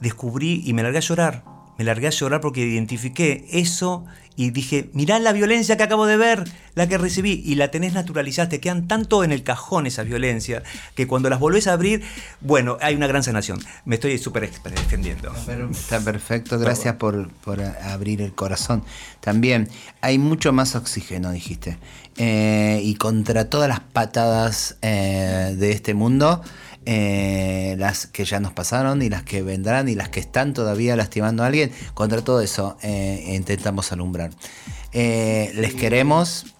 descubrí 0.00 0.60
y 0.66 0.72
me 0.72 0.82
largué 0.82 0.98
a 0.98 1.02
llorar. 1.02 1.44
Me 1.78 1.84
largué 1.84 2.08
a 2.08 2.10
llorar 2.10 2.40
porque 2.40 2.66
identifiqué 2.66 3.46
eso 3.52 4.06
y 4.36 4.50
dije, 4.50 4.90
mirá 4.92 5.18
la 5.18 5.32
violencia 5.32 5.76
que 5.76 5.82
acabo 5.82 6.06
de 6.06 6.16
ver, 6.16 6.44
la 6.74 6.86
que 6.86 6.98
recibí, 6.98 7.42
y 7.44 7.54
la 7.54 7.70
tenés 7.70 7.94
naturalizada, 7.94 8.50
te 8.50 8.60
quedan 8.60 8.86
tanto 8.86 9.24
en 9.24 9.32
el 9.32 9.42
cajón 9.42 9.86
esas 9.86 10.06
violencias, 10.06 10.62
que 10.94 11.06
cuando 11.06 11.30
las 11.30 11.40
volvés 11.40 11.66
a 11.66 11.72
abrir, 11.72 12.02
bueno, 12.40 12.76
hay 12.82 12.94
una 12.94 13.06
gran 13.06 13.22
sanación. 13.22 13.58
Me 13.86 13.94
estoy 13.94 14.18
súper 14.18 14.50
defendiendo. 14.50 15.32
Está 15.70 16.00
perfecto, 16.00 16.58
gracias 16.58 16.96
por, 16.96 17.30
por 17.30 17.62
abrir 17.62 18.20
el 18.20 18.34
corazón. 18.34 18.84
También 19.20 19.68
hay 20.02 20.18
mucho 20.18 20.52
más 20.52 20.76
oxígeno, 20.76 21.32
dijiste. 21.32 21.78
Eh, 22.18 22.80
y 22.82 22.94
contra 22.94 23.50
todas 23.50 23.68
las 23.68 23.80
patadas 23.80 24.76
eh, 24.82 25.54
de 25.58 25.72
este 25.72 25.94
mundo, 25.94 26.42
eh, 26.86 27.74
las 27.78 28.06
que 28.06 28.24
ya 28.24 28.38
nos 28.40 28.52
pasaron 28.52 29.02
y 29.02 29.10
las 29.10 29.24
que 29.24 29.42
vendrán 29.42 29.88
y 29.88 29.94
las 29.94 30.08
que 30.08 30.20
están 30.20 30.54
todavía 30.54 30.94
lastimando 30.96 31.42
a 31.42 31.46
alguien, 31.46 31.72
contra 31.94 32.22
todo 32.22 32.40
eso 32.40 32.78
eh, 32.82 33.32
intentamos 33.34 33.92
alumbrar. 33.92 34.30
Eh, 34.92 35.52
les 35.56 35.74
queremos, 35.74 36.54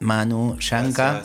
Manu, 0.00 0.56
Yanka. 0.58 1.22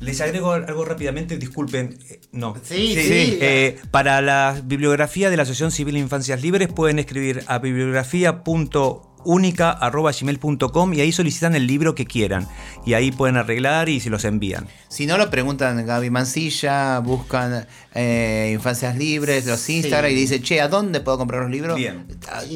Les 0.00 0.20
agrego 0.20 0.52
algo 0.52 0.84
rápidamente, 0.84 1.38
disculpen. 1.38 1.98
No. 2.30 2.54
Sí, 2.62 2.94
sí. 2.94 3.38
eh, 3.40 3.80
para 3.90 4.22
la 4.22 4.60
bibliografía 4.64 5.30
de 5.30 5.36
la 5.36 5.42
Asociación 5.42 5.72
Civil 5.72 5.94
de 5.94 6.00
Infancias 6.00 6.40
Libres 6.40 6.68
pueden 6.68 7.00
escribir 7.00 7.42
a 7.48 7.58
bibliografía.única.gmail.com 9.24 10.94
y 10.94 11.00
ahí 11.00 11.12
solicitan 11.12 11.54
el 11.54 11.66
libro 11.66 11.94
que 11.94 12.06
quieran. 12.06 12.46
Y 12.84 12.94
ahí 12.94 13.12
pueden 13.12 13.36
arreglar 13.36 13.88
y 13.88 14.00
se 14.00 14.10
los 14.10 14.24
envían. 14.24 14.66
Si 14.88 15.06
no 15.06 15.18
lo 15.18 15.30
preguntan 15.30 15.84
Gaby 15.84 16.10
Mancilla, 16.10 16.98
buscan 17.00 17.66
eh, 17.94 18.50
Infancias 18.54 18.96
Libres, 18.96 19.46
los 19.46 19.68
Instagram 19.68 20.10
y 20.12 20.14
dice, 20.14 20.40
che, 20.40 20.60
¿a 20.60 20.68
dónde 20.68 21.00
puedo 21.00 21.18
comprar 21.18 21.42
los 21.42 21.50
libros? 21.50 21.76
Bien. 21.76 22.06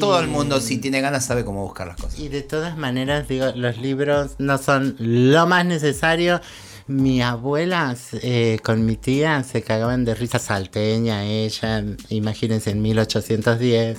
Todo 0.01 0.21
el 0.21 0.29
mundo, 0.29 0.61
si 0.61 0.79
tiene 0.79 1.01
ganas, 1.01 1.25
sabe 1.25 1.45
cómo 1.45 1.63
buscar 1.63 1.89
las 1.89 1.97
cosas. 1.97 2.19
Y 2.19 2.29
de 2.29 2.43
todas 2.43 2.77
maneras, 2.77 3.29
digo, 3.29 3.47
los 3.55 3.79
libros 3.79 4.37
no 4.39 4.59
son 4.59 4.97
lo 4.99 5.47
más 5.47 5.65
necesario. 5.67 6.41
Mi 6.89 7.23
abuela 7.23 7.95
eh, 8.23 8.59
con 8.63 8.85
mi 8.85 8.97
tía 8.97 9.45
se 9.45 9.63
cagaban 9.63 10.05
de 10.05 10.15
risa 10.15 10.39
salteña, 10.41 11.25
ella, 11.25 11.85
imagínense, 12.09 12.71
en 12.71 12.83
1810. 12.83 13.99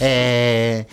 Eh, 0.00 0.86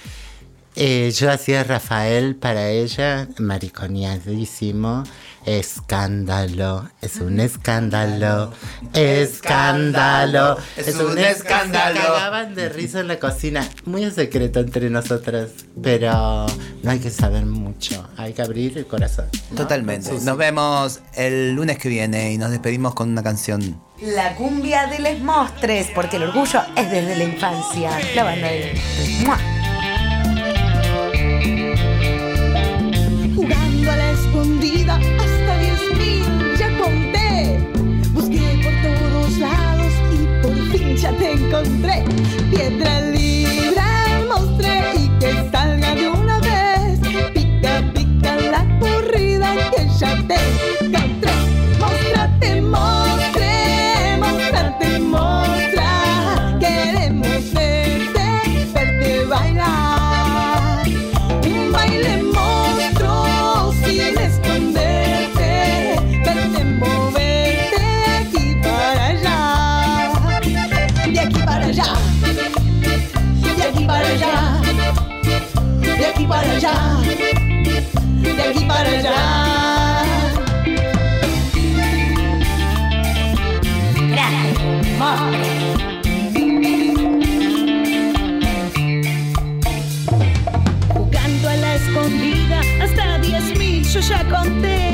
Eh, 0.75 1.11
yo 1.11 1.29
hacía 1.29 1.63
Rafael 1.63 2.35
para 2.35 2.69
ella, 2.69 3.27
mariconeadísimo. 3.39 5.03
Escándalo, 5.45 6.87
es 7.01 7.15
un 7.15 7.39
escándalo, 7.39 8.53
escándalo, 8.93 10.57
es 10.77 10.95
un 10.95 11.17
escándalo. 11.17 11.95
Se 11.95 12.07
cagaban 12.07 12.53
de 12.53 12.69
risa 12.69 12.99
en 12.99 13.07
la 13.07 13.17
cocina, 13.17 13.67
muy 13.85 14.03
en 14.03 14.13
secreto 14.13 14.59
entre 14.59 14.91
nosotras, 14.91 15.49
pero 15.81 16.45
no 16.83 16.91
hay 16.91 16.99
que 16.99 17.09
saber 17.09 17.47
mucho, 17.47 18.07
hay 18.17 18.33
que 18.33 18.43
abrir 18.43 18.77
el 18.77 18.85
corazón. 18.85 19.25
¿no? 19.49 19.57
Totalmente. 19.57 20.11
Nos 20.21 20.37
vemos 20.37 20.99
el 21.15 21.53
lunes 21.53 21.79
que 21.79 21.89
viene 21.89 22.33
y 22.33 22.37
nos 22.37 22.51
despedimos 22.51 22.93
con 22.93 23.09
una 23.09 23.23
canción. 23.23 23.81
La 23.99 24.35
cumbia 24.35 24.85
de 24.87 24.99
les 24.99 25.21
mostres, 25.21 25.87
porque 25.95 26.17
el 26.17 26.23
orgullo 26.23 26.61
es 26.75 26.91
desde 26.91 27.15
la 27.15 27.23
infancia. 27.23 27.99
La 28.15 28.23
banda 28.23 28.47
de... 28.47 28.79
¡Mua! 29.25 29.60
Jugando 33.35 33.91
a 33.91 33.95
la 33.95 34.11
escondida 34.11 34.95
hasta 34.95 35.57
diez 35.59 35.81
mil 35.97 36.57
ya 36.57 36.69
conté. 36.77 37.59
Busqué 38.13 38.59
por 38.63 38.73
todos 38.83 39.37
lados 39.39 39.93
y 40.13 40.15
por 40.41 40.55
fin 40.71 40.95
ya 40.95 41.11
te 41.13 41.31
encontré. 41.31 42.03
Piedra 42.51 43.00
para 76.31 76.51
allá, 76.53 76.73
de 78.21 78.41
aquí 78.41 78.63
para 78.65 78.89
allá. 78.89 79.17
Jugando 90.93 91.49
a 91.49 91.55
la 91.55 91.75
escondida 91.75 92.61
hasta 92.81 93.17
diez 93.19 93.57
mil 93.57 93.83
yo 93.83 93.99
ya 93.99 94.23
conté. 94.29 94.90